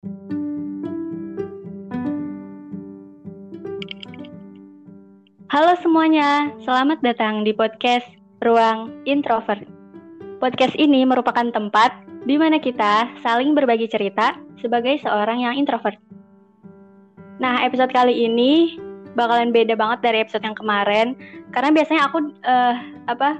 Halo 0.00 0.16
semuanya, 5.84 6.48
selamat 6.64 7.04
datang 7.04 7.44
di 7.44 7.52
podcast 7.52 8.08
Ruang 8.40 9.04
Introvert. 9.04 9.60
Podcast 10.40 10.72
ini 10.80 11.04
merupakan 11.04 11.44
tempat 11.52 11.92
di 12.24 12.40
mana 12.40 12.56
kita 12.56 13.12
saling 13.20 13.52
berbagi 13.52 13.92
cerita 13.92 14.40
sebagai 14.64 14.96
seorang 15.04 15.44
yang 15.44 15.60
introvert. 15.60 16.00
Nah, 17.36 17.60
episode 17.60 17.92
kali 17.92 18.24
ini 18.24 18.80
bakalan 19.12 19.52
beda 19.52 19.76
banget 19.76 20.00
dari 20.00 20.24
episode 20.24 20.48
yang 20.48 20.56
kemarin 20.56 21.12
karena 21.52 21.76
biasanya 21.76 22.08
aku 22.08 22.32
uh, 22.48 22.80
apa 23.04 23.36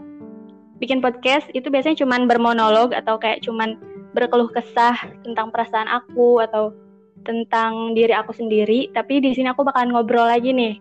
bikin 0.77 1.01
podcast 1.01 1.49
itu 1.57 1.73
biasanya 1.73 2.05
cuman 2.05 2.29
bermonolog 2.29 2.93
atau 2.93 3.17
kayak 3.17 3.41
cuman 3.41 3.81
berkeluh 4.11 4.51
kesah 4.51 4.97
tentang 5.23 5.55
perasaan 5.55 5.87
aku 5.87 6.43
atau 6.43 6.75
tentang 7.23 7.93
diri 7.93 8.17
aku 8.17 8.33
sendiri, 8.33 8.89
tapi 8.97 9.21
di 9.21 9.37
sini 9.37 9.53
aku 9.53 9.61
bakalan 9.63 9.93
ngobrol 9.93 10.25
lagi 10.25 10.57
nih. 10.57 10.81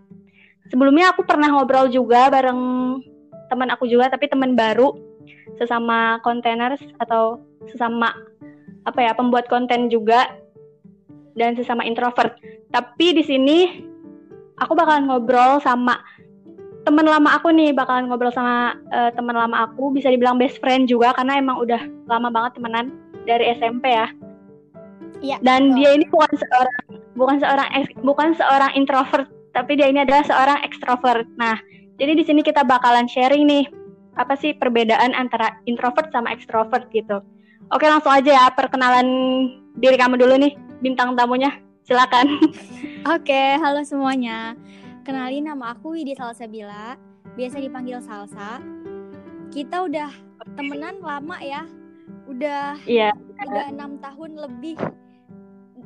Sebelumnya 0.72 1.12
aku 1.12 1.26
pernah 1.26 1.50
ngobrol 1.52 1.92
juga 1.92 2.30
bareng 2.32 2.62
teman 3.50 3.74
aku 3.74 3.90
juga 3.90 4.14
tapi 4.14 4.30
teman 4.30 4.54
baru 4.54 4.94
sesama 5.58 6.22
kontainers 6.22 6.80
atau 7.02 7.42
sesama 7.66 8.14
apa 8.86 9.00
ya 9.02 9.12
pembuat 9.18 9.50
konten 9.50 9.90
juga 9.90 10.30
dan 11.36 11.58
sesama 11.58 11.84
introvert. 11.84 12.38
Tapi 12.70 13.18
di 13.18 13.24
sini 13.26 13.58
aku 14.62 14.78
bakalan 14.78 15.10
ngobrol 15.10 15.58
sama 15.60 15.98
teman 16.88 17.06
lama 17.06 17.36
aku 17.36 17.52
nih 17.52 17.76
bakalan 17.76 18.08
ngobrol 18.08 18.32
sama 18.32 18.78
uh, 18.94 19.12
teman 19.12 19.36
lama 19.36 19.68
aku 19.68 19.92
bisa 19.92 20.08
dibilang 20.08 20.40
best 20.40 20.62
friend 20.64 20.88
juga 20.88 21.12
karena 21.18 21.38
emang 21.42 21.60
udah 21.60 21.82
lama 22.08 22.30
banget 22.32 22.56
temenan 22.56 22.94
dari 23.30 23.54
SMP 23.54 23.94
ya 23.94 24.10
Iya. 25.20 25.38
Dan 25.44 25.76
betul. 25.76 25.78
dia 25.84 25.90
ini 26.00 26.06
bukan 26.08 26.32
seorang 26.32 26.78
bukan 27.16 27.38
seorang 27.44 27.68
bukan 28.04 28.30
seorang 28.40 28.72
introvert 28.76 29.28
tapi 29.52 29.76
dia 29.76 29.92
ini 29.92 30.06
adalah 30.06 30.24
seorang 30.24 30.60
ekstrovert. 30.64 31.28
Nah, 31.36 31.60
jadi 32.00 32.16
di 32.16 32.24
sini 32.24 32.42
kita 32.46 32.64
bakalan 32.64 33.10
sharing 33.10 33.44
nih 33.50 33.66
apa 34.16 34.36
sih 34.36 34.56
perbedaan 34.56 35.16
antara 35.16 35.60
introvert 35.68 36.12
sama 36.16 36.32
ekstrovert 36.32 36.88
gitu. 36.96 37.20
Oke, 37.70 37.86
langsung 37.86 38.14
aja 38.14 38.32
ya 38.32 38.46
perkenalan 38.54 39.08
diri 39.78 40.00
kamu 40.00 40.16
dulu 40.18 40.40
nih 40.40 40.56
bintang 40.80 41.14
tamunya. 41.20 41.52
Silakan. 41.84 42.40
Oke, 43.16 43.58
halo 43.58 43.82
semuanya. 43.84 44.54
Kenalin 45.04 45.50
nama 45.50 45.74
aku 45.74 45.98
Widi 45.98 46.14
Salsabila, 46.14 46.94
biasa 47.34 47.58
dipanggil 47.58 47.98
Salsa. 48.00 48.62
Kita 49.50 49.90
udah 49.90 50.14
temenan 50.54 51.02
lama 51.02 51.42
ya. 51.42 51.66
Udah 52.30 52.78
Iya. 52.86 53.14
Udah 53.40 53.66
enam 53.72 53.98
tahun 54.04 54.32
lebih. 54.38 54.78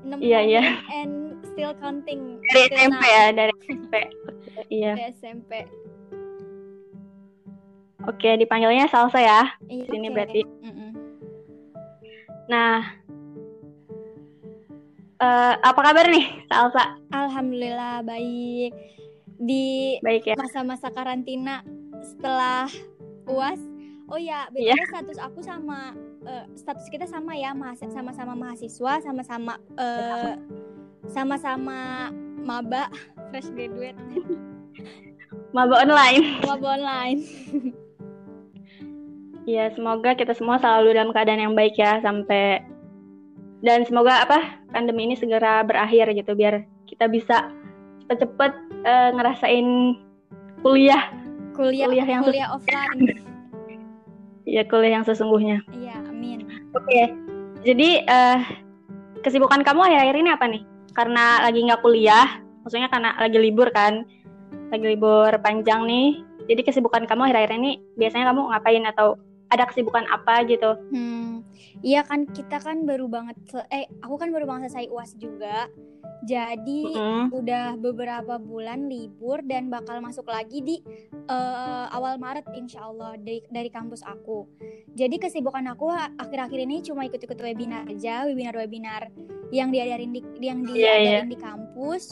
6 0.04 0.20
iya, 0.20 0.40
tahun 0.44 0.52
iya. 0.52 0.64
and 0.92 1.16
still 1.48 1.74
counting 1.80 2.44
dari 2.52 2.68
SMP 2.76 3.04
now. 3.08 3.16
ya 3.16 3.24
dari 3.32 3.54
SMP 3.64 3.94
iya 4.68 4.94
SMP 5.16 5.52
oke 8.04 8.30
dipanggilnya 8.36 8.92
Salsa 8.92 9.20
ya 9.24 9.42
iya, 9.72 9.86
sini 9.88 10.12
okay. 10.12 10.16
berarti 10.16 10.42
mm 10.44 10.74
-mm. 10.76 10.90
nah 12.52 12.78
uh, 15.24 15.54
apa 15.64 15.80
kabar 15.80 16.06
nih 16.12 16.26
Salsa 16.52 17.00
Alhamdulillah 17.16 18.04
baik 18.04 18.76
di 19.40 19.98
ya. 20.04 20.36
masa-masa 20.36 20.92
karantina 20.92 21.64
setelah 22.04 22.68
uas 23.28 23.60
oh 24.14 24.22
ya 24.22 24.46
beda 24.54 24.78
yeah. 24.78 24.86
status 24.86 25.18
aku 25.18 25.42
sama 25.42 25.98
uh, 26.30 26.46
status 26.54 26.86
kita 26.94 27.10
sama 27.10 27.34
ya 27.34 27.50
sama-sama 27.90 28.38
mahasiswa 28.38 29.02
sama-sama 29.02 29.58
uh, 29.82 30.38
sama-sama 31.10 32.14
maba 32.46 32.94
fresh 33.34 33.50
graduate. 33.52 33.98
Maba 35.56 35.86
online. 35.86 36.44
Maba 36.46 36.68
online. 36.78 37.22
Ya 39.44 39.68
semoga 39.76 40.16
kita 40.16 40.32
semua 40.32 40.56
selalu 40.56 40.96
dalam 40.96 41.12
keadaan 41.12 41.44
yang 41.44 41.52
baik 41.52 41.76
ya 41.76 42.00
sampai 42.00 42.64
dan 43.60 43.84
semoga 43.84 44.24
apa 44.24 44.40
pandemi 44.72 45.04
ini 45.04 45.20
segera 45.20 45.68
berakhir 45.68 46.16
gitu 46.16 46.32
biar 46.32 46.64
kita 46.88 47.12
bisa 47.12 47.52
cepet-cepet 48.08 48.52
uh, 48.88 49.12
ngerasain 49.12 50.00
kuliah. 50.64 51.12
Kuliah 51.60 51.92
kuliah 51.92 52.08
yang 52.08 52.24
kuliah 52.24 52.56
offline 52.56 53.33
ya 54.44 54.64
kuliah 54.68 55.00
yang 55.00 55.06
sesungguhnya 55.08 55.64
iya 55.76 55.98
amin 56.08 56.44
oke 56.76 56.84
okay. 56.84 57.12
jadi 57.64 57.90
uh, 58.08 58.40
kesibukan 59.24 59.64
kamu 59.64 59.88
akhir-akhir 59.88 60.18
ini 60.20 60.32
apa 60.32 60.46
nih 60.52 60.64
karena 60.94 61.42
lagi 61.42 61.60
nggak 61.66 61.82
kuliah, 61.82 62.40
maksudnya 62.62 62.88
karena 62.88 63.18
lagi 63.18 63.38
libur 63.42 63.74
kan, 63.74 64.06
lagi 64.70 64.86
libur 64.86 65.34
panjang 65.42 65.90
nih. 65.90 66.22
Jadi 66.46 66.62
kesibukan 66.62 67.10
kamu 67.10 67.30
akhir-akhir 67.30 67.52
ini 67.58 67.82
biasanya 67.98 68.32
kamu 68.32 68.42
ngapain 68.54 68.84
atau 68.86 69.18
ada 69.50 69.70
kesibukan 69.70 70.06
apa 70.10 70.46
gitu? 70.46 70.78
Hmm, 70.94 71.46
iya 71.82 72.02
kan 72.06 72.30
kita 72.30 72.62
kan 72.62 72.86
baru 72.86 73.10
banget, 73.10 73.38
eh 73.70 73.90
aku 74.02 74.18
kan 74.18 74.30
baru 74.30 74.46
banget 74.50 74.74
selesai 74.74 74.90
uas 74.90 75.12
juga. 75.18 75.70
Jadi 76.24 76.96
udah 77.36 77.76
beberapa 77.76 78.40
bulan 78.40 78.88
libur 78.88 79.44
dan 79.44 79.68
bakal 79.68 80.00
masuk 80.00 80.24
lagi 80.32 80.64
di 80.64 80.80
uh, 81.28 81.92
awal 81.92 82.16
Maret 82.16 82.48
insya 82.56 82.88
Allah 82.88 83.20
dari 83.20 83.44
dari 83.52 83.68
kampus 83.68 84.00
aku. 84.08 84.48
Jadi 84.96 85.20
kesibukan 85.20 85.68
aku 85.76 85.92
akhir-akhir 85.92 86.60
ini 86.64 86.80
cuma 86.80 87.04
ikut-ikut 87.04 87.36
webinar 87.36 87.84
aja, 87.92 88.24
webinar-webinar 88.24 89.12
yang 89.52 89.70
diajarin 89.70 90.16
di 90.16 90.22
yang 90.40 90.64
iya, 90.64 90.72
diajarin 90.72 91.04
yeah, 91.04 91.20
yeah. 91.20 91.28
di 91.28 91.38
kampus. 91.38 92.04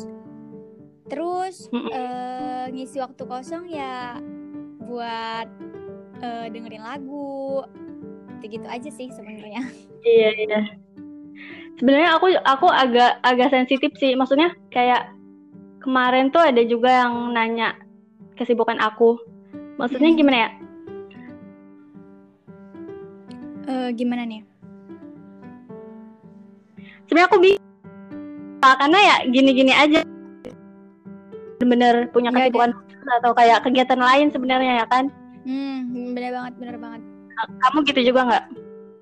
Terus 1.08 1.72
uh, 1.72 2.68
ngisi 2.72 3.00
waktu 3.00 3.24
kosong 3.24 3.72
ya 3.72 4.20
buat 4.84 5.48
uh, 6.20 6.46
dengerin 6.52 6.84
lagu, 6.84 7.64
gitu-gitu 8.40 8.68
aja 8.68 8.90
sih 8.92 9.08
sebenarnya. 9.08 9.72
Iya 10.04 10.30
iya 10.36 10.62
sebenarnya 11.80 12.18
aku 12.18 12.28
aku 12.44 12.68
agak 12.68 13.22
agak 13.22 13.54
sensitif 13.54 13.92
sih. 14.00 14.18
Maksudnya 14.18 14.56
kayak 14.74 15.14
kemarin 15.82 16.30
tuh 16.30 16.42
ada 16.42 16.62
juga 16.66 17.06
yang 17.06 17.34
nanya 17.34 17.78
kesibukan 18.36 18.78
aku. 18.82 19.18
Maksudnya 19.78 20.12
hmm. 20.14 20.20
gimana 20.20 20.38
ya? 20.38 20.50
Uh, 23.72 23.90
gimana 23.94 24.24
nih? 24.26 24.42
Sebenarnya 27.08 27.28
aku 27.30 27.38
bingung. 27.40 27.66
Karena 28.62 29.00
ya 29.00 29.16
gini-gini 29.30 29.74
aja. 29.74 30.02
Bener 31.62 32.10
punya 32.10 32.34
kesibukan 32.34 32.74
ya, 32.74 33.14
atau 33.22 33.32
kayak 33.34 33.60
kegiatan 33.66 34.02
lain 34.02 34.28
sebenarnya 34.34 34.82
ya 34.82 34.86
kan? 34.90 35.10
Hmm 35.46 36.14
bener 36.14 36.32
banget 36.34 36.54
bener 36.62 36.78
banget. 36.78 37.02
Kamu 37.42 37.78
gitu 37.90 38.02
juga 38.14 38.22
nggak? 38.30 38.46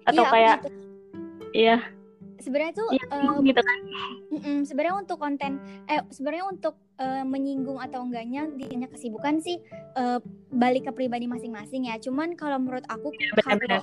Atau 0.08 0.24
iya, 0.24 0.32
kayak 0.32 0.56
gitu. 0.64 0.70
iya 1.54 1.78
sebenarnya 2.40 2.74
tuh 2.76 2.90
ya, 2.96 3.06
uh, 3.12 3.38
gitu 3.44 3.62
kan. 3.62 3.80
Sebenarnya 4.66 4.96
untuk 5.00 5.18
konten 5.20 5.60
eh 5.88 6.02
sebenarnya 6.10 6.46
untuk 6.48 6.76
uh, 6.98 7.24
menyinggung 7.28 7.78
atau 7.80 8.04
enggaknya 8.04 8.48
dirinya 8.56 8.88
kesibukan 8.88 9.44
sih 9.44 9.60
uh, 10.00 10.18
balik 10.52 10.88
ke 10.88 10.92
pribadi 10.96 11.28
masing-masing 11.28 11.92
ya. 11.92 12.00
Cuman 12.00 12.34
kalau 12.40 12.58
menurut 12.58 12.84
aku 12.88 13.12
ya, 13.16 13.80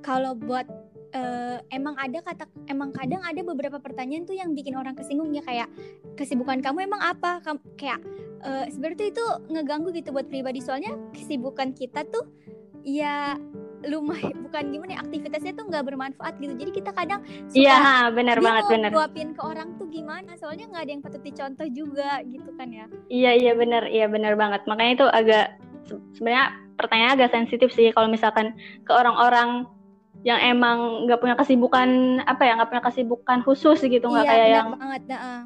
kalau 0.00 0.32
buat 0.34 0.66
uh, 1.14 1.58
emang 1.70 1.94
ada 2.00 2.24
kata 2.24 2.44
emang 2.66 2.90
kadang 2.90 3.22
ada 3.22 3.40
beberapa 3.44 3.78
pertanyaan 3.78 4.24
tuh 4.26 4.36
yang 4.36 4.56
bikin 4.56 4.74
orang 4.74 4.96
kesinggung 4.96 5.30
ya 5.30 5.44
kayak 5.44 5.68
kesibukan 6.16 6.64
kamu 6.64 6.88
emang 6.88 7.02
apa? 7.04 7.44
Kam 7.44 7.60
kayak 7.76 8.00
uh, 8.44 8.64
sebenarnya 8.68 9.12
itu 9.12 9.24
ngeganggu 9.52 9.92
gitu 9.92 10.10
buat 10.10 10.26
pribadi. 10.26 10.64
Soalnya 10.64 10.96
kesibukan 11.12 11.76
kita 11.76 12.04
tuh 12.08 12.26
ya 12.84 13.36
lumayan 13.86 14.36
bukan 14.46 14.64
gimana 14.72 14.90
ya, 14.96 15.00
aktivitasnya 15.00 15.52
tuh 15.56 15.64
nggak 15.68 15.84
bermanfaat 15.88 16.34
gitu. 16.40 16.52
Jadi 16.56 16.70
kita 16.82 16.90
kadang 16.92 17.20
iya 17.56 18.08
benar 18.12 18.40
banget 18.40 18.64
benar. 18.68 18.90
buapin 18.92 19.32
ke 19.32 19.40
orang 19.40 19.72
tuh 19.80 19.88
gimana 19.88 20.36
soalnya 20.36 20.68
nggak 20.68 20.82
ada 20.84 20.92
yang 20.92 21.02
patut 21.02 21.22
dicontoh 21.24 21.68
juga 21.72 22.20
gitu 22.28 22.50
kan 22.60 22.68
ya. 22.68 22.86
Iya 23.08 23.30
iya 23.40 23.52
benar 23.56 23.88
iya 23.88 24.06
benar 24.10 24.36
banget. 24.36 24.64
Makanya 24.68 24.92
itu 25.00 25.06
agak 25.08 25.46
sebenarnya 26.16 26.46
pertanyaan 26.76 27.12
agak 27.16 27.30
sensitif 27.32 27.68
sih 27.72 27.92
kalau 27.92 28.08
misalkan 28.08 28.56
ke 28.84 28.92
orang-orang 28.92 29.68
yang 30.20 30.36
emang 30.40 31.08
nggak 31.08 31.20
punya 31.20 31.36
kesibukan 31.36 32.20
apa 32.28 32.42
ya 32.44 32.52
nggak 32.60 32.68
punya 32.68 32.84
kesibukan 32.84 33.38
khusus 33.40 33.80
gitu 33.80 34.04
nggak 34.04 34.28
iya, 34.28 34.32
kayak 34.32 34.48
yang 34.52 34.68
banget, 34.76 35.02
nah, 35.08 35.42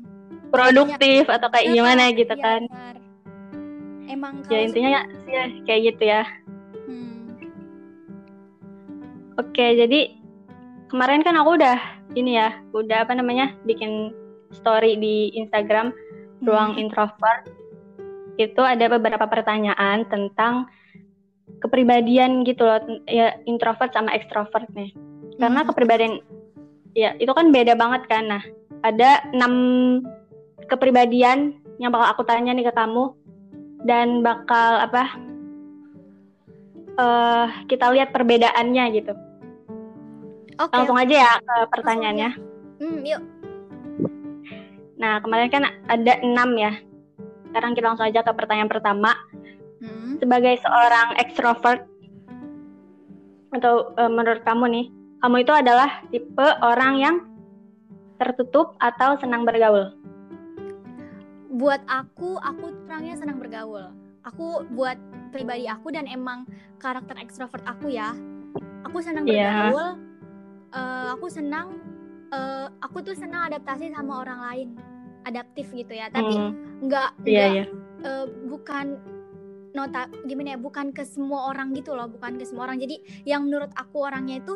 produktif 0.51 1.31
atau 1.31 1.49
kayak 1.51 1.71
gimana 1.71 2.11
gitu 2.11 2.35
iya, 2.35 2.43
kan. 2.43 2.63
benar. 2.67 2.97
emang 4.11 4.33
ya 4.51 4.59
intinya 4.67 4.91
ya, 4.91 5.03
ya 5.31 5.45
kayak 5.63 5.81
gitu 5.95 6.03
ya 6.11 6.23
oke 9.41 9.67
jadi 9.79 10.01
kemarin 10.93 11.27
kan 11.27 11.35
aku 11.35 11.59
udah 11.59 11.79
ini 12.15 12.39
ya 12.39 12.55
udah 12.71 13.03
apa 13.03 13.17
namanya 13.19 13.51
bikin 13.67 14.15
story 14.55 14.95
di 14.97 15.35
Instagram 15.35 15.91
ruang 16.47 16.79
hmm, 16.79 16.83
introvert. 16.87 17.43
Itu 18.39 18.63
ada 18.63 18.87
beberapa 18.87 19.27
pertanyaan 19.27 20.07
tentang 20.07 20.71
kepribadian 21.63 22.45
gitu 22.45 22.65
loh 22.67 22.81
ya 23.11 23.35
introvert 23.49 23.91
sama 23.91 24.15
ekstrovert 24.15 24.71
nih. 24.73 24.95
Karena 25.41 25.61
hmm. 25.63 25.69
kepribadian 25.73 26.13
ya 26.95 27.19
itu 27.19 27.31
kan 27.35 27.51
beda 27.51 27.75
banget 27.75 28.07
kan. 28.07 28.31
Nah 28.31 28.43
ada 28.87 29.25
enam 29.35 29.55
kepribadian 30.71 31.59
yang 31.83 31.91
bakal 31.91 32.09
aku 32.15 32.23
tanya 32.23 32.55
nih 32.55 32.71
ke 32.71 32.75
kamu. 32.75 33.11
Dan 33.85 34.25
bakal 34.25 34.81
apa 34.81 35.13
uh, 36.99 37.47
kita 37.67 37.91
lihat 37.95 38.11
perbedaannya 38.15 38.85
gitu 38.95 39.13
Oke. 40.61 40.71
langsung 40.71 40.99
aja 40.99 41.15
ya 41.27 41.33
ke 41.41 41.57
pertanyaannya 41.73 42.31
Hmm, 42.75 43.07
yuk. 43.07 43.23
nah 44.99 45.23
kemarin 45.23 45.49
kan 45.49 45.65
ada 45.87 46.13
enam 46.21 46.59
ya 46.59 46.75
sekarang 47.51 47.79
kita 47.79 47.87
langsung 47.87 48.07
aja 48.11 48.27
ke 48.27 48.33
pertanyaan 48.35 48.71
pertama 48.71 49.15
Hmm. 49.85 50.17
sebagai 50.17 50.57
seorang 50.65 51.21
ekstrovert 51.21 51.85
atau 53.55 53.95
uh, 53.95 54.11
menurut 54.11 54.43
kamu 54.43 54.65
nih, 54.67 54.87
kamu 55.23 55.37
itu 55.47 55.53
adalah 55.55 56.03
tipe 56.11 56.47
orang 56.65 56.95
yang 56.99 57.17
tertutup 58.19 58.75
atau 58.83 59.15
senang 59.23 59.47
bergaul? 59.47 59.95
Buat 61.55 61.87
aku, 61.87 62.41
aku 62.43 62.75
orangnya 62.91 63.15
senang 63.15 63.39
bergaul. 63.39 63.95
Aku 64.27 64.67
buat 64.75 64.99
pribadi 65.35 65.67
aku 65.67 65.91
dan 65.91 66.07
emang 66.07 66.47
karakter 66.79 67.19
ekstrovert 67.19 67.67
aku 67.67 67.91
ya. 67.91 68.15
Aku 68.87 69.03
senang 69.03 69.27
Iya. 69.27 69.51
bergaul. 69.75 69.89
eh, 70.71 71.09
aku 71.11 71.27
senang 71.27 71.75
eh, 72.31 72.67
aku 72.79 73.03
tuh 73.03 73.15
senang 73.15 73.51
adaptasi 73.51 73.91
sama 73.91 74.23
orang 74.23 74.41
lain. 74.47 74.69
Adaptif 75.23 75.71
gitu 75.71 75.91
ya. 75.91 76.07
Tapi 76.09 76.35
Hmm, 76.39 76.51
nggak 76.83 77.11
nggak 77.23 77.51
iya. 77.51 77.65
eh, 78.01 78.27
bukan 78.47 78.99
nota 79.75 80.07
gimana 80.23 80.55
ya 80.55 80.59
bukan 80.59 80.95
ke 80.95 81.03
semua 81.03 81.51
orang 81.51 81.75
gitu 81.75 81.99
loh 81.99 82.07
bukan 82.07 82.39
ke 82.39 82.47
semua 82.47 82.71
orang 82.71 82.79
jadi 82.79 82.95
yang 83.27 83.51
menurut 83.51 83.75
aku 83.75 84.07
orangnya 84.07 84.39
itu 84.39 84.55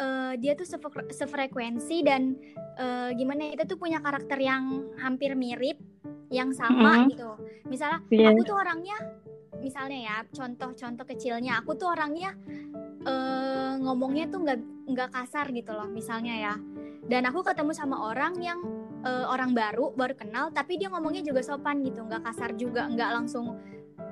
eh, 0.00 0.32
dia 0.40 0.56
tuh 0.56 0.64
sefre- 0.64 1.12
sefrekuensi 1.12 2.00
dan 2.00 2.34
eh, 2.74 3.12
gimana 3.12 3.52
ya, 3.52 3.60
itu 3.60 3.64
tuh 3.68 3.78
punya 3.78 4.00
karakter 4.00 4.40
yang 4.40 4.88
hampir 4.96 5.36
mirip 5.36 5.76
yang 6.32 6.50
sama 6.50 7.04
Mhm. 7.04 7.12
gitu 7.12 7.30
misalnya 7.66 8.00
Iya. 8.08 8.32
aku 8.32 8.40
tuh 8.42 8.56
orangnya 8.56 8.96
misalnya 9.60 9.98
ya 10.00 10.16
contoh-contoh 10.26 11.04
kecilnya 11.04 11.60
aku 11.60 11.76
tuh 11.76 11.92
orangnya 11.92 12.32
eh, 13.02 13.72
ngomongnya 13.78 14.28
tuh 14.28 14.40
nggak 14.40 14.58
nggak 14.88 15.10
kasar 15.10 15.48
gitu 15.50 15.72
loh 15.72 15.88
misalnya 15.88 16.34
ya 16.36 16.54
dan 17.04 17.26
aku 17.26 17.42
ketemu 17.42 17.72
sama 17.72 18.08
orang 18.08 18.36
yang 18.38 18.60
eh, 19.02 19.26
orang 19.26 19.52
baru 19.52 19.92
baru 19.92 20.14
kenal 20.14 20.48
tapi 20.50 20.76
dia 20.76 20.88
ngomongnya 20.88 21.20
juga 21.20 21.40
sopan 21.40 21.80
gitu 21.80 22.04
nggak 22.04 22.22
kasar 22.22 22.52
juga 22.54 22.86
nggak 22.86 23.10
langsung 23.10 23.56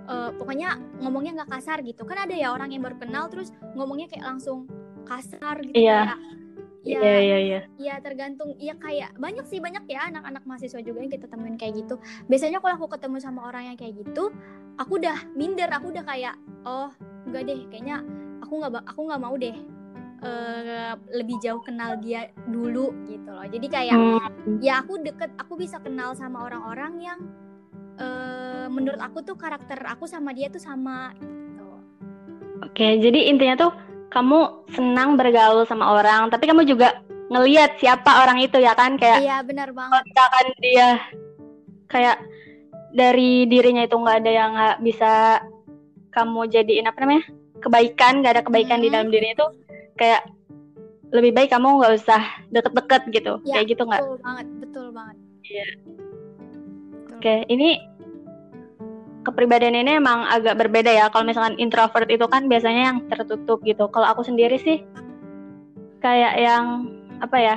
eh, 0.09 0.31
pokoknya 0.35 0.75
ngomongnya 1.01 1.45
nggak 1.45 1.51
kasar 1.55 1.81
gitu 1.81 2.03
kan 2.03 2.25
ada 2.25 2.33
ya 2.33 2.51
orang 2.51 2.73
yang 2.73 2.81
baru 2.81 2.97
kenal 2.97 3.29
terus 3.29 3.53
ngomongnya 3.73 4.09
kayak 4.09 4.25
langsung 4.27 4.65
kasar 5.09 5.57
gitu 5.65 5.75
Iya. 5.75 5.99
kayak 6.05 6.19
ya 6.87 7.01
Iya 7.01 7.19
iya 7.21 7.39
iya. 7.39 7.61
ya 7.77 7.95
tergantung 8.01 8.55
ya 8.57 8.73
kayak 8.77 9.13
banyak 9.17 9.45
sih 9.45 9.59
banyak 9.59 9.85
ya 9.85 10.09
anak-anak 10.09 10.45
mahasiswa 10.45 10.81
juga 10.81 11.01
yang 11.01 11.11
kita 11.11 11.27
temuin 11.27 11.57
kayak 11.57 11.85
gitu 11.85 11.99
biasanya 12.27 12.61
kalau 12.61 12.79
aku 12.79 12.89
ketemu 12.93 13.19
sama 13.19 13.45
orang 13.45 13.69
yang 13.69 13.77
kayak 13.77 13.99
gitu 13.99 14.31
aku 14.77 14.97
udah 14.97 15.19
minder 15.35 15.69
aku 15.69 15.91
udah 15.91 16.05
kayak 16.07 16.39
oh 16.65 16.89
enggak 17.27 17.45
deh 17.45 17.61
kayaknya 17.69 18.01
aku 18.41 18.53
nggak 18.57 18.73
aku 18.87 19.01
nggak 19.05 19.21
mau 19.21 19.35
deh 19.37 19.57
eh, 20.19 20.93
lebih 21.13 21.37
jauh 21.39 21.61
kenal 21.61 21.99
dia 21.99 22.31
dulu 22.47 22.95
gitu 23.05 23.29
loh 23.29 23.45
jadi 23.45 23.67
kayak 23.69 23.97
Hmm, 23.99 24.59
ya 24.59 24.81
aku 24.81 24.97
deket 24.99 25.29
aku 25.37 25.59
bisa 25.59 25.77
kenal 25.79 26.15
sama 26.15 26.47
orang-orang 26.47 26.93
yang 27.05 27.19
eh, 27.99 28.67
menurut 28.71 29.03
aku 29.03 29.21
tuh 29.21 29.37
karakter 29.37 29.77
aku 29.85 30.07
sama 30.07 30.31
dia 30.31 30.49
tuh 30.49 30.63
sama 30.63 31.13
gitu. 31.19 31.69
Oke, 32.59 32.97
jadi 32.97 33.29
intinya 33.29 33.55
tuh 33.59 33.73
kamu 34.09 34.39
senang 34.69 35.15
bergaul 35.15 35.65
sama 35.65 35.95
orang, 35.95 36.29
tapi 36.29 36.45
kamu 36.45 36.65
juga 36.65 37.01
ngeliat 37.29 37.77
siapa 37.77 38.25
orang 38.25 38.41
itu 38.41 38.57
ya 38.57 38.73
kan? 38.73 38.97
Kayak 38.97 39.21
iya 39.21 39.39
benar 39.43 39.69
banget. 39.71 40.03
misalkan 40.05 40.47
dia. 40.59 40.91
Kayak 41.87 42.17
dari 42.91 43.45
dirinya 43.45 43.85
itu 43.85 43.95
nggak 43.95 44.19
ada 44.19 44.31
yang 44.31 44.51
nggak 44.53 44.77
bisa 44.81 45.13
kamu 46.09 46.49
jadiin 46.49 46.85
apa 46.85 46.99
namanya 46.99 47.25
kebaikan 47.59 48.21
nggak 48.21 48.33
ada 48.33 48.43
kebaikan 48.43 48.81
di 48.81 48.89
Mhm. 48.89 48.95
dalam 48.95 49.09
dirinya 49.09 49.35
itu 49.35 49.47
kayak 49.95 50.23
lebih 51.09 51.33
baik 51.33 51.49
kamu 51.49 51.69
nggak 51.79 51.95
usah 51.97 52.23
deket-deket 52.49 53.03
gitu. 53.11 53.33
Ya, 53.43 53.61
kayak 53.61 53.67
gitu 53.73 53.83
nggak? 53.85 54.01
betul 54.01 54.17
banget 54.21 54.47
betul 54.59 54.87
banget. 54.91 55.17
Iya. 55.43 55.67
Oke 57.13 57.35
ini 57.49 57.69
kepribadian 59.29 59.77
ini 59.77 60.01
emang 60.01 60.25
agak 60.25 60.57
berbeda 60.57 60.89
ya. 60.89 61.13
Kalau 61.13 61.29
misalkan 61.29 61.61
introvert 61.61 62.09
itu 62.09 62.25
kan 62.27 62.49
biasanya 62.49 62.93
yang 62.93 62.99
tertutup 63.13 63.61
gitu. 63.63 63.87
Kalau 63.93 64.09
aku 64.09 64.25
sendiri 64.25 64.57
sih 64.57 64.81
kayak 66.01 66.35
yang 66.41 66.89
apa 67.19 67.37
ya 67.37 67.57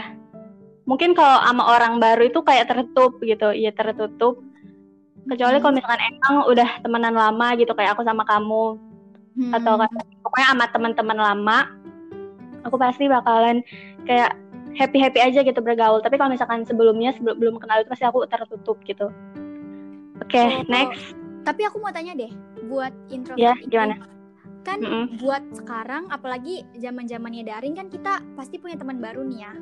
mungkin 0.89 1.13
kalau 1.13 1.37
sama 1.45 1.63
orang 1.77 2.01
baru 2.01 2.27
itu 2.27 2.43
kayak 2.43 2.67
tertutup 2.67 3.15
gitu. 3.23 3.55
Iya 3.55 3.71
tertutup. 3.71 4.43
Kecuali 5.25 5.63
kalau 5.63 5.73
misalkan 5.77 6.01
emang 6.01 6.35
udah 6.49 6.69
temenan 6.83 7.15
lama 7.15 7.47
gitu 7.55 7.71
kayak 7.71 7.95
aku 7.95 8.03
sama 8.03 8.27
kamu. 8.27 8.77
Hmm. 9.31 9.55
atau 9.55 9.79
kayak 9.79 9.95
pokoknya 10.27 10.47
sama 10.51 10.65
teman-teman 10.75 11.15
lama 11.15 11.57
aku 12.67 12.75
pasti 12.75 13.07
bakalan 13.07 13.63
kayak 14.03 14.35
happy 14.75 14.99
happy 14.99 15.19
aja 15.23 15.39
gitu 15.43 15.59
bergaul. 15.63 16.03
Tapi 16.03 16.19
kalau 16.19 16.35
misalkan 16.35 16.67
sebelumnya 16.67 17.15
sebelum 17.15 17.39
belum 17.39 17.55
kenal 17.59 17.79
itu 17.79 17.89
pasti 17.91 18.03
aku 18.07 18.27
tertutup 18.27 18.75
gitu. 18.83 19.07
Oke 20.21 20.37
Oh. 20.37 20.67
next 20.69 21.20
Tapi 21.41 21.61
aku 21.65 21.81
mau 21.81 21.89
tanya 21.89 22.13
deh, 22.13 22.29
buat 22.65 22.93
introvert 23.09 23.41
Ya, 23.41 23.53
itu, 23.57 23.69
gimana? 23.69 23.97
kan 24.61 24.77
Mm-mm. 24.77 25.17
buat 25.17 25.41
sekarang, 25.57 26.05
apalagi 26.07 26.61
zaman 26.77 27.09
zamannya 27.09 27.41
daring 27.41 27.73
kan 27.73 27.89
kita 27.89 28.21
pasti 28.37 28.61
punya 28.61 28.77
teman 28.77 29.01
baru 29.01 29.25
nih 29.25 29.41
ya 29.41 29.53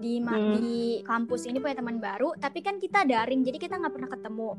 di 0.00 0.18
Hmm. 0.18 0.56
di 0.56 0.70
kampus 1.06 1.46
ini 1.46 1.62
punya 1.62 1.78
teman 1.78 2.02
baru, 2.02 2.34
tapi 2.34 2.58
kan 2.58 2.82
kita 2.82 3.06
daring, 3.06 3.46
jadi 3.46 3.62
kita 3.62 3.78
nggak 3.78 3.94
pernah 3.94 4.10
ketemu. 4.10 4.50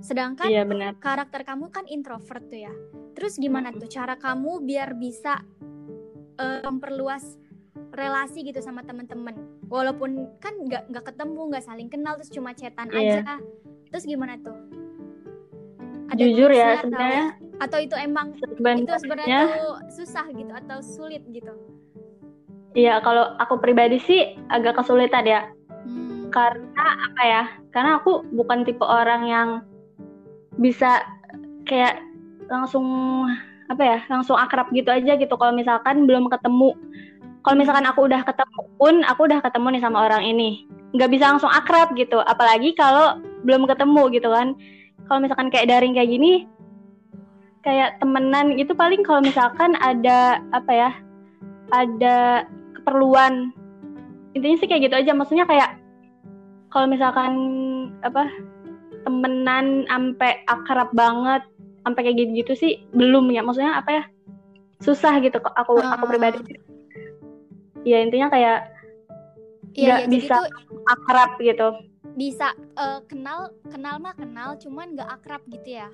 Sedangkan 0.00 0.48
iya 0.48 0.64
benar 0.64 0.96
karakter 0.96 1.44
kamu 1.44 1.68
kan 1.68 1.84
introvert 1.84 2.40
tuh 2.48 2.60
ya. 2.62 2.72
Terus 3.12 3.36
gimana 3.36 3.68
tuh 3.68 3.86
cara 3.86 4.16
kamu 4.16 4.64
biar 4.64 4.96
bisa 4.96 5.44
eh, 6.34 6.60
memperluas 6.64 7.36
relasi 7.92 8.42
gitu 8.42 8.58
sama 8.58 8.80
teman-teman, 8.80 9.34
walaupun 9.68 10.40
kan 10.40 10.56
nggak 10.56 10.88
nggak 10.88 11.04
ketemu, 11.04 11.40
nggak 11.46 11.62
saling 11.62 11.86
kenal, 11.86 12.16
terus 12.16 12.32
cuma 12.32 12.50
chatan 12.50 12.88
Iya. 12.88 13.22
aja. 13.22 13.34
Terus 13.92 14.02
gimana 14.02 14.34
tuh? 14.38 14.56
Ada 16.12 16.20
jujur 16.20 16.50
ya 16.52 16.68
atau- 16.76 16.82
sebenarnya 16.88 17.24
atau 17.54 17.78
itu 17.78 17.96
emang 17.96 18.26
itu 18.34 18.44
sebenarnya 18.58 18.98
sebenarnya 18.98 19.38
tuh 19.62 19.74
susah 19.94 20.26
gitu 20.34 20.52
atau 20.52 20.78
sulit 20.82 21.22
gitu? 21.30 21.54
Iya 22.74 22.98
kalau 23.06 23.38
aku 23.38 23.62
pribadi 23.62 24.02
sih 24.02 24.34
agak 24.50 24.82
kesulitan 24.82 25.26
ya. 25.26 25.42
Hmm. 25.84 26.32
karena 26.32 26.86
apa 27.12 27.22
ya? 27.22 27.42
Karena 27.70 28.02
aku 28.02 28.26
bukan 28.34 28.66
tipe 28.66 28.82
orang 28.82 29.22
yang 29.28 29.48
bisa 30.58 31.04
kayak 31.68 32.00
langsung 32.50 32.84
apa 33.70 33.82
ya 33.82 33.98
langsung 34.10 34.34
akrab 34.34 34.66
gitu 34.74 34.90
aja 34.90 35.14
gitu. 35.14 35.34
Kalau 35.38 35.54
misalkan 35.54 36.10
belum 36.10 36.26
ketemu 36.26 36.74
kalau 37.44 37.56
misalkan 37.60 37.84
aku 37.84 38.08
udah 38.08 38.24
ketemu 38.24 38.60
pun 38.80 38.94
aku 39.04 39.28
udah 39.28 39.38
ketemu 39.44 39.78
nih 39.78 39.82
sama 39.84 39.98
orang 40.08 40.24
ini. 40.24 40.64
Nggak 40.96 41.10
bisa 41.12 41.24
langsung 41.30 41.52
akrab 41.52 41.92
gitu. 41.94 42.18
Apalagi 42.24 42.74
kalau 42.74 43.20
belum 43.44 43.68
ketemu 43.68 44.02
gitu 44.16 44.28
kan 44.32 44.56
kalau 45.08 45.18
misalkan 45.20 45.48
kayak 45.52 45.68
daring 45.68 45.92
kayak 45.96 46.10
gini 46.10 46.48
kayak 47.64 47.96
temenan 48.00 48.56
gitu 48.60 48.76
paling 48.76 49.00
kalau 49.00 49.24
misalkan 49.24 49.72
ada 49.80 50.40
apa 50.52 50.72
ya 50.72 50.90
ada 51.72 52.44
keperluan. 52.76 53.50
Intinya 54.36 54.56
sih 54.60 54.68
kayak 54.68 54.92
gitu 54.92 54.96
aja. 55.00 55.12
Maksudnya 55.16 55.48
kayak 55.48 55.80
kalau 56.68 56.84
misalkan 56.90 57.32
apa 58.04 58.28
temenan 59.08 59.88
sampai 59.88 60.44
akrab 60.44 60.92
banget 60.92 61.40
sampai 61.88 62.00
kayak 62.04 62.16
gitu-gitu 62.20 62.52
sih 62.52 62.72
belum 62.92 63.32
ya. 63.32 63.40
Maksudnya 63.40 63.80
apa 63.80 63.90
ya 63.90 64.04
susah 64.84 65.16
gitu 65.24 65.40
kok 65.40 65.54
aku 65.56 65.80
aku 65.80 66.04
Ah. 66.04 66.10
pribadi 66.10 66.40
ya 67.88 68.04
intinya 68.04 68.28
kayak 68.28 68.68
Iya, 69.74 69.86
nggak 69.88 69.98
iya, 69.98 70.06
jadi 70.06 70.14
bisa 70.14 70.36
tuh 70.38 70.78
akrab 70.86 71.30
gitu 71.40 71.68
bisa 72.14 72.54
eh, 72.56 73.00
kenal 73.10 73.50
kenal 73.68 73.98
mah 73.98 74.14
kenal 74.14 74.54
cuman 74.58 74.94
nggak 74.94 75.10
akrab 75.20 75.42
gitu 75.50 75.78
ya? 75.82 75.88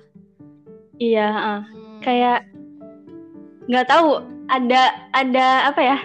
Iya 1.01 1.29
ah. 1.29 1.61
Hmm. 1.65 1.99
kayak 2.01 2.45
nggak 3.69 3.87
tahu 3.89 4.21
ada 4.49 5.09
ada 5.13 5.69
apa 5.69 5.81
ya? 5.81 5.97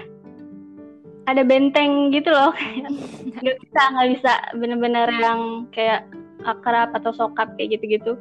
Ada 1.27 1.43
benteng 1.43 2.15
gitu 2.15 2.31
loh. 2.31 2.55
Nggak 3.37 3.59
bisa 3.59 3.83
nggak 3.91 4.09
bisa. 4.15 4.33
Bener-bener 4.55 5.11
yang 5.19 5.67
kayak 5.75 6.07
akrab 6.47 6.95
atau 6.95 7.11
sokap 7.11 7.51
kayak 7.59 7.77
gitu-gitu 7.77 8.15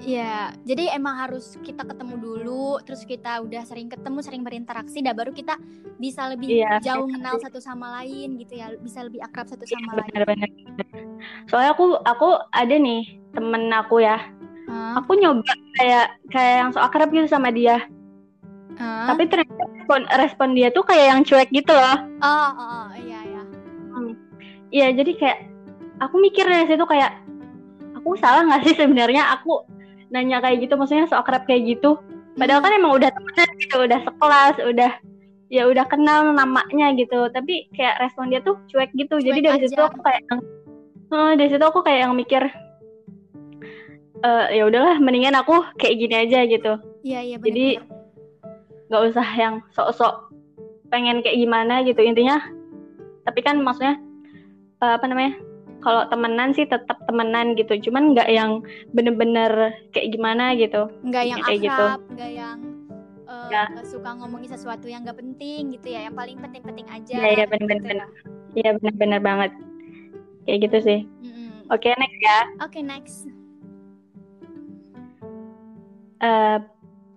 Iya, 0.00 0.56
jadi 0.64 0.96
emang 0.96 1.28
harus 1.28 1.60
kita 1.60 1.84
ketemu 1.84 2.16
dulu, 2.16 2.80
terus 2.88 3.04
kita 3.04 3.44
udah 3.44 3.62
sering 3.68 3.92
ketemu, 3.92 4.18
sering 4.24 4.40
berinteraksi, 4.40 5.04
dan 5.04 5.12
baru 5.12 5.28
kita 5.28 5.60
bisa 6.00 6.24
lebih 6.32 6.48
iya, 6.48 6.80
jauh 6.80 7.04
kenal 7.04 7.36
satu 7.36 7.60
sama 7.60 8.00
lain 8.00 8.40
gitu 8.40 8.56
ya, 8.56 8.72
bisa 8.80 9.04
lebih 9.04 9.20
akrab 9.20 9.44
satu 9.44 9.68
iya, 9.68 9.76
sama 9.76 9.92
iya, 9.92 9.96
lain. 10.00 10.10
Benar, 10.16 10.24
benar. 10.24 10.50
Soalnya 11.52 11.70
aku 11.76 11.84
aku 12.08 12.28
ada 12.48 12.74
nih 12.80 13.20
temen 13.36 13.68
aku 13.68 14.00
ya, 14.00 14.24
huh? 14.72 15.04
aku 15.04 15.20
nyoba 15.20 15.52
kayak 15.76 16.16
kayak 16.32 16.54
yang 16.64 16.70
so 16.72 16.80
akrab 16.80 17.12
gitu 17.12 17.28
sama 17.28 17.52
dia, 17.52 17.84
huh? 18.80 19.04
tapi 19.04 19.28
ternyata 19.28 19.68
respon 19.68 20.00
respon 20.16 20.48
dia 20.56 20.72
tuh 20.72 20.84
kayak 20.88 21.06
yang 21.12 21.20
cuek 21.28 21.52
gitu 21.52 21.76
loh. 21.76 21.98
Oh, 22.24 22.48
oh, 22.56 22.56
oh 22.56 22.88
iya 22.96 23.20
iya. 23.20 23.42
Hmm. 23.92 24.12
Iya, 24.72 24.86
jadi 24.96 25.12
kayak 25.12 25.38
aku 26.00 26.16
mikir 26.24 26.48
dari 26.48 26.64
situ 26.72 26.88
kayak 26.88 27.20
aku 28.00 28.16
salah 28.16 28.48
nggak 28.48 28.64
sih 28.64 28.74
sebenarnya 28.80 29.28
aku 29.36 29.60
nanya 30.10 30.42
kayak 30.42 30.66
gitu 30.66 30.74
maksudnya 30.74 31.06
so 31.06 31.18
akrab 31.18 31.46
kayak 31.46 31.66
gitu. 31.66 31.98
Padahal 32.38 32.62
kan 32.62 32.72
emang 32.74 32.98
udah 32.98 33.10
temenan 33.10 33.50
gitu 33.58 33.76
udah 33.86 34.00
sekelas 34.06 34.56
udah 34.62 34.92
ya 35.50 35.66
udah 35.66 35.84
kenal 35.90 36.30
namanya 36.30 36.94
gitu. 36.94 37.26
Tapi 37.30 37.70
kayak 37.74 37.98
respon 38.02 38.30
dia 38.30 38.42
tuh 38.42 38.58
cuek 38.70 38.90
gitu. 38.94 39.18
Cuek 39.18 39.26
jadi 39.26 39.40
dari 39.40 39.58
aja. 39.62 39.66
situ 39.70 39.82
aku 39.82 39.98
kayak 40.02 40.22
uh, 41.10 41.32
dari 41.34 41.48
situ 41.50 41.64
aku 41.64 41.80
kayak 41.82 42.00
yang 42.06 42.14
mikir 42.14 42.42
uh, 44.22 44.46
ya 44.50 44.62
udahlah 44.66 44.96
mendingan 45.02 45.38
aku 45.38 45.62
kayak 45.78 45.96
gini 45.98 46.14
aja 46.26 46.46
gitu. 46.46 46.72
Iya 47.02 47.20
iya 47.24 47.36
jadi 47.40 47.66
nggak 48.90 49.02
usah 49.14 49.28
yang 49.38 49.54
sok-sok 49.74 50.34
pengen 50.90 51.22
kayak 51.22 51.38
gimana 51.38 51.82
gitu. 51.86 52.02
Intinya 52.02 52.42
tapi 53.26 53.40
kan 53.46 53.62
maksudnya 53.62 53.98
uh, 54.82 54.98
apa 54.98 55.06
namanya 55.06 55.38
kalau 55.80 56.04
temenan 56.12 56.52
sih 56.52 56.68
tetap 56.68 57.00
temenan 57.08 57.56
gitu 57.56 57.76
cuman 57.90 58.12
nggak 58.12 58.28
yang 58.28 58.60
bener-bener 58.92 59.74
kayak 59.96 60.12
gimana 60.12 60.52
gitu 60.54 60.92
nggak 61.04 61.24
yang 61.24 61.38
kayak 61.44 61.60
gitu. 61.64 61.72
akrab 61.72 62.00
gitu. 62.00 62.12
nggak 62.16 62.30
yang 62.36 62.58
uh, 63.26 63.48
ya. 63.48 63.64
suka 63.84 64.10
ngomongin 64.20 64.50
sesuatu 64.52 64.86
yang 64.86 65.02
nggak 65.02 65.18
penting 65.18 65.72
gitu 65.74 65.88
ya 65.92 66.08
yang 66.08 66.14
paling 66.14 66.36
penting-penting 66.38 66.86
aja 66.92 67.16
iya 67.16 67.28
iya 67.40 67.44
bener-bener 67.48 67.96
gitu. 67.96 68.28
iya 68.60 68.70
bener-bener 68.76 69.20
banget 69.20 69.50
kayak 70.44 70.58
gitu 70.68 70.78
sih 70.84 71.00
mm-hmm. 71.24 71.72
oke 71.72 71.80
okay, 71.80 71.92
next 71.96 72.20
ya 72.20 72.40
oke 72.60 72.70
okay, 72.70 72.82
next 72.84 73.16
uh, 76.20 76.58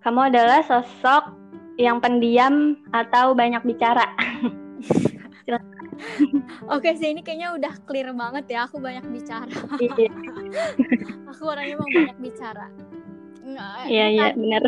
kamu 0.03 0.31
adalah 0.31 0.63
sosok 0.63 1.35
yang 1.75 1.97
pendiam 1.97 2.77
atau 2.93 3.33
banyak 3.33 3.59
bicara 3.65 4.05
Oke 6.69 6.95
sih 6.97 7.11
ini 7.13 7.21
kayaknya 7.21 7.53
udah 7.55 7.73
clear 7.85 8.09
banget 8.13 8.45
ya 8.49 8.65
aku 8.67 8.79
banyak 8.79 9.05
bicara. 9.09 9.53
Iya. 9.79 10.09
aku 11.31 11.43
orangnya 11.47 11.73
emang 11.77 11.89
banyak 11.91 12.17
bicara. 12.21 12.67
Iya 13.87 14.05
iya 14.09 14.27
benar. 14.33 14.63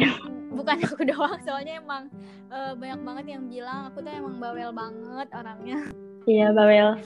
Bukan 0.56 0.78
aku 0.84 1.04
doang 1.12 1.40
soalnya 1.44 1.80
emang 1.80 2.08
uh, 2.52 2.74
banyak 2.78 3.00
banget 3.02 3.26
yang 3.38 3.44
bilang 3.50 3.92
aku 3.92 4.04
tuh 4.04 4.12
emang 4.12 4.36
bawel 4.38 4.72
banget 4.72 5.28
orangnya. 5.34 5.80
Iya 6.26 6.48
bawel. 6.54 6.90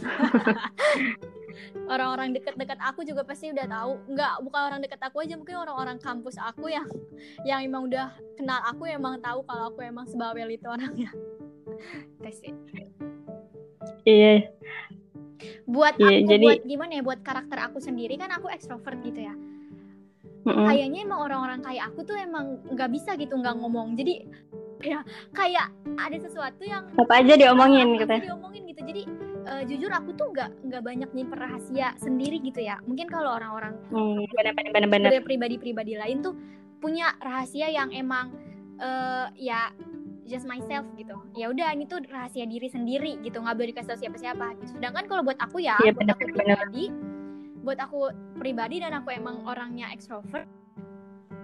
orang-orang 1.90 2.32
deket-deket 2.38 2.80
aku 2.80 3.02
juga 3.04 3.26
pasti 3.26 3.52
udah 3.52 3.66
tahu 3.68 3.92
nggak 4.14 4.34
bukan 4.46 4.62
orang 4.62 4.80
deket 4.80 5.02
aku 5.02 5.26
aja 5.26 5.36
mungkin 5.36 5.58
orang-orang 5.60 5.98
kampus 6.00 6.38
aku 6.40 6.70
yang 6.72 6.88
yang 7.44 7.66
emang 7.66 7.90
udah 7.90 8.14
kenal 8.38 8.62
aku 8.64 8.88
emang 8.88 9.20
tahu 9.20 9.44
kalau 9.44 9.74
aku 9.74 9.84
emang 9.84 10.06
sebawel 10.08 10.48
itu 10.48 10.66
orangnya 10.70 11.10
tes 12.22 12.40
Iya. 14.03 14.50
Buat 15.69 16.01
iya, 16.01 16.19
aku, 16.19 16.29
jadi... 16.29 16.46
buat 16.46 16.62
gimana 16.65 16.91
ya, 16.98 17.01
buat 17.05 17.19
karakter 17.22 17.58
aku 17.62 17.77
sendiri 17.77 18.17
kan 18.17 18.34
aku 18.34 18.50
ekstrovert 18.50 19.00
gitu 19.05 19.29
ya. 19.29 19.36
Mm-hmm. 20.48 20.65
Kayaknya 20.65 21.00
emang 21.03 21.19
orang-orang 21.19 21.60
kayak 21.62 21.84
aku 21.91 22.00
tuh 22.08 22.15
emang 22.15 22.63
nggak 22.72 22.89
bisa 22.89 23.13
gitu 23.19 23.36
nggak 23.36 23.55
ngomong. 23.60 23.93
Jadi 24.00 24.24
ya 24.79 25.03
kayak 25.36 25.67
ada 26.00 26.17
sesuatu 26.17 26.63
yang 26.63 26.88
apa 26.96 27.13
aja 27.19 27.36
diomongin 27.36 28.00
gitu. 28.00 28.08
Ya. 28.08 28.22
Diomongin 28.31 28.63
gitu. 28.72 28.81
Jadi 28.88 29.03
uh, 29.46 29.63
jujur 29.67 29.91
aku 29.91 30.15
tuh 30.15 30.31
nggak 30.31 30.50
nggak 30.72 30.81
banyak 30.81 31.10
nyimpen 31.12 31.39
rahasia 31.39 31.91
sendiri 32.00 32.39
gitu 32.39 32.63
ya. 32.63 32.79
Mungkin 32.88 33.12
kalau 33.12 33.36
orang-orang 33.36 33.75
hmm, 33.91 34.25
benar-benar 34.72 35.12
pribadi-pribadi 35.27 36.00
lain 36.00 36.24
tuh 36.24 36.34
punya 36.79 37.12
rahasia 37.19 37.67
yang 37.67 37.91
emang 37.91 38.31
uh, 38.79 39.27
ya 39.36 39.75
just 40.30 40.46
myself 40.46 40.86
gitu. 40.94 41.18
Ya 41.34 41.50
udah 41.50 41.74
ini 41.74 41.90
tuh 41.90 42.06
rahasia 42.06 42.46
diri 42.46 42.70
sendiri 42.70 43.18
gitu 43.26 43.42
nggak 43.42 43.58
boleh 43.58 43.70
dikasih 43.74 43.90
tahu 43.92 44.00
siapa-siapa. 44.06 44.46
Gitu 44.62 44.78
sedangkan 44.78 45.10
kalau 45.10 45.26
buat 45.26 45.42
aku 45.42 45.60
ya 45.60 45.76
yeah, 45.82 45.92
buat 45.92 46.14
aku 46.14 46.24
pribadi 46.30 46.86
buat 47.60 47.80
aku 47.82 48.00
pribadi 48.40 48.80
dan 48.80 48.96
aku 48.96 49.12
emang 49.12 49.44
orangnya 49.44 49.92
extrovert 49.92 50.48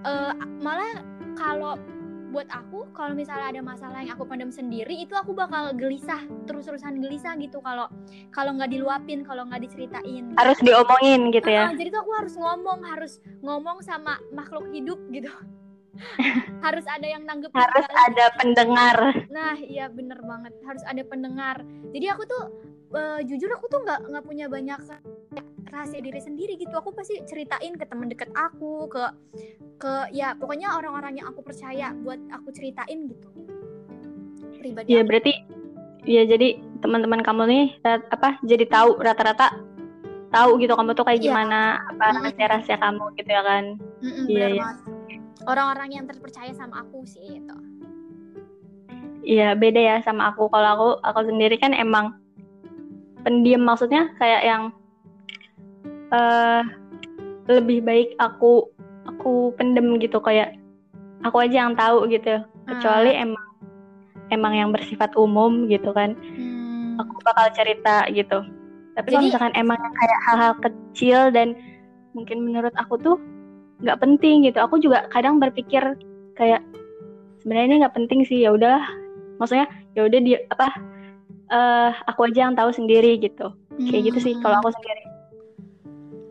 uh, 0.08 0.32
malah 0.63 1.04
kalau 1.36 1.75
buat 2.36 2.51
aku 2.51 2.92
kalau 2.92 3.15
misalnya 3.15 3.48
ada 3.48 3.62
masalah 3.63 4.04
yang 4.04 4.20
aku 4.20 4.27
pendam 4.27 4.51
sendiri 4.51 4.92
itu 4.92 5.15
aku 5.15 5.32
bakal 5.32 5.72
gelisah 5.72 6.20
terus-terusan 6.44 7.00
gelisah 7.00 7.32
gitu 7.39 7.63
kalau 7.63 7.88
kalau 8.36 8.51
nggak 8.60 8.75
diluapin 8.75 9.24
kalau 9.24 9.48
nggak 9.48 9.63
diceritain. 9.63 10.36
Harus 10.36 10.60
diomongin 10.60 11.32
gitu 11.32 11.48
ya. 11.48 11.72
Uh, 11.72 11.80
jadi 11.80 11.96
tuh 11.96 12.04
aku 12.04 12.12
harus 12.12 12.36
ngomong 12.36 12.80
harus 12.84 13.13
ngomong 13.39 13.80
sama 13.80 14.20
makhluk 14.36 14.68
hidup 14.75 15.00
gitu 15.15 15.32
harus 16.65 16.85
ada 16.87 17.07
yang 17.07 17.23
nanggep 17.23 17.51
harus 17.55 17.87
ada 17.87 18.25
pendengar. 18.35 18.97
Nah 19.31 19.55
iya 19.59 19.87
bener 19.87 20.19
banget. 20.21 20.53
Harus 20.63 20.83
ada 20.83 21.01
pendengar. 21.07 21.63
Jadi 21.91 22.05
aku 22.11 22.23
tuh 22.27 22.43
uh, 22.95 23.19
jujur 23.23 23.49
aku 23.55 23.65
tuh 23.71 23.81
nggak 23.83 23.99
nggak 24.11 24.23
punya 24.25 24.45
banyak 24.51 24.79
rahasia 25.71 26.01
diri 26.03 26.19
sendiri 26.19 26.59
gitu. 26.59 26.75
Aku 26.75 26.91
pasti 26.91 27.23
ceritain 27.23 27.75
ke 27.75 27.85
teman 27.87 28.11
dekat 28.11 28.29
aku 28.35 28.87
ke 28.91 29.03
ke 29.79 29.93
ya 30.15 30.35
pokoknya 30.35 30.75
orang-orang 30.75 31.19
yang 31.19 31.27
aku 31.31 31.43
percaya 31.43 31.91
buat 32.03 32.19
aku 32.31 32.51
ceritain 32.51 33.11
gitu. 33.11 33.29
Pribadi 34.59 34.89
ya 34.91 35.01
berarti 35.03 35.33
ya 36.05 36.23
jadi 36.25 36.59
teman-teman 36.79 37.25
kamu 37.25 37.43
nih 37.49 37.65
apa 38.13 38.37
jadi 38.45 38.65
tahu 38.69 39.01
rata-rata 39.01 39.57
tahu 40.29 40.59
gitu 40.59 40.75
kamu 40.75 40.91
tuh 40.93 41.05
kayak 41.07 41.23
iya. 41.23 41.25
gimana 41.31 41.59
apa 41.87 42.05
rahasia-rahasia 42.19 42.77
kamu 42.77 43.03
gitu 43.15 43.29
ya 43.31 43.43
kan? 43.43 43.63
Iya 44.27 44.47
iya 44.59 44.65
orang-orang 45.45 45.89
yang 46.01 46.05
terpercaya 46.09 46.51
sama 46.53 46.83
aku 46.85 47.05
sih 47.05 47.39
itu 47.41 47.57
Iya 49.25 49.57
beda 49.57 49.81
ya 49.81 49.95
sama 50.05 50.29
aku. 50.29 50.47
Kalau 50.53 50.69
aku 50.77 50.87
aku 51.01 51.19
sendiri 51.25 51.57
kan 51.57 51.73
emang 51.73 52.13
pendiam 53.25 53.65
maksudnya 53.65 54.13
kayak 54.21 54.45
yang 54.45 54.63
uh, 56.13 56.61
lebih 57.49 57.81
baik 57.81 58.13
aku 58.21 58.69
aku 59.09 59.49
pendem 59.57 59.97
gitu 59.97 60.21
kayak 60.21 60.53
aku 61.25 61.41
aja 61.41 61.65
yang 61.65 61.73
tahu 61.73 62.05
gitu. 62.05 62.37
Kecuali 62.69 63.17
hmm. 63.17 63.23
emang 63.25 63.45
emang 64.29 64.53
yang 64.53 64.69
bersifat 64.69 65.17
umum 65.17 65.65
gitu 65.73 65.89
kan. 65.89 66.13
Hmm. 66.13 67.01
Aku 67.01 67.17
bakal 67.25 67.49
cerita 67.57 68.05
gitu. 68.13 68.45
Tapi 68.95 69.09
Jadi, 69.09 69.13
kalau 69.17 69.25
misalkan 69.27 69.53
emang 69.57 69.81
kayak 69.81 70.19
hal-hal 70.29 70.53
kecil 70.61 71.19
dan 71.33 71.57
mungkin 72.13 72.45
menurut 72.45 72.71
aku 72.77 72.95
tuh 73.01 73.17
nggak 73.82 74.00
penting 74.00 74.48
gitu. 74.48 74.60
Aku 74.62 74.79
juga 74.79 75.08
kadang 75.12 75.41
berpikir 75.41 75.84
kayak 76.36 76.62
sebenarnya 77.41 77.67
ini 77.67 77.75
nggak 77.84 77.96
penting 77.96 78.20
sih 78.27 78.44
ya 78.44 78.53
udah 78.55 78.79
maksudnya 79.39 79.67
ya 79.96 80.08
udah 80.08 80.20
dia 80.24 80.39
apa 80.51 80.67
uh, 81.51 81.91
aku 82.08 82.32
aja 82.32 82.48
yang 82.48 82.55
tahu 82.55 82.72
sendiri 82.72 83.20
gitu. 83.20 83.51
Kayak 83.75 84.01
hmm. 84.01 84.08
gitu 84.13 84.20
sih 84.20 84.34
kalau 84.39 84.63
aku 84.63 84.72
sendiri. 84.75 85.03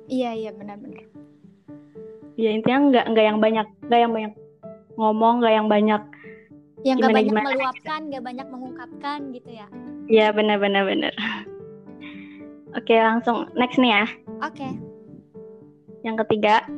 Iya 0.09 0.31
iya 0.37 0.51
benar-benar 0.53 1.15
ya 2.35 2.51
intinya 2.51 2.79
nggak 2.91 3.05
nggak 3.15 3.25
yang 3.25 3.39
banyak 3.39 3.67
nggak 3.87 4.01
yang 4.01 4.13
banyak 4.13 4.33
ngomong 4.99 5.35
nggak 5.43 5.55
yang 5.55 5.69
banyak 5.71 6.03
yang 6.85 6.97
nggak 7.01 7.15
banyak 7.17 7.33
gimana, 7.33 7.49
meluapkan 7.49 8.01
nggak 8.11 8.21
gitu. 8.21 8.29
banyak 8.29 8.47
mengungkapkan 8.53 9.19
gitu 9.33 9.51
ya. 9.57 9.67
Iya 10.05 10.27
benar-benar 10.37 10.85
benar. 10.85 11.15
Oke 12.77 12.93
langsung 12.99 13.49
next 13.57 13.81
nih 13.81 14.05
ya. 14.05 14.05
Oke. 14.45 14.69
Yang 16.05 16.17
ketiga 16.27 16.69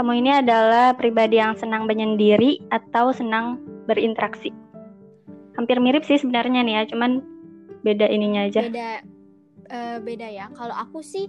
kamu 0.00 0.24
ini 0.24 0.32
adalah 0.32 0.96
pribadi 0.96 1.36
yang 1.36 1.52
senang 1.60 1.84
menyendiri 1.84 2.56
atau 2.72 3.12
senang 3.12 3.60
berinteraksi? 3.84 4.48
Hampir 5.60 5.76
mirip 5.76 6.08
sih 6.08 6.16
sebenarnya 6.16 6.64
nih 6.64 6.74
ya, 6.80 6.82
cuman 6.88 7.20
beda 7.84 8.08
ininya 8.08 8.48
aja. 8.48 8.64
Beda 8.64 9.04
uh, 9.68 10.00
beda 10.00 10.24
ya. 10.32 10.48
Kalau 10.56 10.72
aku 10.72 11.04
sih 11.04 11.28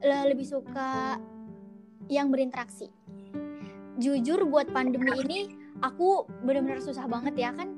lebih 0.00 0.48
suka 0.48 1.20
yang 2.08 2.32
berinteraksi. 2.32 2.88
Jujur 4.00 4.48
buat 4.48 4.72
pandemi 4.72 5.12
ini 5.20 5.40
aku 5.84 6.24
benar-benar 6.40 6.80
susah 6.80 7.04
banget 7.04 7.36
ya 7.36 7.52
kan 7.52 7.68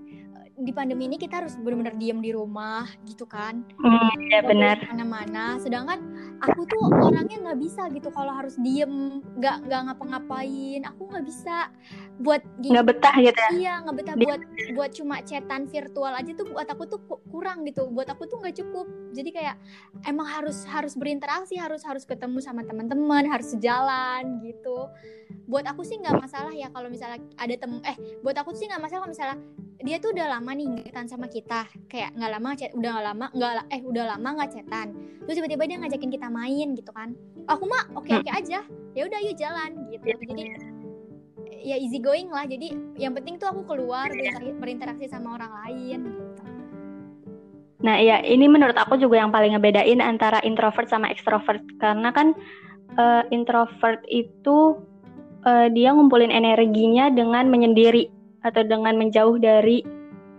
di 0.58 0.72
pandemi 0.74 1.06
ini 1.06 1.14
kita 1.14 1.38
harus 1.38 1.54
benar-benar 1.54 1.94
diam 1.94 2.18
di 2.18 2.34
rumah 2.34 2.82
gitu 3.06 3.22
kan. 3.30 3.62
Hmm, 3.78 4.10
ya 4.26 4.42
benar. 4.42 4.82
mana-mana 4.90 5.54
sedangkan 5.62 6.02
aku 6.42 6.66
tuh 6.66 6.82
orangnya 6.98 7.38
nggak 7.38 7.58
bisa 7.62 7.86
gitu 7.94 8.10
kalau 8.10 8.34
harus 8.34 8.58
diem. 8.58 9.22
Nggak 9.38 9.70
nggak 9.70 9.80
ngapa-ngapain. 9.90 10.82
Aku 10.90 11.06
nggak 11.06 11.24
bisa 11.26 11.70
buat 12.18 12.42
nggak 12.58 12.86
betah 12.90 13.14
gitu 13.22 13.38
ya? 13.38 13.50
Iya 13.54 13.74
nggak 13.86 13.96
betah 14.02 14.14
buat 14.18 14.40
buat 14.74 14.90
cuma 14.98 15.22
chatan 15.22 15.70
virtual 15.70 16.12
aja 16.12 16.30
tuh 16.34 16.46
buat 16.50 16.66
aku 16.66 16.82
tuh 16.90 17.00
kurang 17.30 17.62
gitu. 17.62 17.86
Buat 17.94 18.10
aku 18.18 18.26
tuh 18.26 18.42
nggak 18.42 18.58
cukup. 18.58 18.86
Jadi 19.14 19.30
kayak 19.30 19.56
emang 20.10 20.26
harus 20.26 20.66
harus 20.66 20.98
berinteraksi 20.98 21.54
harus 21.54 21.86
harus 21.86 22.02
ketemu 22.02 22.42
sama 22.42 22.66
teman-teman 22.66 23.30
harus 23.30 23.54
sejalan 23.54 24.42
gitu. 24.42 24.90
Buat 25.46 25.70
aku 25.70 25.86
sih 25.86 25.96
nggak 26.02 26.18
masalah 26.18 26.50
ya 26.50 26.66
kalau 26.74 26.90
misalnya 26.90 27.22
ada 27.38 27.54
tem 27.54 27.78
eh 27.86 27.96
buat 28.26 28.34
aku 28.34 28.52
sih 28.58 28.66
nggak 28.66 28.82
masalah 28.82 29.06
kalau 29.06 29.14
misalnya 29.14 29.38
dia 29.78 30.02
tuh 30.02 30.10
udah 30.10 30.26
lama 30.38 30.47
nih 30.52 30.66
ngetan 30.68 31.08
sama 31.08 31.26
kita. 31.26 31.64
Kayak 31.88 32.14
nggak 32.16 32.30
lama 32.36 32.48
chat 32.56 32.70
udah 32.76 32.90
nggak 32.94 33.06
lama 33.10 33.26
nggak 33.32 33.52
eh 33.72 33.80
udah 33.84 34.04
lama 34.16 34.28
nggak 34.38 34.50
chatan. 34.52 34.88
Terus 35.24 35.36
tiba-tiba 35.42 35.64
dia 35.68 35.76
ngajakin 35.80 36.10
kita 36.12 36.28
main 36.28 36.68
gitu 36.76 36.90
kan. 36.92 37.16
Aku 37.48 37.64
mah 37.68 37.84
oke 37.96 38.08
oke 38.08 38.30
aja. 38.30 38.60
Ya 38.96 39.02
udah 39.04 39.18
yuk 39.24 39.36
jalan 39.36 39.70
gitu. 39.92 40.04
Jadi 40.12 40.44
ya 41.62 41.76
easy 41.76 41.98
going 41.98 42.28
lah. 42.30 42.46
Jadi 42.46 42.72
yang 42.96 43.12
penting 43.12 43.36
tuh 43.36 43.50
aku 43.50 43.66
keluar 43.66 44.08
berinteraksi 44.60 45.08
sama 45.10 45.36
orang 45.36 45.52
lain 45.64 46.00
gitu. 46.06 46.42
Nah, 47.78 47.94
ya 48.02 48.18
ini 48.26 48.50
menurut 48.50 48.74
aku 48.74 48.98
juga 48.98 49.22
yang 49.22 49.30
paling 49.30 49.54
ngebedain 49.54 50.02
antara 50.02 50.42
introvert 50.42 50.90
sama 50.90 51.06
extrovert. 51.14 51.62
Karena 51.78 52.10
kan 52.10 52.34
uh, 52.98 53.22
introvert 53.30 54.02
itu 54.10 54.82
uh, 55.46 55.66
dia 55.70 55.94
ngumpulin 55.94 56.34
energinya 56.34 57.06
dengan 57.06 57.46
menyendiri 57.46 58.10
atau 58.42 58.66
dengan 58.66 58.98
menjauh 58.98 59.38
dari 59.38 59.86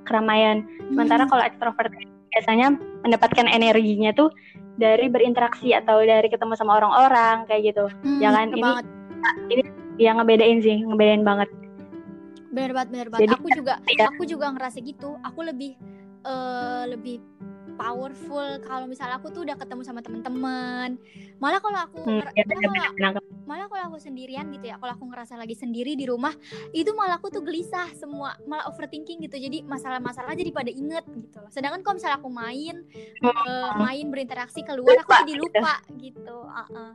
keramaian. 0.10 0.66
Sementara 0.90 1.24
hmm. 1.24 1.32
kalau 1.32 1.44
ekstrovert 1.46 1.94
biasanya 2.34 2.74
mendapatkan 3.06 3.46
energinya 3.46 4.10
tuh 4.14 4.34
dari 4.80 5.12
berinteraksi 5.12 5.76
atau 5.76 6.02
dari 6.02 6.26
ketemu 6.32 6.58
sama 6.58 6.82
orang-orang 6.82 7.46
kayak 7.46 7.76
gitu. 7.76 7.86
Hmm, 8.02 8.20
ya 8.24 8.30
kan 8.34 8.50
ini 8.50 8.64
banget. 8.64 8.86
ini 9.52 9.64
yang 10.00 10.16
ngebedain 10.18 10.60
sih, 10.64 10.82
ngebedain 10.82 11.22
banget. 11.28 11.50
Bener 12.50 12.72
banget, 12.74 12.90
bener 12.90 13.08
banget. 13.14 13.22
Jadi, 13.30 13.36
aku 13.36 13.48
juga 13.54 13.74
ya. 13.86 14.08
aku 14.10 14.24
juga 14.26 14.46
ngerasa 14.56 14.78
gitu. 14.82 15.10
Aku 15.22 15.40
lebih 15.46 15.78
uh, 16.26 16.88
lebih 16.90 17.22
powerful. 17.80 18.60
Kalau 18.68 18.86
misalnya 18.92 19.16
aku 19.16 19.32
tuh 19.32 19.48
udah 19.48 19.56
ketemu 19.56 19.82
sama 19.88 20.04
teman-teman 20.04 21.00
malah 21.40 21.64
kalau 21.64 21.80
aku 21.80 22.04
hmm, 22.04 22.36
ya, 22.36 22.44
malah, 22.68 22.92
kalau, 23.00 23.22
malah 23.48 23.68
kalau 23.72 23.84
aku 23.96 23.98
sendirian 24.04 24.52
gitu 24.52 24.68
ya 24.68 24.76
kalau 24.76 24.92
aku 24.92 25.08
ngerasa 25.08 25.40
lagi 25.40 25.56
sendiri 25.56 25.96
di 25.96 26.04
rumah 26.04 26.36
itu 26.76 26.92
malah 26.92 27.16
aku 27.16 27.32
tuh 27.32 27.40
gelisah 27.40 27.88
semua 27.96 28.36
malah 28.44 28.68
overthinking 28.68 29.24
gitu. 29.24 29.40
Jadi 29.40 29.64
masalah-masalah 29.64 30.36
jadi 30.36 30.52
pada 30.52 30.68
inget 30.68 31.08
gitu 31.08 31.40
loh. 31.40 31.48
Sedangkan 31.48 31.80
kalau 31.80 31.96
misalnya 31.96 32.20
aku 32.20 32.30
main 32.30 32.76
hmm. 32.84 33.32
uh, 33.32 33.72
main 33.80 34.06
berinteraksi 34.12 34.62
keluar 34.68 35.00
aku 35.00 35.16
jadi 35.24 35.34
lupa 35.40 35.80
gitu. 35.96 36.38
uh 36.44 36.60
-uh. 36.68 36.92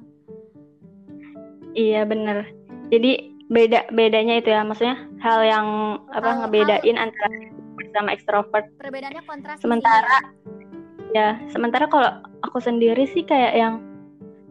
iya 1.72 2.04
bener. 2.04 2.52
Jadi 2.92 3.32
beda 3.48 3.88
bedanya 3.92 4.40
itu 4.40 4.52
ya 4.52 4.64
maksudnya 4.64 4.96
hal 5.20 5.40
yang 5.44 5.66
apa 6.12 6.30
hal, 6.32 6.38
ngebedain 6.44 6.96
hal, 6.96 7.04
antara 7.08 7.28
sama 7.94 8.10
ekstrovert. 8.12 8.66
perbedaannya 8.80 9.22
kontras 9.22 9.58
sementara 9.62 10.18
ya 11.14 11.38
sementara 11.54 11.86
kalau 11.86 12.10
aku 12.42 12.58
sendiri 12.58 13.06
sih 13.06 13.22
kayak 13.22 13.54
yang 13.54 13.74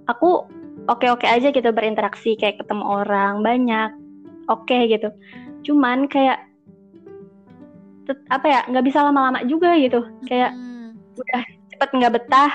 aku 0.08 0.48
oke-oke 0.88 1.28
aja 1.28 1.52
gitu 1.52 1.70
berinteraksi 1.76 2.40
kayak 2.40 2.64
ketemu 2.64 3.04
orang 3.04 3.44
banyak 3.44 3.92
oke 4.48 4.64
okay, 4.68 4.88
gitu. 4.88 5.12
Cuman 5.68 6.08
kayak 6.08 6.40
apa 8.28 8.46
ya 8.48 8.60
nggak 8.68 8.86
bisa 8.88 9.00
lama-lama 9.04 9.44
juga 9.48 9.76
gitu. 9.80 10.04
Kayak 10.28 10.56
hmm. 10.56 10.96
udah 11.20 11.44
cepet 11.76 11.90
nggak 12.00 12.14
betah 12.16 12.52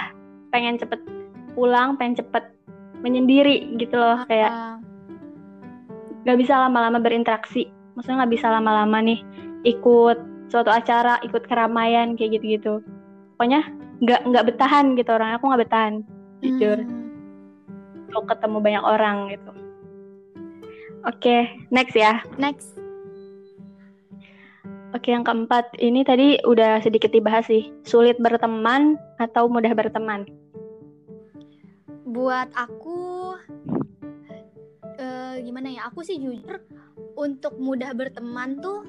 pengen 0.48 0.80
cepet 0.80 1.00
pulang 1.52 2.00
pengen 2.00 2.24
cepet 2.24 2.44
menyendiri 3.04 3.76
gitu 3.76 3.94
loh 3.94 4.24
kayak 4.26 4.80
nggak 6.24 6.38
bisa 6.40 6.56
lama-lama 6.56 7.00
berinteraksi. 7.00 7.68
Maksudnya 7.96 8.24
nggak 8.24 8.32
bisa 8.34 8.46
lama-lama 8.52 8.98
nih 9.04 9.20
ikut 9.68 10.18
suatu 10.48 10.72
acara 10.72 11.20
ikut 11.24 11.44
keramaian 11.44 12.16
kayak 12.16 12.40
gitu-gitu. 12.40 12.80
Pokoknya 13.36 13.77
nggak 13.98 14.20
nggak 14.30 14.46
betahan 14.54 14.94
gitu 14.94 15.10
orang 15.10 15.34
aku 15.34 15.50
nggak 15.50 15.62
betahan 15.66 15.94
jujur 16.38 16.78
hmm. 16.78 18.06
untuk 18.10 18.24
ketemu 18.30 18.58
banyak 18.62 18.84
orang 18.84 19.16
gitu 19.34 19.50
oke 21.02 21.18
okay, 21.18 21.50
next 21.74 21.98
ya 21.98 22.22
next 22.38 22.78
Oke, 24.96 25.12
yang 25.12 25.20
keempat 25.20 25.76
ini 25.84 26.00
tadi 26.00 26.40
udah 26.48 26.80
sedikit 26.80 27.12
dibahas 27.12 27.44
sih. 27.44 27.68
Sulit 27.84 28.16
berteman 28.16 28.96
atau 29.20 29.44
mudah 29.44 29.76
berteman? 29.76 30.24
Buat 32.08 32.48
aku, 32.56 33.36
uh, 34.96 35.34
gimana 35.44 35.68
ya? 35.68 35.92
Aku 35.92 36.00
sih 36.00 36.16
jujur 36.16 36.64
untuk 37.20 37.60
mudah 37.60 37.92
berteman 37.92 38.64
tuh 38.64 38.88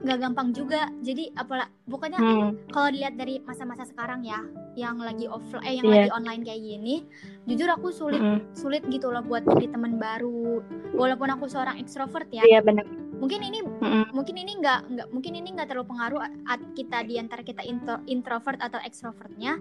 nggak 0.00 0.16
gampang 0.16 0.48
juga 0.56 0.88
jadi 1.04 1.28
apalah 1.36 1.68
pokoknya 1.84 2.16
hmm. 2.16 2.72
kalau 2.72 2.88
dilihat 2.88 3.20
dari 3.20 3.36
masa-masa 3.44 3.84
sekarang 3.84 4.24
ya 4.24 4.40
yang 4.72 4.96
lagi 4.96 5.28
offline 5.28 5.60
eh 5.68 5.74
yang 5.76 5.86
yeah. 5.86 5.94
lagi 6.08 6.10
online 6.16 6.42
kayak 6.42 6.60
gini 6.64 7.04
jujur 7.44 7.68
aku 7.68 7.92
sulit 7.92 8.16
hmm. 8.16 8.40
sulit 8.56 8.80
gitu 8.88 9.12
loh 9.12 9.20
buat 9.20 9.44
jadi 9.44 9.68
teman 9.76 10.00
baru 10.00 10.64
walaupun 10.96 11.28
aku 11.36 11.52
seorang 11.52 11.76
ekstrovert 11.76 12.32
ya 12.32 12.40
iya 12.48 12.58
yeah, 12.58 12.62
benar 12.64 12.88
mungkin 13.20 13.44
ini 13.44 13.60
hmm. 13.60 14.16
mungkin 14.16 14.40
ini 14.40 14.52
nggak 14.56 14.80
nggak 14.88 15.08
mungkin 15.12 15.32
ini 15.36 15.48
nggak 15.52 15.68
terlalu 15.68 15.92
pengaruh 15.92 16.20
at 16.48 16.60
kita 16.72 17.04
di 17.04 17.20
antara 17.20 17.44
kita 17.44 17.60
intro, 17.60 18.00
introvert 18.08 18.56
atau 18.64 18.80
extrovertnya 18.80 19.60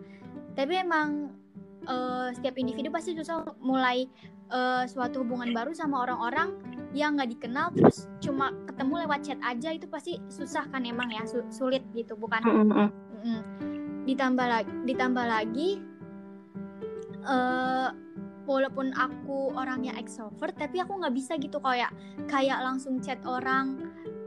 tapi 0.56 0.80
emang 0.80 1.36
uh, 1.84 2.32
setiap 2.32 2.56
individu 2.56 2.88
pasti 2.88 3.12
susah 3.12 3.44
mulai 3.60 4.08
uh, 4.50 4.84
suatu 4.86 5.24
hubungan 5.26 5.54
baru 5.54 5.72
sama 5.74 6.06
orang-orang 6.06 6.54
yang 6.94 7.18
nggak 7.18 7.38
dikenal 7.38 7.70
terus 7.74 8.10
cuma 8.18 8.50
ketemu 8.66 9.06
lewat 9.06 9.20
chat 9.22 9.40
aja 9.46 9.70
itu 9.74 9.86
pasti 9.86 10.18
susah 10.30 10.66
kan 10.74 10.86
emang 10.86 11.14
ya 11.14 11.22
su 11.26 11.46
sulit 11.54 11.86
gitu 11.94 12.18
bukan? 12.18 12.42
Mm 12.42 12.70
-hmm. 12.70 13.42
ditambah 14.10 14.48
lagi 14.48 14.74
ditambah 14.90 15.26
lagi 15.26 15.70
uh, 17.30 17.94
walaupun 18.50 18.90
aku 18.98 19.54
orangnya 19.54 19.94
extrovert 20.02 20.58
tapi 20.58 20.82
aku 20.82 20.98
nggak 20.98 21.14
bisa 21.14 21.38
gitu 21.38 21.62
kayak 21.62 21.94
kayak 22.26 22.58
langsung 22.66 22.98
chat 22.98 23.22
orang 23.22 23.78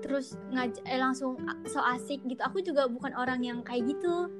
terus 0.02 0.38
ngaj 0.50 0.82
eh, 0.86 0.98
langsung 0.98 1.38
so 1.66 1.78
asik 1.78 2.22
gitu. 2.26 2.42
Aku 2.42 2.58
juga 2.62 2.90
bukan 2.90 3.14
orang 3.14 3.42
yang 3.42 3.62
kayak 3.62 3.86
gitu 3.96 4.30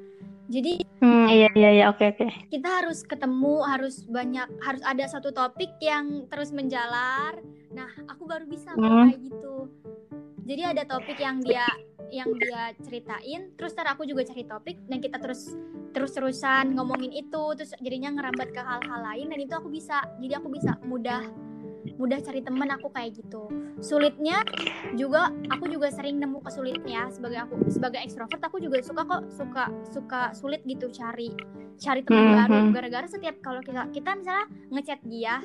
jadi 0.53 0.85
hmm, 1.01 1.27
iya 1.33 1.49
iya 1.57 1.71
iya 1.73 1.85
oke 1.89 2.05
okay, 2.05 2.13
oke. 2.13 2.29
Okay. 2.29 2.31
Kita 2.53 2.69
harus 2.85 3.01
ketemu, 3.09 3.65
harus 3.65 4.05
banyak, 4.05 4.49
harus 4.61 4.83
ada 4.85 5.05
satu 5.09 5.33
topik 5.33 5.73
yang 5.81 6.29
terus 6.29 6.53
menjalar. 6.53 7.41
Nah, 7.73 7.89
aku 8.05 8.29
baru 8.29 8.45
bisa 8.45 8.77
hmm. 8.77 8.85
kayak 9.09 9.21
gitu. 9.25 9.57
Jadi 10.45 10.63
ada 10.77 10.83
topik 10.85 11.17
yang 11.17 11.41
dia 11.41 11.65
yang 12.13 12.29
dia 12.37 12.77
ceritain, 12.85 13.57
terus 13.57 13.73
ntar 13.73 13.97
aku 13.97 14.05
juga 14.05 14.29
cari 14.29 14.45
topik 14.45 14.77
dan 14.85 15.01
kita 15.01 15.17
terus 15.17 15.57
terus-terusan 15.97 16.77
ngomongin 16.77 17.09
itu, 17.09 17.45
terus 17.57 17.73
jadinya 17.81 18.13
ngerambat 18.13 18.53
ke 18.53 18.61
hal-hal 18.61 19.01
lain 19.01 19.33
dan 19.33 19.39
itu 19.41 19.55
aku 19.57 19.73
bisa. 19.73 20.05
Jadi 20.21 20.37
aku 20.37 20.53
bisa 20.53 20.77
mudah 20.85 21.25
mudah 22.03 22.19
cari 22.19 22.43
temen 22.43 22.67
aku 22.67 22.91
kayak 22.91 23.15
gitu. 23.15 23.47
Sulitnya 23.79 24.43
juga 24.99 25.31
aku 25.47 25.71
juga 25.71 25.95
sering 25.95 26.19
nemu 26.19 26.43
kesulitnya. 26.43 27.07
Sebagai 27.15 27.39
aku 27.47 27.55
sebagai 27.71 28.03
ekstrovert 28.03 28.43
aku 28.43 28.59
juga 28.59 28.83
suka 28.83 29.07
kok 29.07 29.23
suka 29.31 29.65
suka 29.87 30.21
sulit 30.35 30.67
gitu 30.67 30.91
cari 30.91 31.31
cari 31.79 32.03
teman 32.03 32.35
mm-hmm. 32.35 32.43
baru. 32.51 32.75
gara-gara 32.75 33.07
setiap 33.07 33.39
kalau 33.39 33.63
kita 33.63 33.87
kita 33.95 34.19
misalnya 34.19 34.47
ngechat 34.75 35.01
dia 35.07 35.41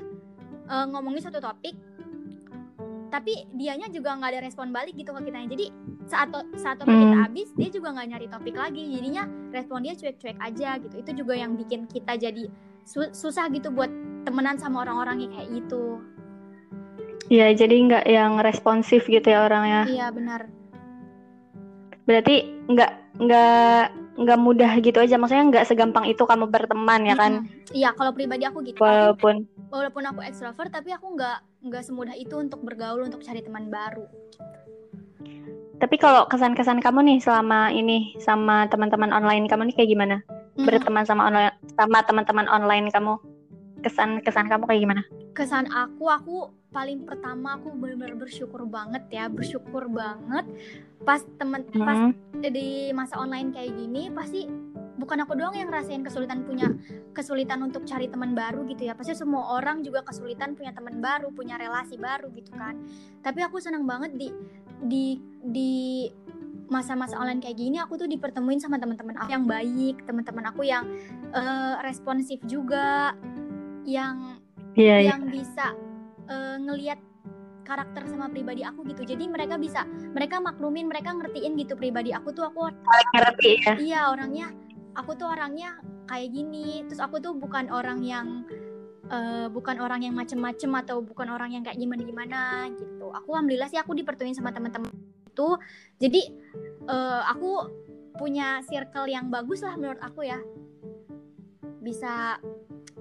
uh, 0.69 0.85
ngomongin 0.89 1.23
satu 1.23 1.39
topik 1.39 1.77
tapi 3.07 3.47
dianya 3.55 3.87
juga 3.87 4.19
nggak 4.19 4.29
ada 4.35 4.41
respon 4.43 4.75
balik 4.75 4.99
gitu 4.99 5.15
ke 5.15 5.31
kita 5.31 5.47
jadi 5.47 5.65
saat 6.07 6.31
saat 6.59 6.75
topik 6.79 6.91
hmm. 6.91 7.03
kita 7.03 7.17
habis 7.23 7.47
dia 7.55 7.69
juga 7.71 7.95
nggak 7.95 8.07
nyari 8.15 8.27
topik 8.27 8.55
lagi. 8.55 8.83
Jadinya 8.95 9.23
respon 9.51 9.83
dia 9.83 9.93
cuek-cuek 9.95 10.37
aja 10.39 10.69
gitu. 10.79 10.95
Itu 10.99 11.11
juga 11.23 11.33
yang 11.35 11.55
bikin 11.55 11.87
kita 11.87 12.15
jadi 12.19 12.47
su 12.87 13.03
susah 13.11 13.51
gitu 13.51 13.71
buat 13.71 13.91
temenan 14.23 14.55
sama 14.55 14.83
orang-orang 14.87 15.27
yang 15.27 15.31
kayak 15.35 15.49
gitu 15.51 15.99
Iya, 17.27 17.51
jadi 17.55 17.75
nggak 17.75 18.05
yang 18.07 18.39
responsif 18.39 19.03
gitu 19.07 19.27
ya 19.27 19.43
orangnya. 19.43 19.83
Iya 19.87 20.07
benar. 20.15 20.47
Berarti 22.07 22.63
nggak 22.71 22.91
nggak 23.19 23.83
nggak 24.17 24.39
mudah 24.41 24.71
gitu 24.81 24.97
aja, 24.97 25.19
maksudnya 25.19 25.45
nggak 25.51 25.67
segampang 25.67 26.07
itu 26.09 26.23
kamu 26.23 26.49
berteman 26.49 27.05
ya 27.05 27.15
kan? 27.19 27.45
Iya, 27.75 27.93
kalau 27.93 28.15
pribadi 28.15 28.47
aku 28.47 28.63
gitu. 28.65 28.79
Walaupun 28.79 29.45
aku, 29.45 29.75
walaupun 29.75 30.03
aku 30.07 30.19
ekstrovert, 30.23 30.71
tapi 30.71 30.95
aku 30.95 31.13
nggak 31.13 31.37
nggak 31.67 31.83
semudah 31.85 32.15
itu 32.15 32.33
untuk 32.39 32.63
bergaul 32.63 33.05
untuk 33.05 33.21
cari 33.21 33.43
teman 33.43 33.69
baru. 33.69 34.07
Tapi 35.77 35.95
kalau 36.01 36.25
kesan-kesan 36.25 36.81
kamu 36.81 37.05
nih 37.05 37.17
selama 37.21 37.69
ini 37.69 38.17
sama 38.17 38.65
teman-teman 38.65 39.13
online 39.13 39.45
kamu 39.45 39.69
nih 39.69 39.75
kayak 39.77 39.91
gimana? 39.93 40.17
Berteman 40.57 41.05
sama 41.05 41.29
online 41.29 41.53
sama 41.77 42.01
teman-teman 42.01 42.49
online 42.49 42.89
kamu? 42.89 43.21
Kesan-kesan 43.85 44.49
kamu 44.49 44.65
kayak 44.65 44.81
gimana? 44.81 45.01
Kesan 45.37 45.69
aku, 45.69 46.09
aku 46.09 46.49
paling 46.77 47.09
pertama 47.09 47.57
aku 47.57 47.73
benar-benar 47.73 48.21
bersyukur 48.21 48.61
banget 48.69 49.01
ya 49.09 49.25
bersyukur 49.33 49.89
banget 49.89 50.45
pas 51.01 51.25
temen 51.41 51.65
hmm. 51.65 51.81
pas 51.81 52.13
di 52.37 52.93
masa 52.93 53.17
online 53.17 53.49
kayak 53.49 53.73
gini 53.73 54.13
pasti 54.13 54.45
bukan 55.01 55.25
aku 55.25 55.33
doang 55.33 55.57
yang 55.57 55.73
ngerasain 55.73 56.05
kesulitan 56.05 56.45
punya 56.45 56.69
kesulitan 57.17 57.65
untuk 57.65 57.81
cari 57.89 58.05
teman 58.05 58.37
baru 58.37 58.61
gitu 58.69 58.85
ya 58.85 58.93
pasti 58.93 59.17
semua 59.17 59.57
orang 59.57 59.81
juga 59.81 60.05
kesulitan 60.05 60.53
punya 60.53 60.69
teman 60.69 61.01
baru 61.01 61.33
punya 61.33 61.57
relasi 61.57 61.97
baru 61.97 62.29
gitu 62.37 62.53
kan 62.53 62.77
tapi 63.25 63.41
aku 63.41 63.57
senang 63.57 63.89
banget 63.89 64.13
di 64.13 64.29
di 64.85 65.17
di 65.41 65.73
masa-masa 66.69 67.17
online 67.17 67.41
kayak 67.41 67.57
gini 67.57 67.81
aku 67.81 67.97
tuh 67.97 68.05
dipertemuin 68.05 68.61
sama 68.61 68.77
teman-teman 68.77 69.17
aku 69.17 69.33
yang 69.33 69.49
baik 69.49 69.97
teman-teman 70.05 70.45
aku 70.45 70.61
yang 70.61 70.85
uh, 71.33 71.81
responsif 71.81 72.37
juga 72.45 73.17
yang 73.81 74.37
yeah, 74.77 75.01
iya. 75.01 75.09
yang 75.15 75.25
yeah. 75.25 75.33
bisa 75.33 75.67
uh, 76.27 76.57
ngelihat 76.61 76.99
karakter 77.67 78.07
sama 78.07 78.31
pribadi 78.31 78.63
aku 78.63 78.87
gitu. 78.87 79.03
Jadi 79.03 79.27
mereka 79.27 79.59
bisa 79.59 79.83
mereka 80.15 80.39
maklumin 80.39 80.87
mereka 80.87 81.11
ngertiin 81.11 81.59
gitu 81.59 81.75
pribadi 81.75 82.15
aku 82.15 82.31
tuh 82.31 82.47
aku 82.47 82.71
ngerti 83.11 83.59
ya? 83.59 83.73
Iya 83.75 84.01
orangnya 84.15 84.47
aku 84.95 85.19
tuh 85.19 85.27
orangnya 85.27 85.75
kayak 86.07 86.31
gini. 86.31 86.87
Terus 86.87 87.03
aku 87.03 87.19
tuh 87.19 87.35
bukan 87.35 87.67
orang 87.67 87.99
yang 87.99 88.47
uh, 89.11 89.51
bukan 89.51 89.83
orang 89.83 90.07
yang 90.07 90.15
macem-macem 90.15 90.71
atau 90.79 91.03
bukan 91.03 91.27
orang 91.27 91.51
yang 91.59 91.63
kayak 91.67 91.75
gimana 91.75 92.01
gimana 92.07 92.39
gitu. 92.71 93.11
Aku 93.11 93.35
alhamdulillah 93.35 93.67
sih 93.67 93.79
aku 93.79 93.91
dipertuin 93.91 94.31
sama 94.31 94.55
teman-teman 94.55 94.87
itu. 95.27 95.49
Jadi 95.99 96.21
uh, 96.87 97.27
aku 97.27 97.67
punya 98.17 98.63
circle 98.65 99.11
yang 99.11 99.27
bagus 99.27 99.61
lah 99.61 99.75
menurut 99.75 99.99
aku 99.99 100.23
ya. 100.23 100.39
Bisa 101.83 102.39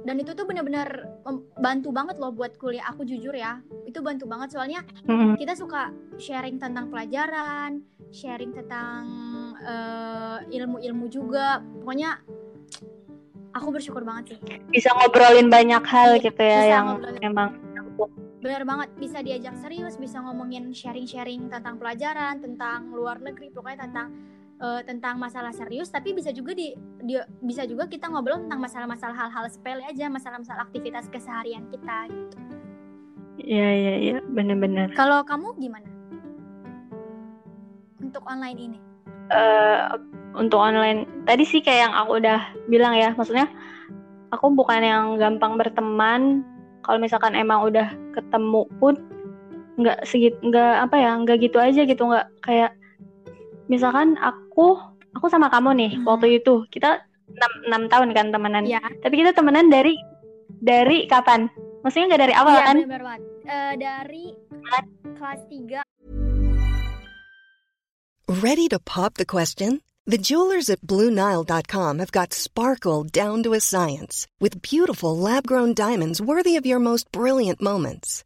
dan 0.06 0.22
itu 0.22 0.30
tuh 0.38 0.46
benar-benar 0.46 1.10
bantu 1.58 1.90
banget 1.90 2.16
loh 2.22 2.30
buat 2.30 2.54
kuliah. 2.56 2.86
Aku 2.94 3.02
jujur 3.02 3.34
ya 3.34 3.58
itu 3.82 3.98
bantu 3.98 4.30
banget. 4.30 4.54
Soalnya 4.54 4.86
mm-hmm. 5.02 5.34
kita 5.34 5.58
suka 5.58 5.90
sharing 6.16 6.62
tentang 6.62 6.86
pelajaran 6.88 7.82
sharing 8.14 8.54
tentang 8.54 9.02
uh, 9.66 10.38
ilmu-ilmu 10.46 11.10
juga. 11.10 11.58
Pokoknya 11.82 12.22
aku 13.50 13.68
bersyukur 13.74 14.06
banget 14.06 14.38
sih. 14.38 14.38
Bisa 14.70 14.94
ngobrolin 14.94 15.50
banyak 15.50 15.82
hal 15.82 16.16
iya, 16.16 16.22
gitu 16.22 16.42
ya 16.42 16.62
yang 16.78 16.86
emang 17.20 17.66
benar 18.46 18.62
banget 18.62 18.88
bisa 18.94 19.18
diajak 19.26 19.58
serius 19.58 19.98
bisa 19.98 20.22
ngomongin 20.22 20.70
sharing-sharing 20.70 21.50
tentang 21.50 21.82
pelajaran 21.82 22.38
tentang 22.38 22.94
luar 22.94 23.18
negeri 23.18 23.50
pokoknya 23.50 23.90
tentang 23.90 24.14
uh, 24.60 24.80
tentang 24.84 25.16
masalah 25.20 25.50
serius 25.52 25.88
tapi 25.88 26.12
bisa 26.12 26.30
juga 26.30 26.52
di, 26.52 26.76
di 27.04 27.16
bisa 27.42 27.64
juga 27.64 27.88
kita 27.88 28.08
ngobrol 28.08 28.44
tentang 28.46 28.60
masalah-masalah 28.60 29.16
hal-hal 29.16 29.44
sepele 29.48 29.82
aja 29.84 30.06
masalah-masalah 30.08 30.66
aktivitas 30.68 31.08
keseharian 31.08 31.66
kita 31.72 32.10
gitu 32.10 32.38
Iya 33.36 33.68
iya 33.68 33.94
iya 34.00 34.18
benar-benar. 34.32 34.96
Kalau 34.96 35.20
kamu 35.20 35.60
gimana? 35.60 35.86
Untuk 38.00 38.24
online 38.24 38.58
ini? 38.58 38.78
uh, 39.32 39.98
untuk 40.36 40.60
online 40.60 41.08
tadi 41.24 41.42
sih 41.46 41.64
kayak 41.64 41.90
yang 41.90 41.94
aku 41.94 42.20
udah 42.22 42.40
bilang 42.70 42.94
ya 42.94 43.14
maksudnya 43.16 43.48
aku 44.30 44.52
bukan 44.52 44.82
yang 44.82 45.04
gampang 45.16 45.56
berteman 45.56 46.44
kalau 46.84 47.02
misalkan 47.02 47.34
emang 47.34 47.66
udah 47.66 47.90
ketemu 48.14 48.68
pun 48.78 48.94
nggak 49.76 50.06
segit 50.08 50.36
nggak 50.40 50.88
apa 50.88 50.96
ya 50.96 51.10
nggak 51.20 51.38
gitu 51.42 51.58
aja 51.60 51.82
gitu 51.84 52.02
nggak 52.06 52.26
kayak 52.44 52.72
misalkan 53.66 54.14
aku 54.18 54.78
aku 55.16 55.26
sama 55.30 55.50
kamu 55.50 55.70
nih 55.74 55.92
hmm. 55.98 56.04
waktu 56.06 56.42
itu 56.42 56.66
kita 56.70 57.02
enam 57.66 57.90
tahun 57.90 58.14
kan 58.14 58.30
temenan 58.30 58.64
ya. 58.66 58.80
tapi 59.02 59.18
kita 59.20 59.34
temenan 59.34 59.66
dari 59.68 59.98
dari 60.62 61.04
kapan 61.10 61.50
maksudnya 61.82 62.14
nggak 62.14 62.22
dari 62.30 62.34
awal 62.34 62.56
ya, 62.56 62.64
kan 62.66 62.76
bener 62.86 63.02
-bener. 63.02 63.20
Uh, 63.46 63.74
dari 63.78 64.24
kelas 65.18 65.40
3 65.48 65.82
Ready 68.26 68.66
to 68.74 68.82
pop 68.82 69.14
the 69.14 69.24
question? 69.24 69.86
The 70.06 70.18
jewelers 70.18 70.68
at 70.70 70.82
BlueNile.com 70.82 71.98
have 71.98 72.10
got 72.10 72.34
sparkle 72.34 73.06
down 73.06 73.42
to 73.46 73.54
a 73.54 73.62
science 73.62 74.26
with 74.42 74.62
beautiful 74.62 75.14
lab 75.14 75.46
grown 75.46 75.74
diamonds 75.74 76.20
worthy 76.20 76.58
of 76.58 76.66
your 76.66 76.78
most 76.82 77.10
brilliant 77.10 77.62
moments. 77.62 78.25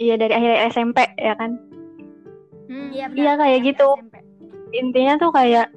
Iya 0.00 0.16
dari 0.16 0.32
akhir 0.32 0.72
SMP 0.72 0.98
ya 1.20 1.36
kan? 1.36 1.60
Hmm, 2.72 2.88
iya, 2.88 3.06
iya 3.12 3.32
kayak 3.36 3.60
gitu. 3.68 3.88
SMP. 4.00 4.16
Intinya 4.72 5.20
tuh 5.20 5.30
kayak 5.36 5.68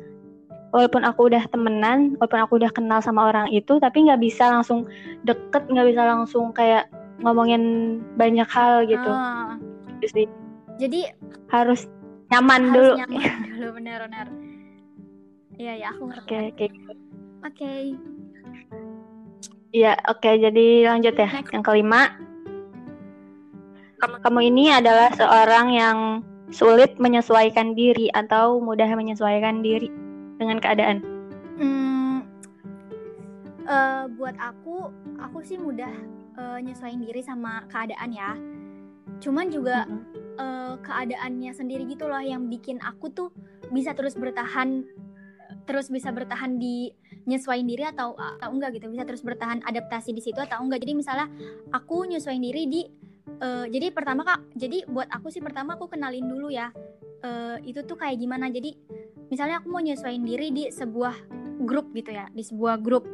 walaupun 0.71 1.03
aku 1.03 1.27
udah 1.27 1.43
temenan, 1.51 2.15
walaupun 2.17 2.39
aku 2.39 2.53
udah 2.63 2.71
kenal 2.71 3.03
sama 3.03 3.27
orang 3.27 3.51
itu, 3.51 3.77
tapi 3.83 4.07
nggak 4.07 4.23
bisa 4.23 4.47
langsung 4.47 4.87
deket, 5.27 5.67
nggak 5.67 5.91
bisa 5.91 6.01
langsung 6.07 6.55
kayak 6.55 6.87
ngomongin 7.19 7.99
banyak 8.15 8.47
hal 8.47 8.87
gitu. 8.87 9.11
Oh. 9.11 9.59
Jadi, 9.99 10.23
Jadi 10.79 10.99
harus 11.51 11.85
nyaman 12.31 12.71
harus 12.71 12.73
dulu. 12.73 12.93
Nyaman 13.03 13.21
dulu 13.53 13.67
benar-benar. 13.77 14.27
Iya 15.59 15.73
ya 15.83 15.87
aku 15.93 16.01
ngerti. 16.09 16.23
Oke 16.23 16.31
okay, 16.31 16.41
oke. 16.47 16.55
Okay. 16.55 16.69
Oke. 16.71 16.87
Okay. 17.51 17.81
Iya 19.73 19.93
oke 20.05 20.21
okay, 20.21 20.33
jadi 20.41 20.65
lanjut 20.89 21.15
ya. 21.17 21.29
Next. 21.29 21.51
Yang 21.53 21.63
kelima, 21.65 22.01
kamu, 24.03 24.39
ini 24.51 24.73
adalah 24.73 25.11
seorang 25.15 25.67
yang 25.71 25.97
sulit 26.51 26.99
menyesuaikan 26.99 27.73
diri 27.73 28.11
atau 28.13 28.59
mudah 28.59 28.87
menyesuaikan 28.93 29.63
diri 29.63 29.89
dengan 30.37 30.59
keadaan? 30.59 31.01
Hmm, 31.57 32.27
uh, 33.65 34.05
buat 34.19 34.35
aku, 34.37 34.91
aku 35.17 35.39
sih 35.41 35.57
mudah 35.57 35.89
uh, 36.37 36.59
nyesuaiin 36.59 37.01
diri 37.01 37.23
sama 37.23 37.63
keadaan 37.71 38.11
ya. 38.11 38.35
Cuman 39.23 39.47
juga 39.49 39.87
mm 39.87 39.91
-hmm. 39.91 40.03
uh, 40.37 40.73
keadaannya 40.83 41.51
sendiri 41.55 41.87
gitu 41.87 42.05
loh 42.11 42.19
yang 42.19 42.51
bikin 42.51 42.83
aku 42.83 43.07
tuh 43.09 43.29
bisa 43.71 43.95
terus 43.95 44.19
bertahan, 44.19 44.83
terus 45.63 45.87
bisa 45.87 46.11
bertahan 46.11 46.59
di 46.59 46.91
nyesuaiin 47.23 47.65
diri 47.65 47.87
atau 47.87 48.19
atau 48.19 48.51
enggak 48.51 48.77
gitu, 48.77 48.91
bisa 48.91 49.07
terus 49.07 49.23
bertahan 49.23 49.63
adaptasi 49.63 50.11
di 50.11 50.19
situ 50.19 50.37
atau 50.43 50.59
enggak. 50.59 50.83
Jadi 50.83 50.93
misalnya 50.93 51.27
aku 51.71 52.03
nyesuaiin 52.03 52.43
diri 52.43 52.63
di 52.67 52.81
uh, 53.39 53.65
jadi 53.69 53.89
pertama 53.89 54.21
kak, 54.27 54.43
jadi 54.53 54.85
buat 54.85 55.09
aku 55.09 55.31
sih 55.31 55.41
pertama 55.41 55.79
aku 55.79 55.89
kenalin 55.89 56.27
dulu 56.27 56.51
ya, 56.53 56.69
uh, 57.25 57.57
itu 57.63 57.81
tuh 57.87 57.97
kayak 57.97 58.19
gimana. 58.19 58.51
Jadi 58.51 58.75
misalnya 59.33 59.63
aku 59.63 59.73
mau 59.73 59.81
nyesuaiin 59.81 60.21
diri 60.21 60.53
di 60.53 60.63
sebuah 60.69 61.43
grup 61.63 61.89
gitu 61.95 62.11
ya 62.11 62.27
di 62.33 62.43
sebuah 62.43 62.81
grup 62.83 63.07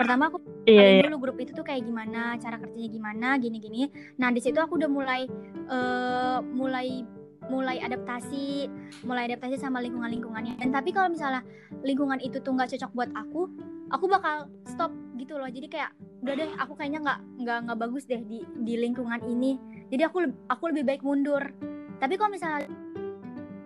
pertama 0.00 0.32
aku 0.32 0.40
yeah, 0.64 0.98
yeah. 0.98 1.04
dulu 1.06 1.28
grup 1.28 1.36
itu 1.38 1.52
tuh 1.52 1.66
kayak 1.66 1.84
gimana 1.84 2.40
cara 2.40 2.56
kerjanya 2.56 2.88
gimana 2.88 3.28
gini-gini 3.36 3.92
nah 4.16 4.32
di 4.32 4.40
situ 4.40 4.56
aku 4.56 4.80
udah 4.80 4.90
mulai 4.90 5.28
uh, 5.68 6.40
mulai 6.40 7.04
mulai 7.52 7.76
adaptasi 7.84 8.72
mulai 9.04 9.28
adaptasi 9.28 9.60
sama 9.60 9.84
lingkungan 9.84 10.08
lingkungannya 10.08 10.56
dan 10.56 10.72
tapi 10.72 10.96
kalau 10.96 11.12
misalnya 11.12 11.44
lingkungan 11.84 12.16
itu 12.24 12.40
tuh 12.40 12.56
nggak 12.56 12.72
cocok 12.72 12.90
buat 12.96 13.10
aku 13.12 13.52
aku 13.94 14.10
bakal 14.10 14.50
stop 14.66 14.90
gitu 15.14 15.38
loh. 15.38 15.46
Jadi 15.46 15.70
kayak 15.70 15.94
udah 16.26 16.34
deh 16.34 16.50
aku 16.58 16.74
kayaknya 16.74 17.00
nggak 17.06 17.18
nggak 17.46 17.58
nggak 17.70 17.78
bagus 17.78 18.04
deh 18.10 18.18
di 18.26 18.42
di 18.66 18.74
lingkungan 18.74 19.22
ini. 19.22 19.54
Jadi 19.94 20.02
aku 20.02 20.26
aku 20.50 20.74
lebih 20.74 20.82
baik 20.82 21.02
mundur. 21.06 21.54
Tapi 22.02 22.18
kalau 22.18 22.34
misalnya 22.34 22.66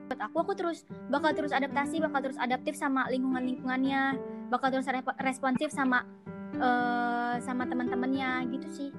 buat 0.08 0.20
aku 0.20 0.36
aku 0.44 0.52
terus 0.56 0.84
bakal 1.08 1.32
terus 1.32 1.52
adaptasi 1.52 2.00
bakal 2.04 2.20
terus 2.28 2.38
adaptif 2.40 2.76
sama 2.76 3.08
lingkungan 3.08 3.44
lingkungannya 3.44 4.16
bakal 4.52 4.72
terus 4.72 4.88
responsif 5.20 5.68
sama 5.72 6.04
uh, 6.60 7.40
sama 7.40 7.64
teman-temannya 7.64 8.52
gitu 8.52 8.68
sih. 8.72 8.90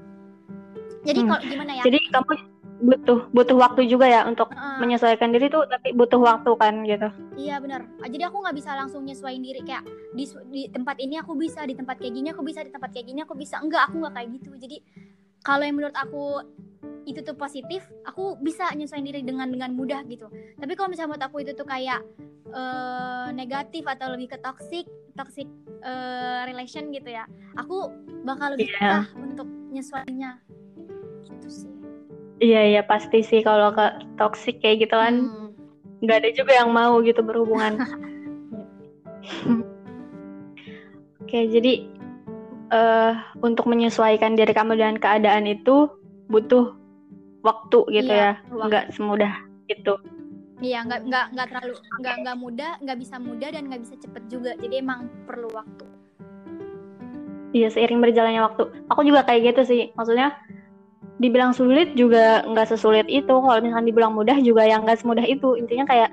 Jadi 1.06 1.24
hmm. 1.24 1.30
kalau 1.30 1.42
gimana 1.46 1.72
ya? 1.78 1.84
Jadi 1.86 2.00
kamu 2.10 2.34
butuh 2.80 3.28
butuh 3.36 3.58
waktu 3.60 3.92
juga 3.92 4.08
ya 4.08 4.24
untuk 4.24 4.50
uh, 4.56 4.80
menyesuaikan 4.80 5.36
diri 5.36 5.52
tuh 5.52 5.68
tapi 5.68 5.92
butuh 5.92 6.20
waktu 6.20 6.52
kan 6.56 6.84
gitu. 6.88 7.12
Iya 7.36 7.60
benar 7.60 7.84
jadi 8.08 8.32
aku 8.32 8.40
nggak 8.40 8.56
bisa 8.56 8.72
langsung 8.76 9.04
nyesuaiin 9.04 9.44
diri 9.44 9.62
kayak 9.64 9.84
di 10.16 10.26
di 10.50 10.62
tempat 10.72 10.96
ini 11.00 11.20
aku 11.20 11.36
bisa 11.36 11.68
di 11.68 11.76
tempat 11.76 12.00
kayak 12.00 12.14
gini 12.16 12.28
aku 12.32 12.42
bisa 12.42 12.64
di 12.64 12.72
tempat 12.72 12.90
kayak 12.96 13.06
gini 13.08 13.20
aku 13.24 13.36
bisa. 13.36 13.60
Enggak 13.60 13.92
aku 13.92 13.96
nggak 14.04 14.14
kayak 14.16 14.30
gitu. 14.40 14.52
Jadi 14.56 14.78
kalau 15.44 15.64
yang 15.64 15.76
menurut 15.76 15.96
aku 15.96 16.44
itu 17.08 17.20
tuh 17.26 17.36
positif 17.36 17.84
aku 18.06 18.38
bisa 18.40 18.72
nyesuaiin 18.76 19.06
diri 19.06 19.22
dengan 19.24 19.52
dengan 19.52 19.72
mudah 19.76 20.04
gitu. 20.08 20.32
Tapi 20.58 20.74
kalau 20.74 20.90
misalnya 20.92 21.16
menurut 21.16 21.26
aku 21.28 21.38
itu 21.44 21.52
tuh 21.56 21.68
kayak 21.68 22.00
uh, 22.54 23.30
negatif 23.34 23.84
atau 23.86 24.14
lebih 24.14 24.36
ke 24.36 24.38
toxic 24.42 24.86
toxic 25.20 25.48
uh, 25.84 26.48
relation 26.48 26.88
gitu 26.96 27.12
ya 27.12 27.28
aku 27.60 27.92
bakal 28.24 28.56
lebih 28.56 28.72
yeah. 28.80 29.04
untuk 29.20 29.48
nyesuainya 29.72 30.40
gitu 31.28 31.48
sih 31.52 31.79
Iya 32.40 32.62
iya 32.72 32.82
pasti 32.88 33.20
sih 33.20 33.44
kalau 33.44 33.76
ke 33.76 33.86
toxic 34.16 34.64
kayak 34.64 34.88
gitu 34.88 34.96
kan 34.96 35.28
hmm. 35.28 35.52
nggak 36.00 36.16
hmm. 36.16 36.24
ada 36.24 36.30
juga 36.32 36.52
yang 36.56 36.72
mau 36.72 37.04
gitu 37.04 37.20
berhubungan. 37.20 37.84
Oke 41.20 41.46
jadi 41.52 41.84
uh, 42.72 43.14
untuk 43.44 43.68
menyesuaikan 43.68 44.40
diri 44.40 44.56
kamu 44.56 44.80
dengan 44.80 44.98
keadaan 44.98 45.52
itu 45.52 45.92
butuh 46.32 46.74
waktu 47.44 47.80
gitu 47.92 48.12
iya, 48.12 48.40
ya, 48.40 48.56
nggak 48.56 48.96
semudah 48.96 49.34
itu. 49.68 50.00
Iya 50.60 50.84
nggak 50.88 51.02
nggak 51.08 51.26
nggak 51.36 51.48
terlalu 51.52 51.76
nggak 52.04 52.16
nggak 52.24 52.38
mudah 52.40 52.72
nggak 52.84 53.00
bisa 53.00 53.16
mudah 53.20 53.50
dan 53.52 53.64
nggak 53.68 53.82
bisa 53.84 53.96
cepet 54.00 54.24
juga 54.32 54.52
jadi 54.60 54.80
emang 54.80 55.12
perlu 55.28 55.52
waktu. 55.52 55.86
Iya 57.52 57.68
seiring 57.68 58.00
berjalannya 58.00 58.42
waktu. 58.48 58.64
Aku 58.88 59.02
juga 59.04 59.28
kayak 59.28 59.56
gitu 59.56 59.62
sih 59.68 59.82
maksudnya 59.96 60.36
dibilang 61.20 61.52
sulit 61.52 61.94
juga 61.94 62.42
nggak 62.48 62.76
sesulit 62.76 63.06
itu. 63.12 63.30
Kalau 63.30 63.60
misalkan 63.60 63.88
dibilang 63.88 64.16
mudah 64.16 64.40
juga 64.40 64.64
yang 64.66 64.88
nggak 64.88 65.04
semudah 65.04 65.24
itu. 65.28 65.60
Intinya 65.60 65.86
kayak 65.86 66.10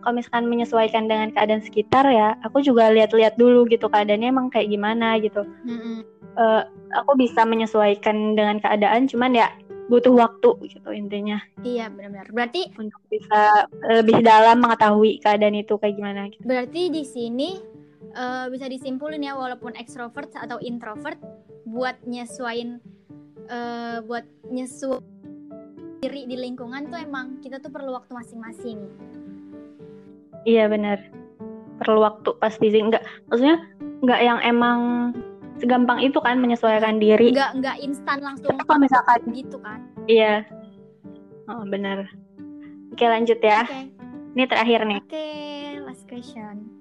kalau 0.00 0.16
misalkan 0.16 0.48
menyesuaikan 0.48 1.04
dengan 1.08 1.28
keadaan 1.32 1.60
sekitar 1.60 2.08
ya 2.08 2.32
aku 2.40 2.64
juga 2.64 2.88
lihat-lihat 2.88 3.36
dulu 3.36 3.68
gitu 3.68 3.88
keadaannya 3.88 4.32
emang 4.32 4.48
kayak 4.48 4.72
gimana 4.72 5.20
gitu. 5.20 5.44
Mm-hmm. 5.64 5.96
uh, 6.40 6.62
aku 6.96 7.20
bisa 7.20 7.44
menyesuaikan 7.44 8.32
dengan 8.32 8.60
keadaan 8.64 9.04
cuman 9.08 9.36
ya 9.36 9.48
butuh 9.92 10.14
waktu 10.14 10.70
gitu 10.70 10.90
intinya. 10.94 11.42
Iya 11.66 11.90
benar-benar. 11.90 12.30
Berarti 12.30 12.70
untuk 12.78 13.02
bisa 13.10 13.66
lebih 13.90 14.22
dalam 14.22 14.62
mengetahui 14.62 15.18
keadaan 15.20 15.58
itu 15.58 15.74
kayak 15.76 15.98
gimana 15.98 16.30
gitu. 16.30 16.46
berarti 16.46 16.82
di 16.88 17.02
sini 17.02 17.58
uh, 18.14 18.46
bisa 18.48 18.70
disimpulin 18.70 19.20
ya 19.20 19.34
walaupun 19.34 19.74
ekstrovert 19.76 20.30
atau 20.38 20.62
introvert 20.62 21.18
buat 21.66 21.98
nyesuain 22.06 22.78
uh, 23.50 23.98
buat 24.06 24.24
nyesu 24.48 25.02
diri 26.00 26.24
di 26.24 26.36
lingkungan 26.38 26.88
tuh 26.88 26.96
emang 26.96 27.42
kita 27.44 27.60
tuh 27.60 27.68
perlu 27.68 27.92
waktu 27.92 28.14
masing-masing. 28.16 28.88
Iya 30.48 30.70
benar. 30.72 31.02
Perlu 31.82 32.00
waktu 32.00 32.30
pasti 32.40 32.72
sih. 32.72 32.80
Enggak, 32.80 33.04
maksudnya 33.28 33.60
enggak 34.00 34.20
yang 34.24 34.38
emang 34.40 34.80
segampang 35.60 36.00
itu 36.00 36.16
kan 36.24 36.40
menyesuaikan 36.40 36.96
diri. 36.96 37.36
Enggak 37.36 37.52
enggak 37.52 37.76
instan 37.84 38.18
langsung. 38.24 38.56
Kalau 38.64 38.80
misalkan 38.80 39.20
gitu 39.36 39.60
kan. 39.60 39.84
Iya. 40.08 40.48
Oh, 41.50 41.66
benar. 41.66 42.08
Oke, 42.94 43.04
lanjut 43.04 43.36
ya. 43.42 43.66
Okay. 43.66 43.92
Ini 44.38 44.44
terakhir 44.46 44.80
nih. 44.86 45.00
Oke, 45.02 45.10
okay, 45.10 45.82
last 45.82 46.06
question. 46.06 46.79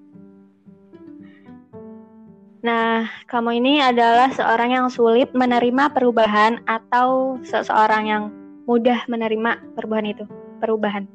Nah, 2.60 3.08
kamu 3.32 3.64
ini 3.64 3.80
adalah 3.80 4.36
seorang 4.36 4.76
yang 4.76 4.88
sulit 4.92 5.32
menerima 5.32 5.96
perubahan 5.96 6.60
atau 6.68 7.40
seseorang 7.48 8.04
yang 8.04 8.24
mudah 8.68 9.08
menerima 9.08 9.64
perubahan 9.80 10.08
itu, 10.12 10.26
perubahan. 10.60 11.08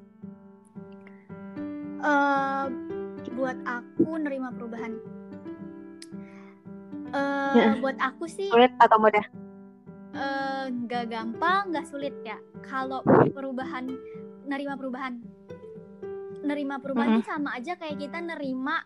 Uh, 2.01 2.73
buat 3.37 3.61
aku 3.69 4.09
nerima 4.25 4.57
perubahan. 4.57 4.97
Uh, 7.13 7.53
ya. 7.53 7.71
Buat 7.77 8.01
aku 8.01 8.25
sih. 8.25 8.49
Sulit 8.49 8.73
atau 8.81 8.97
mudah? 8.97 9.25
Uh, 10.17 10.73
gak 10.89 11.13
gampang, 11.13 11.77
gak 11.77 11.85
sulit 11.85 12.17
ya. 12.25 12.41
Kalau 12.65 13.05
perubahan, 13.37 13.93
nerima 14.49 14.81
perubahan, 14.81 15.21
nerima 16.41 16.81
perubahan 16.81 17.21
mm 17.21 17.23
-hmm. 17.25 17.29
sama 17.29 17.53
aja 17.53 17.77
kayak 17.77 18.01
kita 18.01 18.25
nerima 18.25 18.85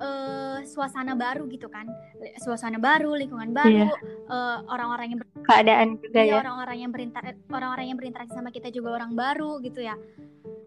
uh, 0.00 0.58
suasana 0.64 1.16
baru 1.16 1.48
gitu 1.48 1.68
kan 1.68 1.88
suasana 2.40 2.76
baru 2.80 3.16
lingkungan 3.16 3.52
baru 3.52 3.88
yeah. 3.88 3.90
Iya. 3.90 4.32
uh, 4.32 4.58
orang-orang 4.68 5.06
yang 5.16 5.20
keadaan 5.44 5.88
juga 6.00 6.20
iya, 6.22 6.32
ya 6.36 6.40
orang-orang 6.42 6.76
yang 6.80 6.90
berintar 6.92 7.24
orang-orang 7.48 7.86
yang 7.92 7.98
berinteraksi 7.98 8.34
sama 8.34 8.50
kita 8.52 8.68
juga 8.72 8.96
orang 8.96 9.12
baru 9.16 9.60
gitu 9.64 9.80
ya 9.80 9.94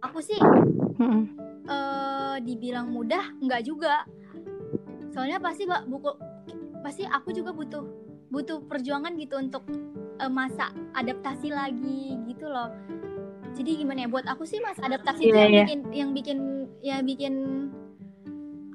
aku 0.01 0.19
sih 0.23 0.39
mm-hmm. 0.39 1.23
uh, 1.67 2.35
dibilang 2.41 2.89
mudah 2.89 3.35
nggak 3.43 3.61
juga 3.65 4.07
soalnya 5.11 5.41
pasti 5.41 5.67
buku 5.67 6.11
pasti 6.79 7.03
aku 7.03 7.35
juga 7.35 7.51
butuh 7.51 7.83
butuh 8.29 8.61
perjuangan 8.69 9.17
gitu 9.17 9.35
untuk 9.41 9.65
uh, 10.21 10.31
masa 10.31 10.71
adaptasi 10.95 11.49
lagi 11.49 12.15
gitu 12.29 12.47
loh 12.47 12.71
jadi 13.57 13.83
gimana 13.83 14.05
ya 14.05 14.09
buat 14.09 14.25
aku 14.29 14.45
sih 14.45 14.61
mas 14.61 14.77
adaptasi 14.79 15.27
yeah, 15.27 15.29
itu 15.29 15.37
yang 15.37 15.51
yeah. 15.51 15.65
bikin 15.65 15.79
yang 15.91 16.09
bikin 16.13 16.37
ya 16.79 16.97
bikin 17.03 17.33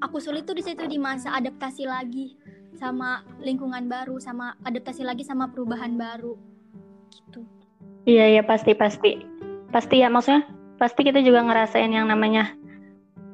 aku 0.04 0.20
sulit 0.20 0.44
tuh 0.44 0.52
di 0.52 0.60
situ 0.60 0.84
di 0.84 1.00
masa 1.00 1.32
adaptasi 1.32 1.88
lagi 1.88 2.36
sama 2.76 3.24
lingkungan 3.40 3.88
baru 3.88 4.20
sama 4.20 4.52
adaptasi 4.68 5.00
lagi 5.00 5.24
sama 5.24 5.48
perubahan 5.48 5.96
baru. 5.96 6.36
Gitu. 7.08 7.40
Iya 8.04 8.38
iya 8.38 8.42
pasti 8.44 8.76
pasti. 8.76 9.24
Pasti 9.72 10.04
ya 10.04 10.12
maksudnya 10.12 10.44
pasti 10.76 11.00
kita 11.06 11.24
juga 11.24 11.40
ngerasain 11.48 11.88
yang 11.88 12.10
namanya 12.12 12.52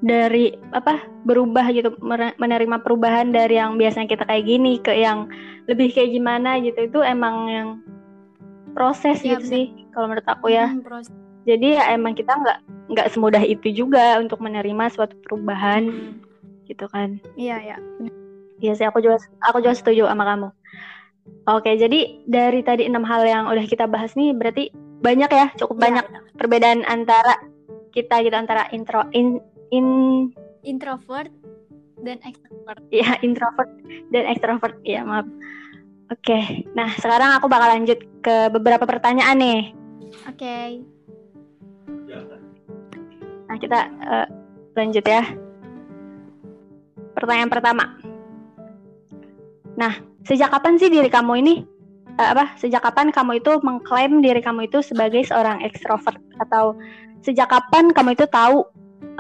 dari 0.01 0.57
apa 0.73 1.05
berubah 1.29 1.69
gitu 1.75 1.93
menerima 2.39 2.81
perubahan 2.81 3.35
dari 3.35 3.61
yang 3.61 3.77
biasanya 3.77 4.09
kita 4.09 4.25
kayak 4.25 4.47
gini 4.49 4.81
ke 4.81 4.95
yang 4.95 5.27
lebih 5.67 5.91
kayak 5.91 6.15
gimana 6.15 6.63
gitu. 6.63 6.87
Itu 6.87 7.01
emang 7.03 7.37
yang 7.51 7.69
proses 8.73 9.21
ya, 9.27 9.37
gitu 9.37 9.45
bener. 9.45 9.51
sih 9.51 9.65
kalau 9.91 10.07
menurut 10.15 10.29
aku 10.31 10.55
ya. 10.55 10.71
Hmm, 10.71 11.03
jadi 11.49 11.67
ya 11.81 11.85
emang 11.99 12.15
kita 12.15 12.31
nggak 12.31 12.59
nggak 12.95 13.09
semudah 13.11 13.43
itu 13.43 13.73
juga 13.75 14.21
untuk 14.23 14.39
menerima 14.39 14.93
suatu 14.93 15.19
perubahan. 15.27 15.91
Hmm 15.91 16.30
gitu 16.71 16.87
kan. 16.87 17.19
Iya 17.35 17.75
ya 17.75 17.77
iya 18.61 18.73
sih 18.77 18.87
aku 18.87 19.01
juga 19.01 19.19
aku 19.43 19.65
juga 19.65 19.75
setuju 19.75 20.07
sama 20.07 20.25
kamu. 20.25 20.49
Oke 21.49 21.75
jadi 21.77 22.21
dari 22.29 22.61
tadi 22.63 22.87
enam 22.87 23.03
hal 23.05 23.25
yang 23.25 23.45
udah 23.49 23.65
kita 23.67 23.89
bahas 23.89 24.15
nih 24.15 24.37
berarti 24.37 24.71
banyak 25.01 25.31
ya 25.33 25.47
cukup 25.57 25.81
ya, 25.81 25.83
banyak 25.89 26.07
ya. 26.07 26.19
perbedaan 26.37 26.81
antara 26.85 27.41
kita 27.91 28.21
gitu 28.23 28.37
antara 28.37 28.69
intro 28.71 29.09
in 29.17 29.41
in 29.73 29.87
introvert 30.63 31.33
dan 32.01 32.21
extrovert. 32.23 32.81
Ya 32.93 33.17
introvert 33.25 33.71
dan 34.13 34.25
extrovert. 34.29 34.77
Ya 34.85 35.03
maaf. 35.03 35.27
Oke 36.13 36.69
nah 36.77 36.93
sekarang 37.01 37.41
aku 37.41 37.49
bakal 37.49 37.75
lanjut 37.75 37.99
ke 38.21 38.53
beberapa 38.53 38.85
pertanyaan 38.85 39.37
nih. 39.41 39.63
Oke. 40.29 40.39
Okay. 40.39 40.71
nah 43.51 43.59
kita 43.59 43.91
uh, 44.07 44.27
lanjut 44.79 45.03
ya 45.03 45.27
Pertanyaan 47.15 47.51
pertama. 47.51 47.85
Nah, 49.79 49.97
sejak 50.29 50.53
kapan 50.53 50.77
sih 50.77 50.93
diri 50.93 51.09
kamu 51.09 51.33
ini 51.41 51.55
uh, 52.21 52.29
apa? 52.37 52.55
Sejak 52.61 52.85
kapan 52.85 53.15
kamu 53.15 53.41
itu 53.41 53.53
mengklaim 53.65 54.21
diri 54.21 54.45
kamu 54.45 54.69
itu 54.69 54.85
sebagai 54.85 55.25
seorang 55.25 55.65
ekstrovert 55.65 56.21
atau 56.43 56.77
sejak 57.25 57.49
kapan 57.49 57.93
kamu 57.93 58.17
itu 58.17 58.29
tahu 58.29 58.65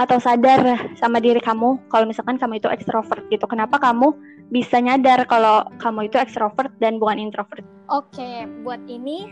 atau 0.01 0.17
sadar 0.17 0.93
sama 0.97 1.21
diri 1.21 1.41
kamu 1.41 1.77
kalau 1.93 2.09
misalkan 2.09 2.41
kamu 2.41 2.61
itu 2.61 2.69
ekstrovert 2.69 3.25
gitu. 3.29 3.45
Kenapa 3.45 3.77
kamu 3.77 4.17
bisa 4.49 4.81
nyadar 4.81 5.25
kalau 5.29 5.69
kamu 5.81 6.09
itu 6.09 6.17
ekstrovert 6.17 6.73
dan 6.81 6.97
bukan 6.97 7.21
introvert? 7.21 7.65
Oke, 7.89 8.49
buat 8.65 8.81
ini 8.89 9.29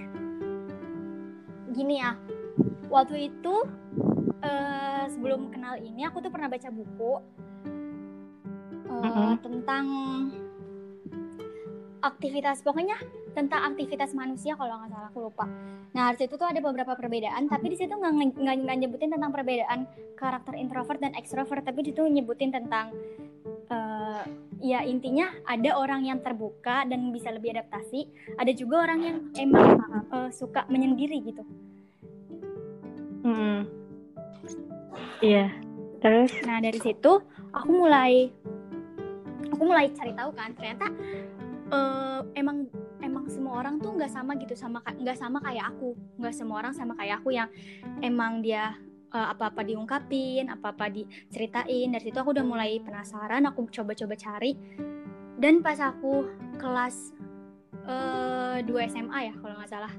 gini 1.73 2.01
ya. 2.01 2.17
Waktu 2.89 3.33
itu 3.33 3.55
uh, 4.45 5.05
sebelum 5.09 5.53
kenal 5.53 5.77
ini 5.81 6.09
aku 6.09 6.25
tuh 6.25 6.33
pernah 6.33 6.49
baca 6.49 6.69
buku 6.73 7.13
uh, 8.89 9.37
tentang 9.41 9.85
aktivitas 11.99 12.63
pokoknya 12.63 12.95
tentang 13.35 13.75
aktivitas 13.75 14.15
manusia 14.15 14.55
kalau 14.59 14.79
nggak 14.83 14.91
salah 14.91 15.09
aku 15.11 15.21
lupa. 15.31 15.47
Nah 15.95 16.15
di 16.15 16.27
situ 16.27 16.35
tuh 16.35 16.47
ada 16.47 16.59
beberapa 16.59 16.95
perbedaan, 16.95 17.47
tapi 17.47 17.75
di 17.75 17.77
situ 17.79 17.91
nggak 17.95 18.77
nyebutin 18.79 19.15
tentang 19.15 19.31
perbedaan 19.31 19.87
karakter 20.19 20.55
introvert 20.59 20.99
dan 20.99 21.15
extrovert, 21.15 21.63
tapi 21.63 21.87
di 21.87 21.91
situ 21.95 22.03
nyebutin 22.07 22.51
tentang 22.51 22.95
uh, 23.71 24.23
ya 24.59 24.83
intinya 24.83 25.31
ada 25.47 25.79
orang 25.79 26.07
yang 26.07 26.19
terbuka 26.23 26.83
dan 26.87 27.15
bisa 27.15 27.31
lebih 27.31 27.55
adaptasi, 27.55 28.11
ada 28.39 28.51
juga 28.55 28.91
orang 28.91 29.01
yang 29.03 29.17
emang 29.39 29.79
uh, 30.11 30.31
suka 30.35 30.67
menyendiri 30.71 31.23
gitu. 31.23 31.43
Hmm. 33.23 33.67
Iya. 35.19 35.51
Terus? 35.99 36.31
Nah 36.47 36.63
dari 36.63 36.79
situ 36.79 37.23
aku 37.51 37.71
mulai 37.75 38.31
aku 39.59 39.67
mulai 39.67 39.91
cari 39.91 40.15
tahu 40.15 40.31
kan 40.39 40.55
ternyata 40.55 40.87
uh, 41.75 42.23
emang 42.39 42.71
emang 43.03 43.27
semua 43.27 43.59
orang 43.59 43.83
tuh 43.83 43.99
nggak 43.99 44.07
sama 44.07 44.39
gitu 44.39 44.55
sama 44.55 44.79
nggak 44.87 45.19
sama 45.19 45.43
kayak 45.43 45.75
aku 45.75 45.99
nggak 46.23 46.31
semua 46.31 46.63
orang 46.63 46.71
sama 46.71 46.95
kayak 46.95 47.19
aku 47.19 47.35
yang 47.35 47.51
emang 47.99 48.39
dia 48.39 48.79
uh, 49.11 49.35
apa-apa 49.35 49.67
diungkapin 49.67 50.47
apa-apa 50.47 50.95
diceritain 50.95 51.91
dari 51.91 52.03
situ 52.07 52.15
aku 52.15 52.31
udah 52.31 52.47
mulai 52.47 52.79
penasaran 52.79 53.51
aku 53.51 53.67
coba-coba 53.67 54.15
cari 54.15 54.55
dan 55.43 55.59
pas 55.59 55.83
aku 55.83 56.31
kelas 56.63 57.11
uh, 57.83 58.63
2 58.63 58.71
SMA 58.95 59.19
ya 59.27 59.35
kalau 59.43 59.59
nggak 59.59 59.71
salah 59.75 59.93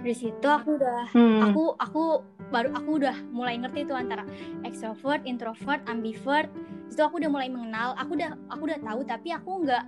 dari 0.00 0.16
situ 0.16 0.48
aku 0.48 0.80
udah 0.80 1.12
hmm. 1.12 1.40
aku 1.44 1.76
aku 1.76 2.04
baru 2.48 2.72
aku 2.72 2.90
udah 3.02 3.16
mulai 3.28 3.60
ngerti 3.60 3.84
tuh 3.84 3.96
antara 3.96 4.24
extrovert, 4.64 5.22
introvert, 5.28 5.84
ambivert. 5.84 6.48
Itu 6.88 7.00
aku 7.04 7.20
udah 7.20 7.30
mulai 7.30 7.48
mengenal. 7.52 7.94
Aku 8.00 8.16
udah 8.16 8.34
aku 8.50 8.62
udah 8.68 8.80
tahu 8.80 9.00
tapi 9.04 9.28
aku 9.32 9.50
nggak 9.64 9.84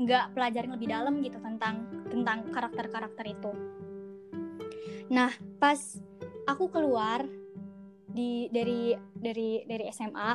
nggak 0.00 0.24
pelajarin 0.32 0.72
lebih 0.72 0.88
dalam 0.88 1.14
gitu 1.20 1.38
tentang 1.42 1.84
tentang 2.08 2.38
karakter-karakter 2.50 3.24
itu. 3.26 3.52
Nah 5.10 5.30
pas 5.58 5.78
aku 6.46 6.70
keluar 6.70 7.26
di 8.10 8.50
dari 8.50 8.94
dari 9.14 9.62
dari 9.66 9.84
SMA 9.94 10.30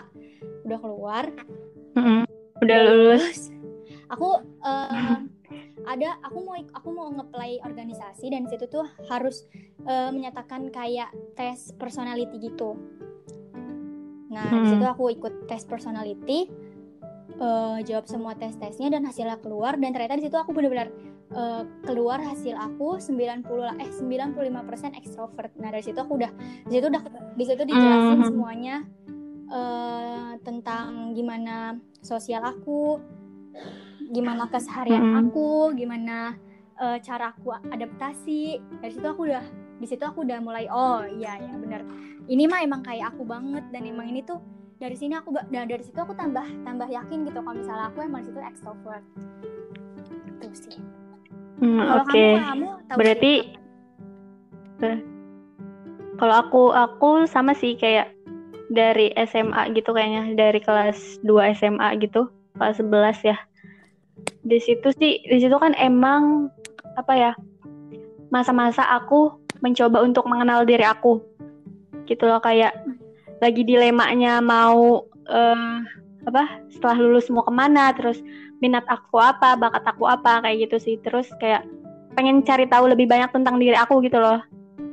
udah 0.64 0.80
keluar, 0.80 1.26
mm 1.96 2.02
-hmm. 2.02 2.22
udah 2.64 2.78
lulus. 2.88 3.52
Aku 4.12 4.40
uh, 4.64 5.20
ada 5.86 6.10
aku 6.24 6.40
mau 6.46 6.56
aku 6.56 6.90
mau 6.94 7.08
ngeplay 7.12 7.60
organisasi 7.62 8.32
dan 8.32 8.48
situ 8.48 8.66
tuh 8.70 8.88
harus 9.12 9.46
uh, 9.86 10.10
menyatakan 10.10 10.72
kayak 10.72 11.12
tes 11.36 11.76
personality 11.76 12.38
gitu. 12.40 12.80
Nah, 14.36 14.52
hmm. 14.52 14.60
di 14.60 14.68
situ 14.76 14.86
aku 14.86 15.04
ikut 15.16 15.48
tes 15.48 15.64
personality, 15.64 16.52
uh, 17.40 17.80
jawab 17.88 18.04
semua 18.04 18.36
tes-tesnya 18.36 18.92
dan 18.92 19.08
hasilnya 19.08 19.40
keluar 19.40 19.80
dan 19.80 19.96
ternyata 19.96 20.20
di 20.20 20.28
situ 20.28 20.36
aku 20.36 20.52
benar-benar 20.52 20.92
uh, 21.32 21.64
keluar 21.88 22.20
hasil 22.20 22.56
aku 22.60 23.00
90 23.00 23.48
eh 23.80 23.90
95% 23.96 25.00
extrovert. 25.00 25.52
Nah, 25.56 25.72
dari 25.72 25.84
situ 25.88 25.96
aku 25.96 26.20
udah 26.20 26.32
di 26.68 26.72
situ 26.76 26.86
udah 26.92 27.04
di 27.36 27.44
situ 27.48 27.62
dijelasin 27.64 28.20
hmm. 28.20 28.28
semuanya 28.28 28.76
uh, 29.48 30.36
tentang 30.44 31.16
gimana 31.16 31.80
sosial 32.04 32.44
aku, 32.44 33.00
gimana 34.12 34.52
keseharian 34.52 35.16
hmm. 35.16 35.22
aku, 35.28 35.72
gimana 35.80 36.36
uh, 36.76 36.98
cara 37.00 37.32
aku 37.32 37.56
adaptasi. 37.56 38.60
Dari 38.84 38.92
situ 38.92 39.08
aku 39.08 39.32
udah 39.32 39.65
di 39.76 39.86
situ 39.88 40.04
aku 40.08 40.24
udah 40.24 40.40
mulai 40.40 40.66
oh 40.72 41.04
iya 41.04 41.40
ya 41.40 41.54
bener. 41.56 41.84
Ini 42.26 42.50
mah 42.50 42.66
emang 42.66 42.82
kayak 42.82 43.14
aku 43.14 43.28
banget 43.28 43.64
dan 43.70 43.86
emang 43.86 44.10
ini 44.10 44.26
tuh 44.26 44.42
dari 44.82 44.96
sini 44.98 45.16
aku 45.16 45.36
dan 45.52 45.68
dari 45.68 45.84
situ 45.84 45.96
aku 45.96 46.16
tambah 46.18 46.44
tambah 46.64 46.88
yakin 46.90 47.28
gitu 47.28 47.40
kalau 47.44 47.56
misalnya 47.56 47.92
aku 47.92 48.00
emang 48.04 48.24
situ 48.24 48.40
extrovert. 48.40 49.04
Itu 50.28 50.48
sih. 50.56 50.80
Hmm, 51.60 51.84
Oke. 52.04 52.12
Okay. 52.12 52.32
Berarti 52.96 53.34
kalau 56.20 56.36
aku 56.40 56.62
aku 56.72 57.10
sama 57.28 57.56
sih 57.56 57.76
kayak 57.76 58.12
dari 58.72 59.14
SMA 59.30 59.72
gitu 59.78 59.94
kayaknya 59.94 60.34
dari 60.34 60.60
kelas 60.60 61.22
2 61.24 61.56
SMA 61.56 62.02
gitu 62.02 62.28
kelas 62.58 62.82
11 62.82 63.30
ya 63.30 63.38
di 64.42 64.58
situ 64.58 64.90
sih 64.96 65.22
di 65.22 65.38
situ 65.38 65.54
kan 65.60 65.78
emang 65.78 66.50
apa 66.98 67.14
ya 67.14 67.32
masa-masa 68.34 68.82
aku 68.90 69.45
mencoba 69.66 70.06
untuk 70.06 70.30
mengenal 70.30 70.62
diri 70.62 70.86
aku. 70.86 71.18
Gitu 72.06 72.22
loh 72.30 72.38
kayak 72.38 72.78
lagi 73.42 73.66
dilemanya 73.66 74.38
mau 74.46 75.10
uh, 75.26 75.78
apa 76.30 76.62
setelah 76.70 77.02
lulus 77.02 77.34
mau 77.34 77.42
ke 77.42 77.50
mana 77.50 77.90
terus 77.98 78.22
minat 78.62 78.86
aku 78.86 79.18
apa 79.18 79.58
bakat 79.58 79.82
aku 79.90 80.06
apa 80.06 80.46
kayak 80.46 80.70
gitu 80.70 80.78
sih. 80.78 80.96
Terus 81.02 81.26
kayak 81.42 81.66
pengen 82.14 82.46
cari 82.46 82.70
tahu 82.70 82.94
lebih 82.94 83.10
banyak 83.10 83.34
tentang 83.34 83.58
diri 83.58 83.74
aku 83.74 84.06
gitu 84.06 84.22
loh. 84.22 84.46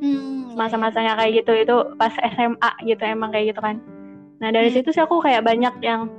Hmm, 0.03 0.51
iya, 0.51 0.59
masa-masanya 0.59 1.15
kayak 1.21 1.45
gitu 1.45 1.53
itu 1.55 1.77
pas 2.01 2.11
SMA 2.17 2.71
gitu 2.89 3.03
emang 3.05 3.31
kayak 3.31 3.55
gitu 3.55 3.61
kan. 3.61 3.77
Nah 4.41 4.49
dari 4.51 4.73
hmm. 4.73 4.77
situ 4.81 4.89
sih 4.91 5.05
aku 5.05 5.23
kayak 5.23 5.47
banyak 5.47 5.75
yang 5.85 6.11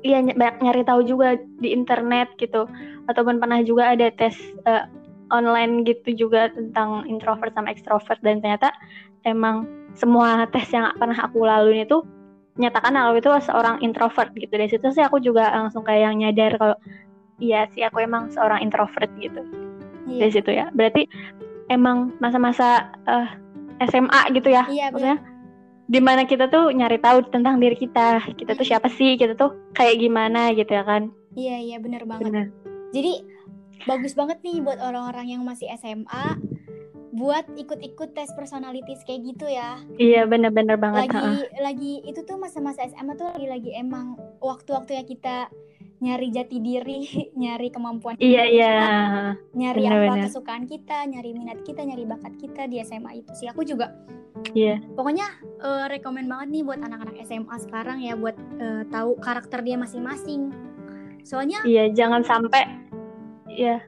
iya 0.00 0.24
banyak 0.24 0.56
nyari 0.64 0.82
tahu 0.86 1.04
juga 1.04 1.36
di 1.60 1.74
internet 1.74 2.32
gitu. 2.40 2.64
Ataupun 3.04 3.36
pernah 3.36 3.60
juga 3.60 3.92
ada 3.92 4.08
tes 4.08 4.32
uh, 4.64 4.88
online 5.34 5.82
gitu 5.82 6.26
juga 6.26 6.54
tentang 6.54 7.02
introvert 7.10 7.50
sama 7.50 7.74
extrovert. 7.74 8.22
Dan 8.22 8.38
ternyata 8.38 8.70
emang 9.26 9.66
semua 9.98 10.46
tes 10.54 10.70
yang 10.70 10.94
pernah 10.94 11.18
aku 11.18 11.42
lalui 11.42 11.82
itu 11.82 12.06
nyatakan 12.54 12.94
kalau 12.94 13.18
itu 13.18 13.30
seorang 13.50 13.82
introvert 13.82 14.30
gitu. 14.38 14.54
Dari 14.54 14.70
situ 14.70 14.86
sih 14.94 15.02
aku 15.02 15.18
juga 15.18 15.50
langsung 15.50 15.82
kayak 15.82 16.02
yang 16.10 16.16
nyadar 16.22 16.54
kalau 16.54 16.76
iya 17.42 17.66
sih 17.74 17.82
aku 17.82 17.98
emang 18.06 18.30
seorang 18.30 18.62
introvert 18.62 19.10
gitu. 19.18 19.42
Iya. 20.04 20.20
dari 20.20 20.32
situ 20.32 20.50
ya. 20.54 20.70
Berarti 20.70 21.08
emang 21.72 22.12
masa-masa 22.20 22.92
uh, 23.08 23.28
eh, 23.80 23.88
SMA 23.88 24.20
gitu 24.36 24.48
ya 24.52 24.64
iya, 24.68 24.92
maksudnya 24.92 25.18
di 25.84 26.00
mana 26.00 26.24
kita 26.24 26.48
tuh 26.48 26.72
nyari 26.72 26.96
tahu 26.96 27.28
tentang 27.28 27.60
diri 27.60 27.76
kita 27.76 28.24
kita 28.40 28.56
tuh 28.56 28.64
siapa 28.64 28.88
sih 28.88 29.20
kita 29.20 29.36
tuh 29.36 29.52
kayak 29.76 30.00
gimana 30.00 30.56
gitu 30.56 30.72
ya 30.72 30.84
kan? 30.84 31.12
Iya 31.36 31.56
iya 31.60 31.76
bener 31.76 32.08
banget. 32.08 32.24
Bener. 32.24 32.46
jadi 32.94 33.12
bagus 33.84 34.14
banget 34.14 34.38
nih 34.46 34.62
buat 34.62 34.78
orang-orang 34.78 35.34
yang 35.34 35.42
masih 35.42 35.68
SMA 35.78 36.38
buat 37.14 37.46
ikut-ikut 37.54 38.10
tes 38.10 38.30
personalities 38.34 39.06
kayak 39.06 39.22
gitu 39.34 39.46
ya 39.46 39.78
iya 40.02 40.26
bener-bener 40.26 40.74
banget 40.74 41.10
lagi 41.10 41.46
ha. 41.46 41.62
lagi 41.62 42.02
itu 42.02 42.26
tuh 42.26 42.34
masa-masa 42.34 42.82
SMA 42.90 43.14
tuh 43.14 43.30
lagi 43.30 43.46
lagi 43.46 43.70
emang 43.70 44.18
waktu-waktu 44.42 44.98
ya 44.98 45.04
kita 45.06 45.36
nyari 46.02 46.28
jati 46.28 46.58
diri, 46.60 47.00
nyari 47.40 47.72
kemampuan 47.72 48.20
iya, 48.20 48.44
kita, 48.44 48.52
iya. 48.52 48.76
nyari 49.56 49.82
bener, 49.88 50.04
apa 50.04 50.14
kesukaan 50.28 50.64
kita, 50.68 51.06
nyari 51.08 51.32
minat 51.32 51.64
kita, 51.64 51.80
nyari 51.80 52.04
bakat 52.04 52.34
kita 52.36 52.68
di 52.68 52.82
SMA 52.84 53.24
itu 53.24 53.32
sih. 53.32 53.48
Aku 53.48 53.64
juga 53.64 53.94
Iya. 54.52 54.82
Pokoknya 54.92 55.24
uh, 55.62 55.86
rekomend 55.88 56.28
banget 56.28 56.48
nih 56.52 56.62
buat 56.66 56.82
anak-anak 56.82 57.16
SMA 57.24 57.56
sekarang 57.64 58.02
ya 58.04 58.12
buat 58.18 58.36
uh, 58.60 58.82
tahu 58.92 59.16
karakter 59.22 59.64
dia 59.64 59.78
masing-masing. 59.78 60.52
Soalnya 61.24 61.64
Iya, 61.64 61.88
jangan 61.94 62.26
sampai 62.26 62.66
ya 63.54 63.78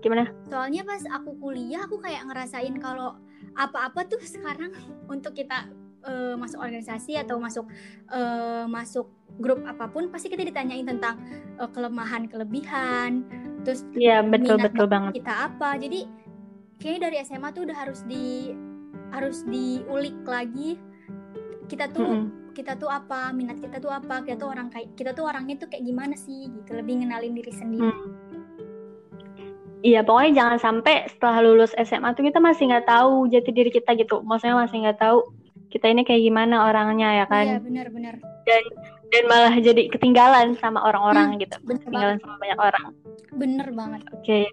gimana? 0.00 0.32
Soalnya 0.48 0.82
pas 0.88 1.04
aku 1.12 1.36
kuliah 1.36 1.84
aku 1.84 2.00
kayak 2.00 2.24
ngerasain 2.24 2.74
kalau 2.80 3.20
apa-apa 3.52 4.08
tuh 4.08 4.20
sekarang 4.24 4.72
untuk 5.06 5.36
kita 5.36 5.68
uh, 6.08 6.34
masuk 6.40 6.60
organisasi 6.60 7.20
atau 7.20 7.36
masuk 7.36 7.68
uh, 8.08 8.64
masuk 8.64 9.12
grup 9.36 9.60
apa 9.68 9.88
pun 9.92 10.08
pasti 10.08 10.32
kita 10.32 10.44
ditanyain 10.44 10.88
tentang 10.88 11.20
uh, 11.60 11.68
kelemahan 11.68 12.26
kelebihan 12.26 13.24
terus 13.60 13.84
Iya, 13.92 14.24
betul 14.24 14.56
betul 14.56 14.88
banget. 14.88 15.20
Kita 15.20 15.52
apa. 15.52 15.76
Jadi 15.76 16.08
kayaknya 16.80 17.00
dari 17.12 17.16
SMA 17.28 17.48
tuh 17.52 17.68
udah 17.68 17.76
harus 17.76 18.00
di 18.08 18.56
harus 19.12 19.44
diulik 19.44 20.16
lagi 20.24 20.80
kita 21.68 21.86
tuh 21.92 22.02
mm 22.02 22.10
-hmm. 22.10 22.50
kita 22.56 22.72
tuh 22.78 22.90
apa 22.90 23.30
minat 23.30 23.58
kita 23.62 23.78
tuh 23.78 23.92
apa 23.92 24.22
kita 24.26 24.38
tuh 24.40 24.50
orang 24.50 24.70
kayak 24.72 24.94
kita 24.98 25.10
tuh 25.14 25.26
orangnya 25.28 25.54
tuh 25.58 25.68
kayak 25.70 25.86
gimana 25.86 26.14
sih 26.18 26.50
gitu 26.50 26.74
lebih 26.74 27.02
ngenalin 27.02 27.34
diri 27.36 27.52
sendiri 27.54 27.90
mm. 27.90 28.29
Iya, 29.80 30.04
pokoknya 30.04 30.32
jangan 30.36 30.58
sampai 30.60 31.08
setelah 31.08 31.40
lulus 31.40 31.72
SMA 31.72 32.12
tuh 32.12 32.28
kita 32.28 32.36
masih 32.36 32.68
nggak 32.68 32.84
tahu 32.84 33.32
jati 33.32 33.50
diri 33.52 33.72
kita 33.72 33.96
gitu. 33.96 34.20
Maksudnya 34.20 34.60
masih 34.60 34.84
nggak 34.84 35.00
tahu 35.00 35.24
kita 35.72 35.88
ini 35.88 36.04
kayak 36.04 36.20
gimana 36.20 36.68
orangnya 36.68 37.24
ya 37.24 37.26
kan? 37.30 37.46
Iya, 37.48 37.58
benar-benar. 37.64 38.14
Dan 38.44 38.62
dan 39.10 39.22
malah 39.26 39.54
jadi 39.56 39.88
ketinggalan 39.88 40.54
sama 40.60 40.84
orang-orang 40.84 41.34
hmm, 41.34 41.40
gitu. 41.42 41.56
Ketinggalan 41.64 42.20
banget. 42.20 42.24
sama 42.28 42.36
banyak 42.38 42.58
orang. 42.60 42.84
Bener 43.34 43.66
banget. 43.72 44.00
Oke. 44.12 44.22
Okay. 44.22 44.44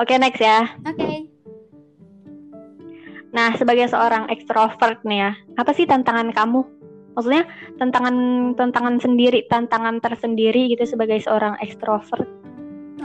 Oke, 0.00 0.08
okay, 0.08 0.16
next 0.16 0.40
ya. 0.40 0.72
Oke. 0.88 0.96
Okay. 0.96 1.16
Nah, 3.32 3.56
sebagai 3.56 3.88
seorang 3.88 4.28
ekstrovert 4.28 5.04
nih 5.04 5.28
ya, 5.28 5.32
apa 5.56 5.72
sih 5.72 5.84
tantangan 5.84 6.32
kamu? 6.32 6.64
Maksudnya 7.12 7.44
tantangan 7.76 8.16
tantangan 8.56 8.96
sendiri, 9.00 9.44
tantangan 9.48 10.00
tersendiri 10.00 10.72
gitu 10.72 10.84
sebagai 10.88 11.20
seorang 11.20 11.60
ekstrovert. 11.60 12.41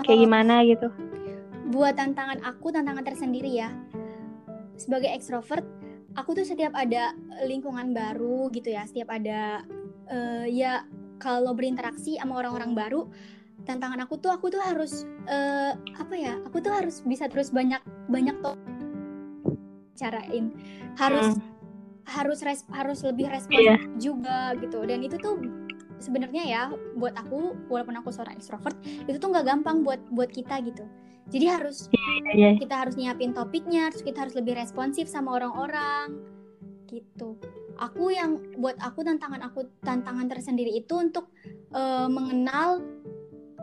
Kayak 0.06 0.20
gimana 0.28 0.56
gitu? 0.68 0.88
Buat 1.74 1.98
tantangan 1.98 2.44
aku, 2.46 2.74
tantangan 2.74 3.04
tersendiri 3.06 3.52
ya. 3.58 3.74
Sebagai 4.78 5.10
ekstrovert, 5.10 5.66
aku 6.14 6.38
tuh 6.38 6.46
setiap 6.46 6.74
ada 6.78 7.18
lingkungan 7.46 7.96
baru 7.96 8.52
gitu 8.54 8.74
ya, 8.74 8.86
setiap 8.86 9.14
ada 9.14 9.66
uh, 10.10 10.46
ya 10.46 10.86
kalau 11.18 11.58
berinteraksi 11.58 12.22
sama 12.22 12.38
orang-orang 12.38 12.78
baru, 12.78 13.10
tantangan 13.66 14.06
aku 14.06 14.22
tuh 14.22 14.30
aku 14.30 14.54
tuh 14.54 14.62
harus 14.62 15.08
uh, 15.26 15.74
apa 15.98 16.14
ya? 16.14 16.38
Aku 16.46 16.62
tuh 16.62 16.72
harus 16.72 17.02
bisa 17.02 17.26
terus 17.26 17.50
banyak 17.50 17.82
banyak 18.08 18.38
tuh 18.46 18.58
carain 19.98 20.54
harus 20.96 21.36
hmm. 21.36 21.44
harus 22.08 22.40
res, 22.46 22.62
harus 22.72 23.02
lebih 23.02 23.28
respon 23.28 23.58
yeah. 23.58 23.82
juga 23.98 24.54
gitu 24.62 24.86
dan 24.86 25.02
itu 25.02 25.18
tuh 25.18 25.42
sebenarnya 25.98 26.44
ya 26.46 26.64
buat 26.98 27.14
aku 27.18 27.70
walaupun 27.70 27.98
aku 27.98 28.10
seorang 28.14 28.38
extrovert 28.38 28.78
itu 28.86 29.18
tuh 29.18 29.30
nggak 29.34 29.46
gampang 29.46 29.82
buat 29.82 30.02
buat 30.14 30.30
kita 30.30 30.62
gitu 30.66 30.86
jadi 31.28 31.60
harus 31.60 31.92
yeah, 31.92 32.34
yeah. 32.34 32.54
kita 32.56 32.76
harus 32.76 32.96
nyiapin 32.96 33.36
topiknya 33.36 33.92
terus 33.92 34.04
kita 34.06 34.28
harus 34.28 34.36
lebih 34.38 34.56
responsif 34.56 35.10
sama 35.10 35.36
orang-orang 35.36 36.22
gitu 36.88 37.36
aku 37.78 38.16
yang 38.16 38.40
buat 38.58 38.80
aku 38.80 39.04
tantangan 39.04 39.44
aku 39.44 39.68
tantangan 39.84 40.28
tersendiri 40.32 40.72
itu 40.74 40.98
untuk 40.98 41.30
uh, 41.76 42.08
mengenal 42.08 42.82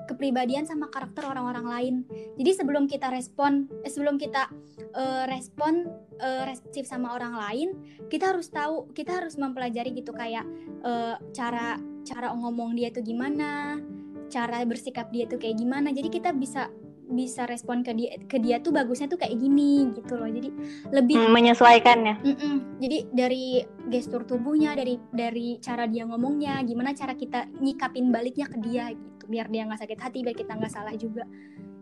kepribadian 0.05 0.69
sama 0.69 0.89
karakter 0.93 1.25
orang-orang 1.25 1.67
lain. 1.67 1.95
Jadi 2.37 2.51
sebelum 2.55 2.85
kita 2.87 3.09
respon, 3.11 3.69
eh, 3.83 3.91
sebelum 3.91 4.21
kita 4.21 4.49
uh, 4.95 5.25
respon 5.29 5.89
uh, 6.21 6.45
responsif 6.49 6.85
sama 6.89 7.17
orang 7.17 7.35
lain, 7.35 7.69
kita 8.09 8.33
harus 8.33 8.49
tahu, 8.53 8.91
kita 8.93 9.23
harus 9.23 9.35
mempelajari 9.41 9.93
gitu 9.97 10.13
kayak 10.13 10.45
uh, 10.85 11.17
cara 11.33 11.81
cara 12.05 12.37
ngomong 12.37 12.77
dia 12.77 12.93
tuh 12.93 13.01
gimana, 13.01 13.81
cara 14.29 14.61
bersikap 14.69 15.09
dia 15.11 15.25
tuh 15.25 15.41
kayak 15.41 15.57
gimana. 15.57 15.91
Jadi 15.91 16.09
kita 16.13 16.31
bisa 16.37 16.69
bisa 17.05 17.45
respon 17.45 17.85
ke 17.85 17.93
dia 17.93 18.17
ke 18.25 18.41
dia 18.41 18.57
tuh 18.65 18.73
bagusnya 18.73 19.07
tuh 19.07 19.21
kayak 19.21 19.37
gini 19.37 19.93
gitu 19.93 20.17
loh 20.17 20.29
jadi 20.29 20.49
lebih 20.89 21.17
hmm, 21.21 21.33
menyesuaikan 21.33 21.99
ya 22.01 22.15
Mm-mm. 22.25 22.81
jadi 22.81 22.99
dari 23.13 23.61
gestur 23.93 24.25
tubuhnya 24.25 24.73
dari 24.73 24.97
dari 25.13 25.61
cara 25.61 25.85
dia 25.85 26.09
ngomongnya 26.09 26.65
gimana 26.65 26.97
cara 26.97 27.13
kita 27.13 27.45
nyikapin 27.61 28.09
baliknya 28.09 28.49
ke 28.49 28.57
dia 28.65 28.89
gitu 28.93 29.25
biar 29.29 29.49
dia 29.53 29.69
nggak 29.69 29.81
sakit 29.85 29.99
hati 30.01 30.19
biar 30.25 30.37
kita 30.37 30.53
nggak 30.57 30.73
salah 30.73 30.95
juga 30.97 31.25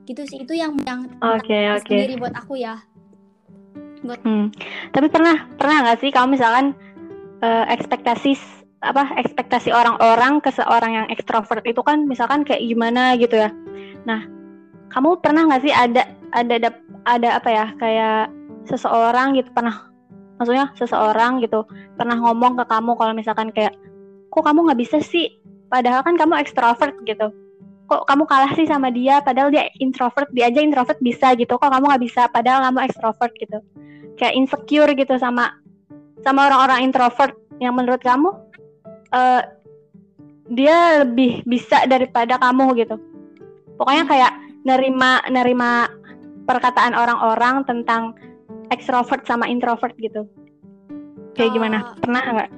gitu 0.07 0.27
sih 0.27 0.43
itu 0.43 0.55
yang 0.59 0.75
yang 0.83 1.07
oke 1.23 1.47
okay, 1.47 1.71
oke 1.71 1.87
okay. 1.87 2.03
sendiri 2.03 2.15
buat 2.19 2.35
aku 2.35 2.59
ya 2.59 2.83
buat 4.03 4.19
hmm. 4.27 4.47
tapi 4.91 5.07
pernah 5.07 5.47
pernah 5.55 5.87
nggak 5.87 5.99
sih 6.03 6.11
kamu 6.11 6.35
misalkan 6.35 6.75
uh, 7.43 7.65
ekspektasi 7.71 8.35
apa 8.83 9.15
ekspektasi 9.15 9.71
orang-orang 9.71 10.43
ke 10.43 10.51
seorang 10.51 10.93
yang 10.99 11.07
ekstrovert 11.07 11.63
itu 11.63 11.79
kan 11.87 12.03
misalkan 12.11 12.43
kayak 12.43 12.67
gimana 12.67 13.15
gitu 13.15 13.39
ya 13.39 13.55
nah 14.03 14.27
kamu 14.93 15.19
pernah 15.25 15.49
nggak 15.49 15.63
sih 15.65 15.73
ada 15.73 16.07
ada 16.37 16.53
ada 16.61 16.71
ada 17.09 17.29
apa 17.41 17.49
ya 17.51 17.67
kayak 17.81 18.31
seseorang 18.69 19.35
gitu 19.35 19.49
pernah 19.51 19.91
maksudnya 20.39 20.71
seseorang 20.79 21.43
gitu 21.43 21.67
pernah 21.97 22.17
ngomong 22.21 22.61
ke 22.61 22.65
kamu 22.69 22.95
kalau 22.95 23.13
misalkan 23.17 23.51
kayak 23.51 23.75
kok 24.33 24.45
kamu 24.49 24.65
nggak 24.65 24.81
bisa 24.81 24.99
sih? 25.05 25.29
Padahal 25.69 26.01
kan 26.01 26.17
kamu 26.17 26.41
ekstrovert 26.41 26.97
gitu. 27.05 27.29
Kok 27.93 28.09
kamu 28.09 28.25
kalah 28.25 28.53
sih 28.57 28.65
sama 28.65 28.89
dia? 28.89 29.21
Padahal 29.21 29.53
dia 29.53 29.69
introvert 29.77 30.33
dia 30.33 30.49
aja 30.49 30.65
introvert 30.65 30.97
bisa 31.05 31.37
gitu. 31.37 31.61
Kok 31.61 31.69
kamu 31.69 31.85
nggak 31.93 32.03
bisa? 32.03 32.23
Padahal 32.33 32.73
kamu 32.73 32.79
ekstrovert 32.89 33.33
gitu. 33.37 33.61
Kayak 34.17 34.35
insecure 34.41 34.93
gitu 34.97 35.15
sama 35.21 35.53
sama 36.25 36.49
orang-orang 36.49 36.89
introvert 36.89 37.37
yang 37.61 37.77
menurut 37.77 38.01
kamu 38.01 38.33
uh, 39.13 39.43
dia 40.49 41.05
lebih 41.05 41.45
bisa 41.45 41.85
daripada 41.85 42.41
kamu 42.41 42.73
gitu. 42.81 42.97
Pokoknya 43.77 44.09
kayak 44.09 44.33
nerima 44.63 45.23
nerima 45.31 45.91
perkataan 46.47 46.95
orang-orang 46.95 47.63
tentang 47.67 48.15
ekstrovert 48.75 49.23
sama 49.29 49.47
introvert 49.47 49.95
gitu. 50.01 50.27
Kayak 51.39 51.51
uh, 51.51 51.55
gimana? 51.55 51.79
Pernah 52.01 52.23
nggak? 52.23 52.51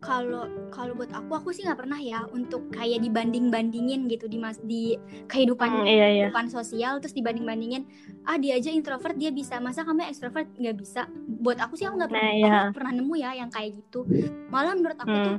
Kalau 0.00 0.48
kalau 0.72 0.96
buat 0.96 1.12
aku 1.12 1.32
aku 1.36 1.48
sih 1.52 1.68
nggak 1.68 1.76
pernah 1.84 2.00
ya 2.00 2.24
untuk 2.32 2.72
kayak 2.72 3.04
dibanding 3.04 3.52
bandingin 3.52 4.08
gitu 4.08 4.32
di 4.32 4.40
mas 4.40 4.56
di 4.64 4.96
kehidupan 5.28 5.68
hmm, 5.68 5.84
iya, 5.84 6.06
iya. 6.08 6.24
kehidupan 6.32 6.48
sosial 6.48 7.04
terus 7.04 7.12
dibanding 7.12 7.44
bandingin 7.44 7.84
ah 8.24 8.40
dia 8.40 8.56
aja 8.56 8.72
introvert 8.72 9.12
dia 9.20 9.28
bisa 9.28 9.60
masa 9.60 9.84
kamu 9.84 10.08
ekstrovert 10.08 10.48
nggak 10.56 10.76
bisa. 10.80 11.04
Buat 11.44 11.60
aku 11.60 11.76
sih 11.76 11.84
aku 11.84 12.00
nggak 12.00 12.10
pernah 12.10 12.32
nah, 12.32 12.36
iya. 12.36 12.58
pernah 12.72 12.92
nemu 12.96 13.14
ya 13.20 13.30
yang 13.44 13.50
kayak 13.52 13.76
gitu. 13.76 14.08
Malah 14.48 14.72
menurut 14.72 14.98
aku 14.98 15.12
hmm. 15.12 15.26
tuh 15.26 15.38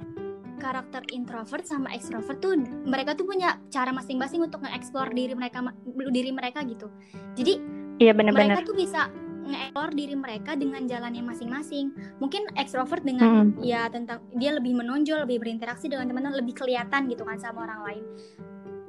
karakter 0.61 1.01
introvert 1.09 1.65
sama 1.65 1.89
extrovert 1.89 2.37
tuh 2.37 2.53
mereka 2.85 3.17
tuh 3.17 3.25
punya 3.25 3.57
cara 3.73 3.89
masing-masing 3.89 4.45
untuk 4.45 4.61
nge-explore 4.61 5.09
diri 5.09 5.33
mereka 5.33 5.73
diri 6.13 6.29
mereka 6.29 6.61
gitu. 6.61 6.85
Jadi 7.33 7.57
iya 7.97 8.13
bener-bener. 8.13 8.53
mereka 8.53 8.69
tuh 8.69 8.77
bisa 8.77 9.09
nge-explore 9.41 9.93
diri 9.97 10.15
mereka 10.15 10.53
dengan 10.53 10.85
jalannya 10.85 11.25
masing-masing. 11.25 11.91
Mungkin 12.21 12.53
extrovert 12.55 13.01
dengan 13.01 13.57
hmm. 13.57 13.65
ya 13.65 13.89
tentang 13.89 14.21
dia 14.37 14.53
lebih 14.53 14.77
menonjol, 14.77 15.25
lebih 15.25 15.41
berinteraksi 15.41 15.89
dengan 15.89 16.05
teman-teman, 16.05 16.37
lebih 16.37 16.53
kelihatan 16.53 17.09
gitu 17.09 17.25
kan 17.25 17.41
sama 17.41 17.65
orang 17.65 17.81
lain. 17.89 18.03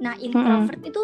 Nah, 0.03 0.15
introvert 0.19 0.83
hmm. 0.83 0.91
itu 0.93 1.03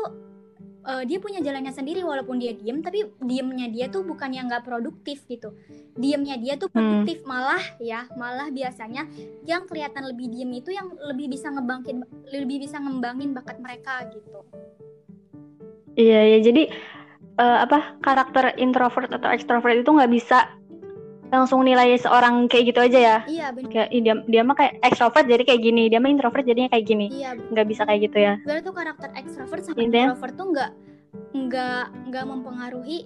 uh, 0.88 1.02
dia 1.04 1.20
punya 1.20 1.44
jalannya 1.44 1.70
sendiri 1.70 2.00
walaupun 2.00 2.40
dia 2.40 2.56
diem 2.56 2.80
tapi 2.80 3.04
diemnya 3.20 3.68
dia 3.68 3.92
tuh 3.92 4.02
bukan 4.02 4.32
yang 4.32 4.48
nggak 4.48 4.64
produktif 4.64 5.22
gitu 5.28 5.52
diemnya 5.94 6.40
dia 6.40 6.56
tuh 6.56 6.72
hmm. 6.72 6.76
produktif 6.76 7.18
hmm. 7.22 7.28
malah 7.28 7.64
ya 7.78 8.08
malah 8.16 8.48
biasanya 8.48 9.04
yang 9.44 9.68
kelihatan 9.68 10.08
lebih 10.08 10.32
diem 10.32 10.50
itu 10.56 10.72
yang 10.72 10.88
lebih 11.04 11.28
bisa 11.28 11.52
ngebangkin 11.52 12.02
lebih 12.32 12.64
bisa 12.64 12.80
ngembangin 12.80 13.36
bakat 13.36 13.60
mereka 13.60 14.08
gitu 14.08 14.40
iya 15.94 16.36
ya 16.36 16.38
jadi 16.40 16.72
uh, 17.36 17.58
apa 17.68 18.00
karakter 18.00 18.56
introvert 18.56 19.12
atau 19.12 19.28
extrovert 19.28 19.76
itu 19.76 19.90
nggak 19.92 20.10
bisa 20.10 20.57
langsung 21.28 21.60
nilai 21.60 21.92
seorang 22.00 22.48
kayak 22.48 22.64
gitu 22.72 22.80
aja 22.80 22.98
ya? 22.98 23.18
Iya 23.28 23.46
benar 23.52 23.70
kayak 23.70 23.88
dia 23.92 24.14
dia 24.24 24.42
mah 24.44 24.56
kayak 24.56 24.72
extrovert 24.80 25.26
jadi 25.28 25.42
kayak 25.44 25.60
gini. 25.60 25.82
Dia 25.92 26.00
mah 26.00 26.10
introvert 26.10 26.44
jadinya 26.44 26.70
kayak 26.72 26.86
gini. 26.88 27.06
Iya 27.12 27.36
nggak 27.36 27.66
bisa 27.68 27.82
kayak 27.84 28.00
gitu 28.08 28.18
ya? 28.18 28.34
Berarti 28.42 28.62
tuh 28.64 28.74
karakter 28.74 29.08
extrovert 29.12 29.62
sama 29.64 29.76
Intinya? 29.76 30.12
introvert 30.12 30.34
tuh 30.34 30.46
nggak 30.52 30.70
nggak 31.28 31.84
nggak 32.08 32.24
mempengaruhi 32.24 32.98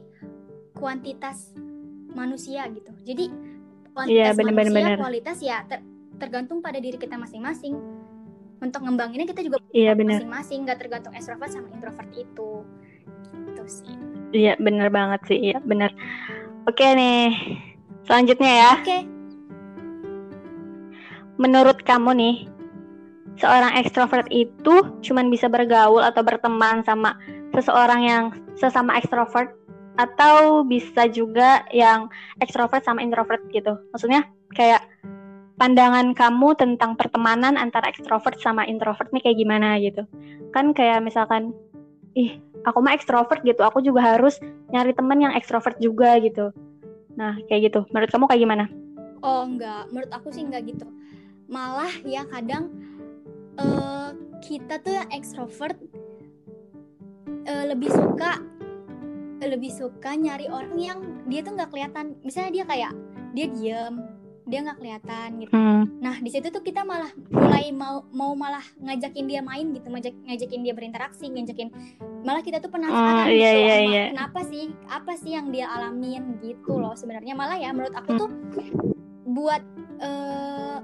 kuantitas 0.78 1.50
manusia 2.14 2.70
gitu. 2.70 2.90
Jadi 3.02 3.24
kuantitas 3.92 4.14
iya, 4.14 4.30
bener, 4.32 4.54
manusia 4.54 4.72
bener, 4.72 4.86
bener. 4.94 4.98
kualitas 5.02 5.38
ya 5.42 5.58
ter 5.66 5.80
tergantung 6.22 6.62
pada 6.62 6.78
diri 6.78 6.96
kita 6.96 7.18
masing-masing. 7.18 7.74
Untuk 8.62 8.78
ngembanginnya 8.86 9.26
kita 9.26 9.42
juga 9.42 9.58
iya, 9.74 9.98
masing-masing. 9.98 10.62
Nggak 10.62 10.78
tergantung 10.86 11.12
extrovert 11.18 11.50
sama 11.50 11.66
introvert 11.74 12.10
itu. 12.14 12.62
Gitu 13.50 13.64
sih. 13.66 13.98
Iya 14.30 14.54
bener 14.62 14.94
banget 14.94 15.26
sih. 15.26 15.50
Iya 15.50 15.58
bener. 15.66 15.90
Oke 16.62 16.86
nih 16.94 17.34
Selanjutnya 18.07 18.53
ya. 18.53 18.72
Oke. 18.78 18.84
Okay. 18.84 19.00
Menurut 21.40 21.82
kamu 21.82 22.11
nih, 22.14 22.36
seorang 23.40 23.78
ekstrovert 23.80 24.28
itu 24.30 24.86
cuman 25.03 25.26
bisa 25.32 25.50
bergaul 25.50 26.05
atau 26.05 26.22
berteman 26.22 26.84
sama 26.86 27.16
seseorang 27.50 28.00
yang 28.05 28.24
sesama 28.55 28.94
ekstrovert 29.00 29.57
atau 30.00 30.64
bisa 30.64 31.05
juga 31.09 31.64
yang 31.74 32.09
ekstrovert 32.40 32.84
sama 32.84 33.05
introvert 33.05 33.44
gitu. 33.53 33.76
Maksudnya 33.92 34.24
kayak 34.57 34.84
pandangan 35.61 36.16
kamu 36.16 36.57
tentang 36.57 36.96
pertemanan 36.96 37.61
antara 37.61 37.92
ekstrovert 37.92 38.40
sama 38.40 38.64
introvert 38.64 39.12
nih 39.12 39.22
kayak 39.24 39.38
gimana 39.38 39.76
gitu. 39.80 40.03
Kan 40.53 40.72
kayak 40.72 41.05
misalkan 41.05 41.53
ih, 42.16 42.40
aku 42.64 42.78
mah 42.80 42.96
ekstrovert 42.96 43.44
gitu, 43.44 43.61
aku 43.64 43.84
juga 43.84 44.16
harus 44.16 44.40
nyari 44.72 44.96
temen 44.96 45.18
yang 45.20 45.34
ekstrovert 45.36 45.76
juga 45.80 46.16
gitu. 46.20 46.53
Nah, 47.16 47.36
kayak 47.48 47.72
gitu. 47.72 47.80
Menurut 47.92 48.10
kamu 48.10 48.24
kayak 48.28 48.42
gimana? 48.42 48.64
Oh, 49.22 49.46
enggak. 49.46 49.88
Menurut 49.92 50.10
aku 50.10 50.32
sih 50.34 50.42
enggak 50.42 50.66
gitu. 50.66 50.86
Malah 51.46 51.92
ya 52.02 52.24
kadang 52.26 52.72
uh, 53.60 54.16
kita 54.40 54.80
tuh 54.80 54.92
yang 54.96 55.08
ekstrovert 55.12 55.76
uh, 57.46 57.64
lebih 57.68 57.92
suka 57.92 58.40
lebih 59.42 59.74
suka 59.74 60.14
nyari 60.14 60.46
orang 60.46 60.78
yang 60.78 60.98
dia 61.26 61.42
tuh 61.42 61.58
nggak 61.58 61.70
kelihatan. 61.74 62.14
Misalnya 62.22 62.62
dia 62.62 62.64
kayak 62.64 62.92
dia 63.34 63.46
diem, 63.50 63.94
dia 64.43 64.59
nggak 64.62 64.78
kelihatan 64.82 65.28
gitu. 65.38 65.55
Hmm. 65.55 65.86
Nah 66.03 66.18
di 66.18 66.30
situ 66.30 66.51
tuh 66.51 66.62
kita 66.66 66.82
malah 66.82 67.11
mulai 67.30 67.70
mau 67.70 68.03
mau 68.11 68.34
malah 68.34 68.64
ngajakin 68.82 69.24
dia 69.30 69.40
main 69.40 69.70
gitu, 69.70 69.86
ngajak 69.86 70.14
ngajakin 70.26 70.61
dia 70.66 70.74
berinteraksi, 70.74 71.30
ngajakin 71.30 71.68
malah 72.22 72.43
kita 72.43 72.62
tuh 72.62 72.70
penasaran 72.70 73.26
oh, 73.26 73.26
gitu, 73.26 73.38
iya, 73.43 73.53
iya, 73.55 73.76
iya. 73.82 74.05
kenapa 74.14 74.47
sih 74.47 74.70
apa 74.86 75.12
sih 75.18 75.34
yang 75.34 75.51
dia 75.51 75.66
alamin 75.66 76.38
gitu 76.38 76.78
loh 76.78 76.95
sebenarnya 76.95 77.34
malah 77.34 77.59
ya 77.59 77.74
menurut 77.74 77.95
aku 77.99 78.11
tuh 78.14 78.30
buat 79.26 79.62
uh, 79.99 80.78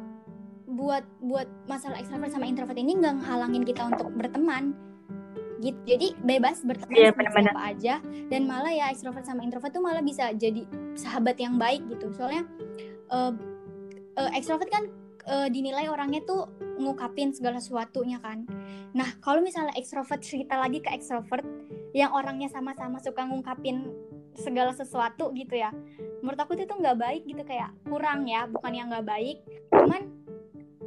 buat 0.67 1.07
buat 1.23 1.49
masalah 1.71 2.03
ekstrovert 2.03 2.35
sama 2.35 2.47
introvert 2.47 2.79
ini 2.79 2.99
nggak 2.99 3.23
ngehalangin 3.23 3.63
kita 3.63 3.87
untuk 3.87 4.11
berteman 4.15 4.75
gitu 5.59 5.79
jadi 5.87 6.15
bebas 6.23 6.63
berteman 6.63 6.95
yeah, 6.95 7.11
sama 7.11 7.41
siapa 7.43 7.63
aja 7.67 7.95
dan 8.31 8.47
malah 8.47 8.71
ya 8.71 8.91
ekstrovert 8.95 9.27
sama 9.27 9.43
introvert 9.43 9.75
tuh 9.75 9.83
malah 9.83 10.03
bisa 10.03 10.31
jadi 10.35 10.63
sahabat 10.95 11.35
yang 11.39 11.59
baik 11.59 11.83
gitu 11.91 12.15
soalnya 12.15 12.47
uh, 13.11 13.35
uh, 14.19 14.31
ekstrovert 14.35 14.69
kan 14.69 14.91
uh, 15.31 15.47
dinilai 15.47 15.87
orangnya 15.87 16.21
tuh 16.27 16.51
ngungkapin 16.83 17.31
segala 17.31 17.62
sesuatunya 17.62 18.19
kan. 18.19 18.45
Nah 18.93 19.09
kalau 19.23 19.39
misalnya 19.39 19.73
ekstrovert 19.79 20.21
cerita 20.21 20.59
lagi 20.59 20.83
ke 20.83 20.91
ekstrovert 20.91 21.47
yang 21.95 22.12
orangnya 22.12 22.51
sama-sama 22.51 22.99
suka 23.01 23.25
ngungkapin 23.25 23.89
segala 24.39 24.71
sesuatu 24.71 25.35
gitu 25.35 25.59
ya, 25.59 25.75
menurut 26.23 26.39
aku 26.39 26.55
itu 26.55 26.62
tuh 26.69 26.79
nggak 26.79 26.99
baik 27.01 27.23
gitu 27.27 27.43
kayak 27.43 27.75
kurang 27.91 28.29
ya, 28.31 28.47
bukan 28.47 28.71
yang 28.71 28.87
nggak 28.87 29.03
baik, 29.03 29.43
cuman 29.75 30.07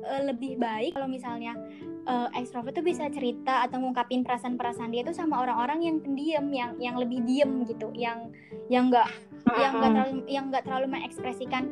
uh, 0.07 0.21
lebih 0.31 0.55
baik 0.55 0.95
kalau 0.95 1.11
misalnya 1.11 1.59
uh, 2.07 2.31
ekstrovert 2.31 2.71
tuh 2.71 2.85
bisa 2.85 3.11
cerita 3.11 3.67
atau 3.67 3.83
ngungkapin 3.83 4.23
perasaan-perasaan 4.23 4.95
dia 4.95 5.03
tuh 5.03 5.11
sama 5.11 5.43
orang-orang 5.43 5.83
yang 5.83 5.97
pendiam, 5.99 6.47
yang 6.53 6.79
yang 6.79 6.95
lebih 6.95 7.19
diem 7.27 7.67
gitu, 7.67 7.91
yang 7.91 8.31
yang 8.71 8.87
nggak 8.87 9.09
yang 9.57 9.71
nggak 9.75 9.91
terlalu 9.99 10.15
yang 10.31 10.45
nggak 10.47 10.63
terlalu 10.63 10.87
mengekspresikan 10.87 11.63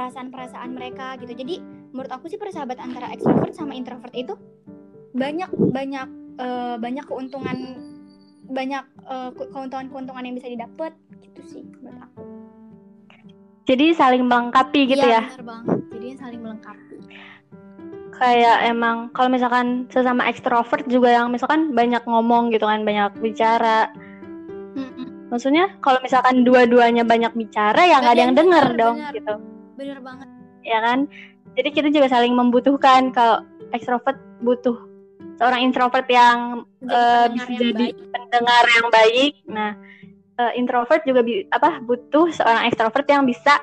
perasaan-perasaan 0.00 0.70
mereka 0.72 1.20
gitu. 1.20 1.36
Jadi 1.36 1.60
menurut 1.92 2.08
aku 2.08 2.32
sih 2.32 2.40
persahabat 2.40 2.80
antara 2.80 3.12
extrovert 3.12 3.52
sama 3.52 3.76
introvert 3.76 4.16
itu 4.16 4.32
banyak 5.12 5.52
banyak 5.52 6.08
uh, 6.40 6.80
banyak 6.80 7.04
keuntungan 7.04 7.76
banyak 8.48 8.82
uh, 9.04 9.28
keuntungan-keuntungan 9.36 10.24
yang 10.24 10.34
bisa 10.40 10.48
didapat 10.48 10.96
gitu 11.20 11.40
sih 11.44 11.62
menurut 11.84 12.00
aku. 12.00 12.22
Jadi 13.68 13.92
saling 13.92 14.24
melengkapi 14.24 14.88
gitu 14.88 15.04
ya, 15.04 15.20
ya? 15.20 15.22
benar 15.36 15.44
banget 15.44 15.78
jadi 15.92 16.08
saling 16.16 16.40
melengkapi. 16.40 16.96
Kayak 18.16 18.58
emang 18.68 18.96
kalau 19.12 19.28
misalkan 19.32 19.84
sesama 19.92 20.28
ekstrovert 20.32 20.88
juga 20.88 21.12
yang 21.12 21.28
misalkan 21.28 21.76
banyak 21.76 22.00
ngomong 22.08 22.48
gitu 22.56 22.64
kan 22.64 22.88
banyak 22.88 23.12
bicara. 23.20 23.92
Maksudnya 25.30 25.78
kalau 25.78 26.02
misalkan 26.02 26.42
dua-duanya 26.42 27.06
banyak 27.06 27.30
bicara 27.38 27.86
ya 27.86 28.02
nggak 28.02 28.14
ada 28.18 28.22
yang 28.26 28.34
denger, 28.34 28.66
denger 28.74 28.80
dong 28.82 28.96
bener. 28.98 29.14
gitu 29.14 29.34
bener 29.80 29.98
banget. 30.04 30.28
Ya 30.60 30.78
kan? 30.84 31.08
Jadi 31.56 31.68
kita 31.72 31.88
juga 31.88 32.12
saling 32.12 32.36
membutuhkan 32.36 33.10
kalau 33.16 33.40
ekstrovert 33.72 34.20
butuh 34.44 34.76
seorang 35.40 35.64
introvert 35.64 36.04
yang 36.12 36.68
uh, 36.84 37.26
bisa 37.32 37.48
yang 37.48 37.60
jadi 37.72 37.86
baik. 37.96 38.12
pendengar 38.12 38.64
yang 38.68 38.88
baik. 38.92 39.32
Nah 39.48 39.70
uh, 40.36 40.52
introvert 40.52 41.02
juga 41.08 41.24
bi 41.24 41.48
apa 41.48 41.80
butuh 41.80 42.28
seorang 42.28 42.68
ekstrovert 42.68 43.08
yang 43.08 43.24
bisa 43.24 43.56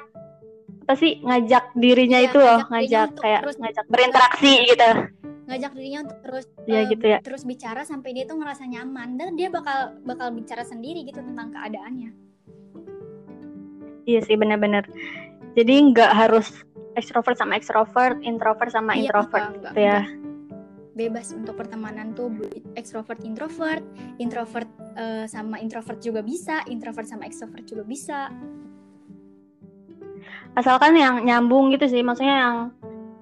apa 0.88 0.94
sih 0.96 1.20
ngajak 1.20 1.76
dirinya 1.76 2.24
iya, 2.24 2.28
itu 2.32 2.40
loh 2.40 2.62
ngajak 2.72 3.20
kayak 3.20 3.42
terus 3.44 3.58
ngajak 3.62 3.86
berinteraksi 3.92 4.54
gitu. 4.74 4.90
Ngajak 5.48 5.72
dirinya 5.80 6.00
untuk 6.04 6.20
terus 6.26 6.46
ya, 6.68 6.80
uh, 6.82 6.84
gitu 6.92 7.06
ya. 7.08 7.20
terus 7.24 7.44
bicara 7.48 7.82
sampai 7.88 8.10
dia 8.12 8.26
tuh 8.26 8.36
ngerasa 8.42 8.64
nyaman. 8.68 9.16
Dan 9.16 9.38
dia 9.38 9.48
bakal 9.54 9.96
bakal 10.04 10.34
bicara 10.34 10.66
sendiri 10.66 11.06
gitu 11.06 11.22
tentang 11.22 11.54
keadaannya. 11.54 12.12
Iya 14.08 14.24
sih 14.24 14.40
benar-benar 14.40 14.88
jadi 15.58 15.74
nggak 15.90 16.12
harus 16.14 16.62
ekstrovert 16.94 17.42
sama 17.42 17.58
ekstrovert 17.58 18.22
introvert 18.22 18.70
sama 18.70 18.94
iya, 18.94 19.10
introvert 19.10 19.58
enggak, 19.58 19.74
gitu 19.74 19.80
ya 19.82 20.00
enggak. 20.06 20.26
bebas 20.94 21.28
untuk 21.34 21.56
pertemanan 21.58 22.14
tuh 22.14 22.30
ekstrovert 22.78 23.22
introvert 23.26 23.82
introvert 24.22 24.70
uh, 24.94 25.26
sama 25.26 25.58
introvert 25.58 25.98
juga 25.98 26.22
bisa 26.22 26.62
introvert 26.70 27.10
sama 27.10 27.26
ekstrovert 27.26 27.66
juga 27.66 27.82
bisa 27.82 28.30
asalkan 30.54 30.94
yang 30.98 31.26
nyambung 31.26 31.74
gitu 31.74 31.90
sih 31.90 32.02
maksudnya 32.06 32.38
yang 32.38 32.56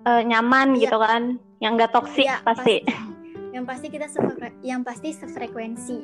uh, 0.03 0.23
nyaman 0.23 0.75
iya. 0.75 0.81
gitu 0.87 0.97
kan 0.99 1.39
yang 1.63 1.79
enggak 1.79 1.95
toksik 1.95 2.27
iya, 2.27 2.43
pasti. 2.43 2.83
pasti 2.83 3.15
yang 3.55 3.63
pasti 3.63 3.87
kita 3.87 4.07
yang 4.59 4.83
pasti 4.83 5.15
sefrekuensi 5.15 5.99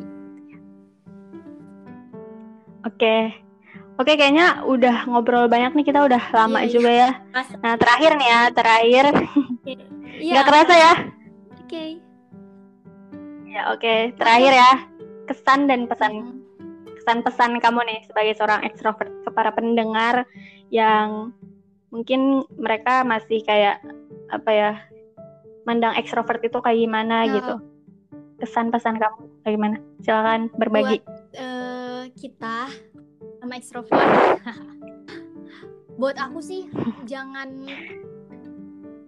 oke 2.88 2.96
okay. 2.96 3.51
Oke, 4.02 4.18
kayaknya 4.18 4.66
udah 4.66 5.06
ngobrol 5.06 5.46
banyak 5.46 5.78
nih 5.78 5.86
kita 5.94 6.02
udah 6.02 6.34
lama 6.34 6.66
iya, 6.66 6.74
juga 6.74 6.90
iya. 6.90 7.10
ya. 7.38 7.46
Nah, 7.62 7.78
terakhir 7.78 8.12
nih 8.18 8.28
ya, 8.34 8.42
terakhir. 8.50 9.06
Iya. 10.22 10.38
Gak 10.42 10.48
kerasa 10.54 10.74
ya? 10.74 10.94
Oke. 10.94 11.66
Okay. 11.66 11.90
Ya, 13.46 13.62
oke. 13.74 13.82
Okay. 13.82 14.00
Terakhir 14.18 14.54
ya, 14.54 14.72
kesan 15.30 15.70
dan 15.70 15.86
pesan. 15.86 16.12
Hmm. 16.14 16.38
Kesan 16.98 17.20
pesan 17.26 17.52
kamu 17.58 17.82
nih 17.90 18.00
sebagai 18.06 18.34
seorang 18.38 18.62
ekstrovert 18.66 19.10
ke 19.26 19.30
para 19.34 19.50
pendengar 19.54 20.30
yang 20.70 21.34
mungkin 21.90 22.46
mereka 22.58 23.06
masih 23.06 23.42
kayak 23.46 23.82
apa 24.30 24.50
ya 24.50 24.72
mandang 25.68 25.94
ekstrovert 26.00 26.42
itu 26.42 26.58
kayak 26.64 26.80
gimana 26.80 27.28
nah, 27.28 27.30
gitu 27.30 27.56
kesan 28.40 28.72
pesan 28.72 28.98
kamu 28.98 29.18
kayak 29.44 29.54
gimana 29.60 29.78
silakan 30.02 30.42
berbagi 30.56 31.04
buat 31.04 31.36
uh, 31.38 32.04
kita 32.16 32.58
sama 33.42 33.58
ekstrovert. 33.58 33.98
Buat 36.00 36.18
aku 36.22 36.40
sih 36.46 36.70
jangan 37.10 37.50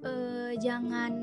uh, 0.02 0.52
jangan 0.58 1.14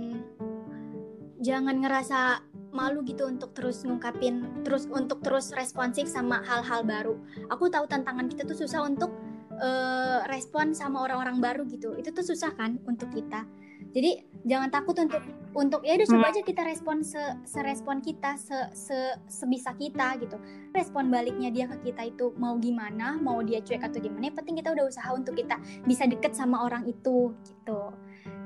jangan 1.43 1.77
ngerasa 1.83 2.47
malu 2.71 3.03
gitu 3.03 3.27
untuk 3.27 3.51
terus 3.51 3.83
ngungkapin 3.83 4.63
terus 4.63 4.87
untuk 4.87 5.19
terus 5.27 5.51
responsif 5.51 6.07
sama 6.07 6.39
hal-hal 6.47 6.87
baru. 6.87 7.19
Aku 7.51 7.67
tahu 7.67 7.91
tantangan 7.91 8.31
kita 8.31 8.47
tuh 8.47 8.55
susah 8.55 8.87
untuk 8.87 9.11
uh, 9.59 10.23
respon 10.31 10.71
sama 10.71 11.03
orang-orang 11.03 11.43
baru 11.43 11.67
gitu. 11.67 11.99
Itu 11.99 12.15
tuh 12.15 12.23
susah 12.23 12.55
kan 12.55 12.79
untuk 12.87 13.11
kita 13.11 13.43
jadi 13.91 14.23
jangan 14.47 14.71
takut 14.71 14.95
untuk 15.03 15.23
untuk 15.51 15.83
ya 15.83 15.99
udah 15.99 16.07
coba 16.07 16.27
hmm. 16.31 16.33
aja 16.33 16.41
kita 16.47 16.63
respon 16.63 17.03
se 17.03 17.19
serespon 17.43 17.99
kita 17.99 18.39
se, 18.39 18.55
se 18.71 18.99
sebisa 19.27 19.75
kita 19.75 20.15
gitu. 20.23 20.39
Respon 20.71 21.11
baliknya 21.11 21.51
dia 21.51 21.67
ke 21.67 21.91
kita 21.91 22.15
itu 22.15 22.31
mau 22.39 22.55
gimana 22.63 23.19
mau 23.19 23.43
dia 23.43 23.59
cuek 23.59 23.83
atau 23.83 23.99
gimana 23.99 24.31
yang 24.31 24.37
penting 24.39 24.63
kita 24.63 24.71
udah 24.71 24.87
usaha 24.87 25.11
untuk 25.11 25.35
kita 25.35 25.59
bisa 25.85 26.07
deket 26.07 26.39
sama 26.39 26.63
orang 26.63 26.87
itu 26.87 27.35
gitu. 27.43 27.91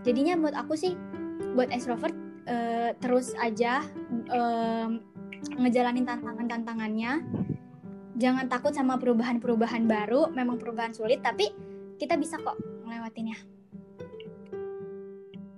Jadinya 0.01 0.41
buat 0.41 0.57
aku 0.57 0.75
sih 0.81 0.97
buat 1.53 1.69
extrovert 1.69 2.17
uh, 2.49 2.97
terus 3.05 3.37
aja 3.37 3.85
um, 4.33 5.05
ngejalanin 5.61 6.09
tantangan-tantangannya. 6.09 7.21
Jangan 8.17 8.47
takut 8.49 8.73
sama 8.73 8.97
perubahan-perubahan 8.97 9.85
baru 9.85 10.33
memang 10.33 10.57
perubahan 10.57 10.97
sulit 10.97 11.21
tapi 11.21 11.53
kita 12.01 12.17
bisa 12.17 12.41
kok 12.41 12.57
ngelewatinnya 12.87 13.64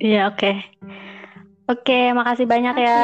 iya 0.03 0.28
oke 0.28 0.38
okay. 0.38 0.55
oke 1.68 1.82
okay, 1.84 2.05
makasih 2.12 2.47
banyak 2.49 2.74
okay. 2.76 2.86
ya 2.86 3.01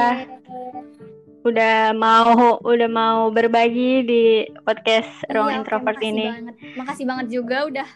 udah 1.42 1.90
mau 1.98 2.62
udah 2.62 2.86
mau 2.86 3.26
berbagi 3.34 4.06
di 4.06 4.22
podcast 4.62 5.10
iya, 5.26 5.34
Ruang 5.34 5.58
Introvert 5.58 5.98
okay, 5.98 6.14
ini 6.14 6.26
banget. 6.30 6.54
makasih 6.78 7.04
banget 7.04 7.26
juga 7.34 7.56
udah 7.66 7.88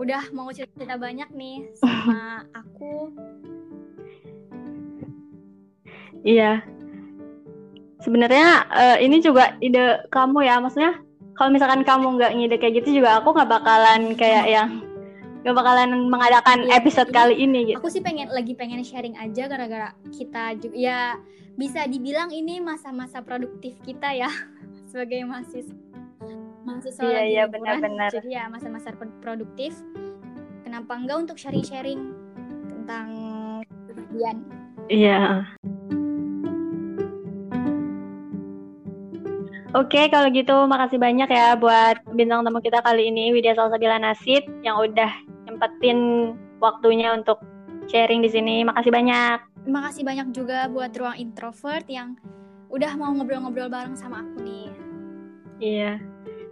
udah 0.00 0.22
mau 0.32 0.48
cerita 0.48 0.96
banyak 0.96 1.28
nih 1.36 1.68
sama 1.76 2.42
aku 2.64 3.12
iya 6.24 6.64
sebenarnya 8.00 8.64
uh, 8.72 8.96
ini 9.04 9.20
juga 9.20 9.52
ide 9.60 10.08
kamu 10.08 10.48
ya 10.48 10.56
maksudnya 10.56 10.96
kalau 11.36 11.52
misalkan 11.52 11.84
kamu 11.84 12.16
nggak 12.16 12.32
ngide 12.40 12.56
kayak 12.56 12.82
gitu 12.82 13.04
juga 13.04 13.20
aku 13.20 13.36
nggak 13.36 13.52
bakalan 13.52 14.16
kayak 14.16 14.48
yang 14.48 14.87
nggak 15.42 15.54
bakalan 15.54 16.10
mengadakan 16.10 16.66
ya, 16.66 16.82
episode 16.82 17.10
kali 17.14 17.38
ini 17.38 17.72
gitu. 17.72 17.78
Aku 17.78 17.90
sih 17.90 18.02
pengen 18.02 18.30
lagi 18.30 18.52
pengen 18.58 18.82
sharing 18.82 19.14
aja 19.14 19.46
gara-gara 19.46 19.94
kita 20.10 20.58
juga 20.58 20.76
ya 20.76 21.00
bisa 21.58 21.86
dibilang 21.86 22.30
ini 22.30 22.62
masa-masa 22.62 23.22
produktif 23.22 23.78
kita 23.82 24.14
ya 24.14 24.30
sebagai 24.90 25.22
mahasiswa 25.26 25.74
mahasiswa 26.68 27.02
iya, 27.08 27.22
iya, 27.24 27.44
benar-benar. 27.48 28.12
Jadi 28.12 28.36
ya 28.36 28.44
masa-masa 28.52 28.92
produktif. 29.24 29.72
Kenapa 30.68 31.00
enggak 31.00 31.24
untuk 31.24 31.36
sharing-sharing 31.40 32.12
tentang 32.68 33.08
kebahagiaan? 33.88 34.38
Iya. 34.92 35.48
Oke, 39.76 40.08
kalau 40.08 40.32
gitu 40.32 40.64
makasih 40.64 40.96
banyak 40.96 41.28
ya 41.28 41.52
buat 41.52 42.00
bintang 42.16 42.40
tamu 42.40 42.56
kita 42.64 42.80
kali 42.80 43.12
ini 43.12 43.36
Widya 43.36 43.52
Salsabila 43.52 44.00
Nasid 44.00 44.48
yang 44.64 44.80
udah 44.80 45.12
nyempetin 45.44 46.32
waktunya 46.56 47.12
untuk 47.12 47.44
sharing 47.92 48.24
di 48.24 48.32
sini. 48.32 48.64
Makasih 48.64 48.88
banyak. 48.88 49.68
Makasih 49.68 50.08
banyak 50.08 50.32
juga 50.32 50.72
buat 50.72 50.88
ruang 50.96 51.20
introvert 51.20 51.84
yang 51.84 52.16
udah 52.72 52.96
mau 52.96 53.12
ngobrol-ngobrol 53.12 53.68
bareng 53.68 53.92
sama 53.92 54.24
aku 54.24 54.40
nih. 54.40 54.72
Iya. 55.60 55.92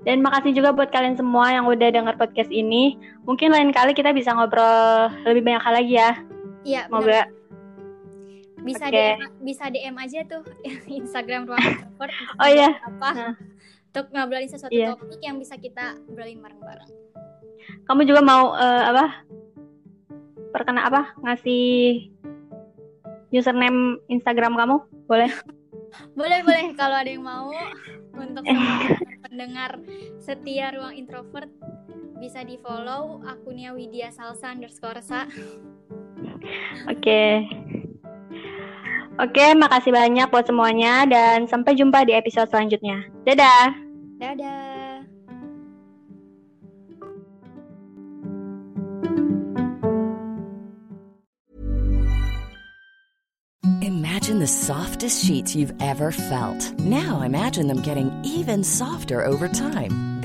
Dan 0.05 0.21
makasih 0.21 0.53
juga 0.53 0.77
buat 0.77 0.93
kalian 0.93 1.17
semua 1.17 1.57
yang 1.57 1.65
udah 1.65 1.89
denger 1.89 2.21
podcast 2.21 2.53
ini. 2.53 3.01
Mungkin 3.25 3.49
lain 3.49 3.73
kali 3.73 3.97
kita 3.97 4.13
bisa 4.13 4.37
ngobrol 4.37 5.09
lebih 5.25 5.41
banyak 5.41 5.65
hal 5.65 5.73
lagi 5.73 5.95
ya. 5.97 6.13
Iya, 6.69 6.83
Semoga 6.93 7.33
bisa 8.67 8.91
okay. 8.91 9.15
DM 9.15 9.23
bisa 9.47 9.65
DM 9.71 9.97
aja 9.97 10.21
tuh 10.27 10.43
Instagram 11.01 11.47
ruang 11.47 11.63
introvert 11.71 12.13
oh 12.43 12.49
iya. 12.51 12.75
apa. 12.83 13.11
Nah. 13.15 13.35
untuk 13.97 14.13
ngobrolin 14.13 14.51
sesuatu 14.51 14.77
yeah. 14.77 14.93
topik 14.93 15.25
yang 15.25 15.41
bisa 15.41 15.57
kita 15.57 15.97
ngobrolin 16.05 16.43
bareng-bareng. 16.45 16.91
Kamu 17.89 18.05
juga 18.05 18.21
mau 18.21 18.53
uh, 18.53 18.83
apa? 18.93 19.25
Perkena 20.53 20.85
apa? 20.85 21.17
Ngasih 21.25 22.05
username 23.33 23.97
Instagram 24.13 24.53
kamu? 24.59 24.77
Boleh? 25.09 25.33
Boleh 26.19 26.45
boleh. 26.45 26.77
Kalau 26.77 26.93
ada 26.93 27.09
yang 27.09 27.25
mau 27.25 27.49
untuk 28.13 28.45
pendengar 29.25 29.81
setia 30.21 30.77
ruang 30.77 30.93
introvert 30.93 31.49
bisa 32.21 32.45
di 32.45 32.61
follow 32.61 33.25
akunnya 33.25 33.73
Widya 33.73 34.13
Salsa 34.13 34.53
underscore 34.53 35.01
sa. 35.01 35.25
Oke. 36.85 37.01
okay. 37.01 37.33
Oke, 39.17 39.57
makasih 39.57 39.97
banyak 39.97 40.29
buat 40.29 40.45
semuanya 40.45 41.09
dan 41.09 41.49
sampai 41.49 41.73
jumpa 41.73 42.05
di 42.05 42.13
episode 42.13 42.53
selanjutnya. 42.53 43.01
Dadah. 43.25 43.73
Dadah. 44.21 44.77
Imagine 53.81 54.39
the 54.41 54.47
softest 54.47 55.25
sheets 55.25 55.57
you've 55.57 55.73
ever 55.81 56.13
felt. 56.13 56.73
Now 56.81 57.23
imagine 57.23 57.69
them 57.69 57.81
getting 57.81 58.13
even 58.25 58.65
softer 58.65 59.25
over 59.25 59.49
time. 59.49 60.16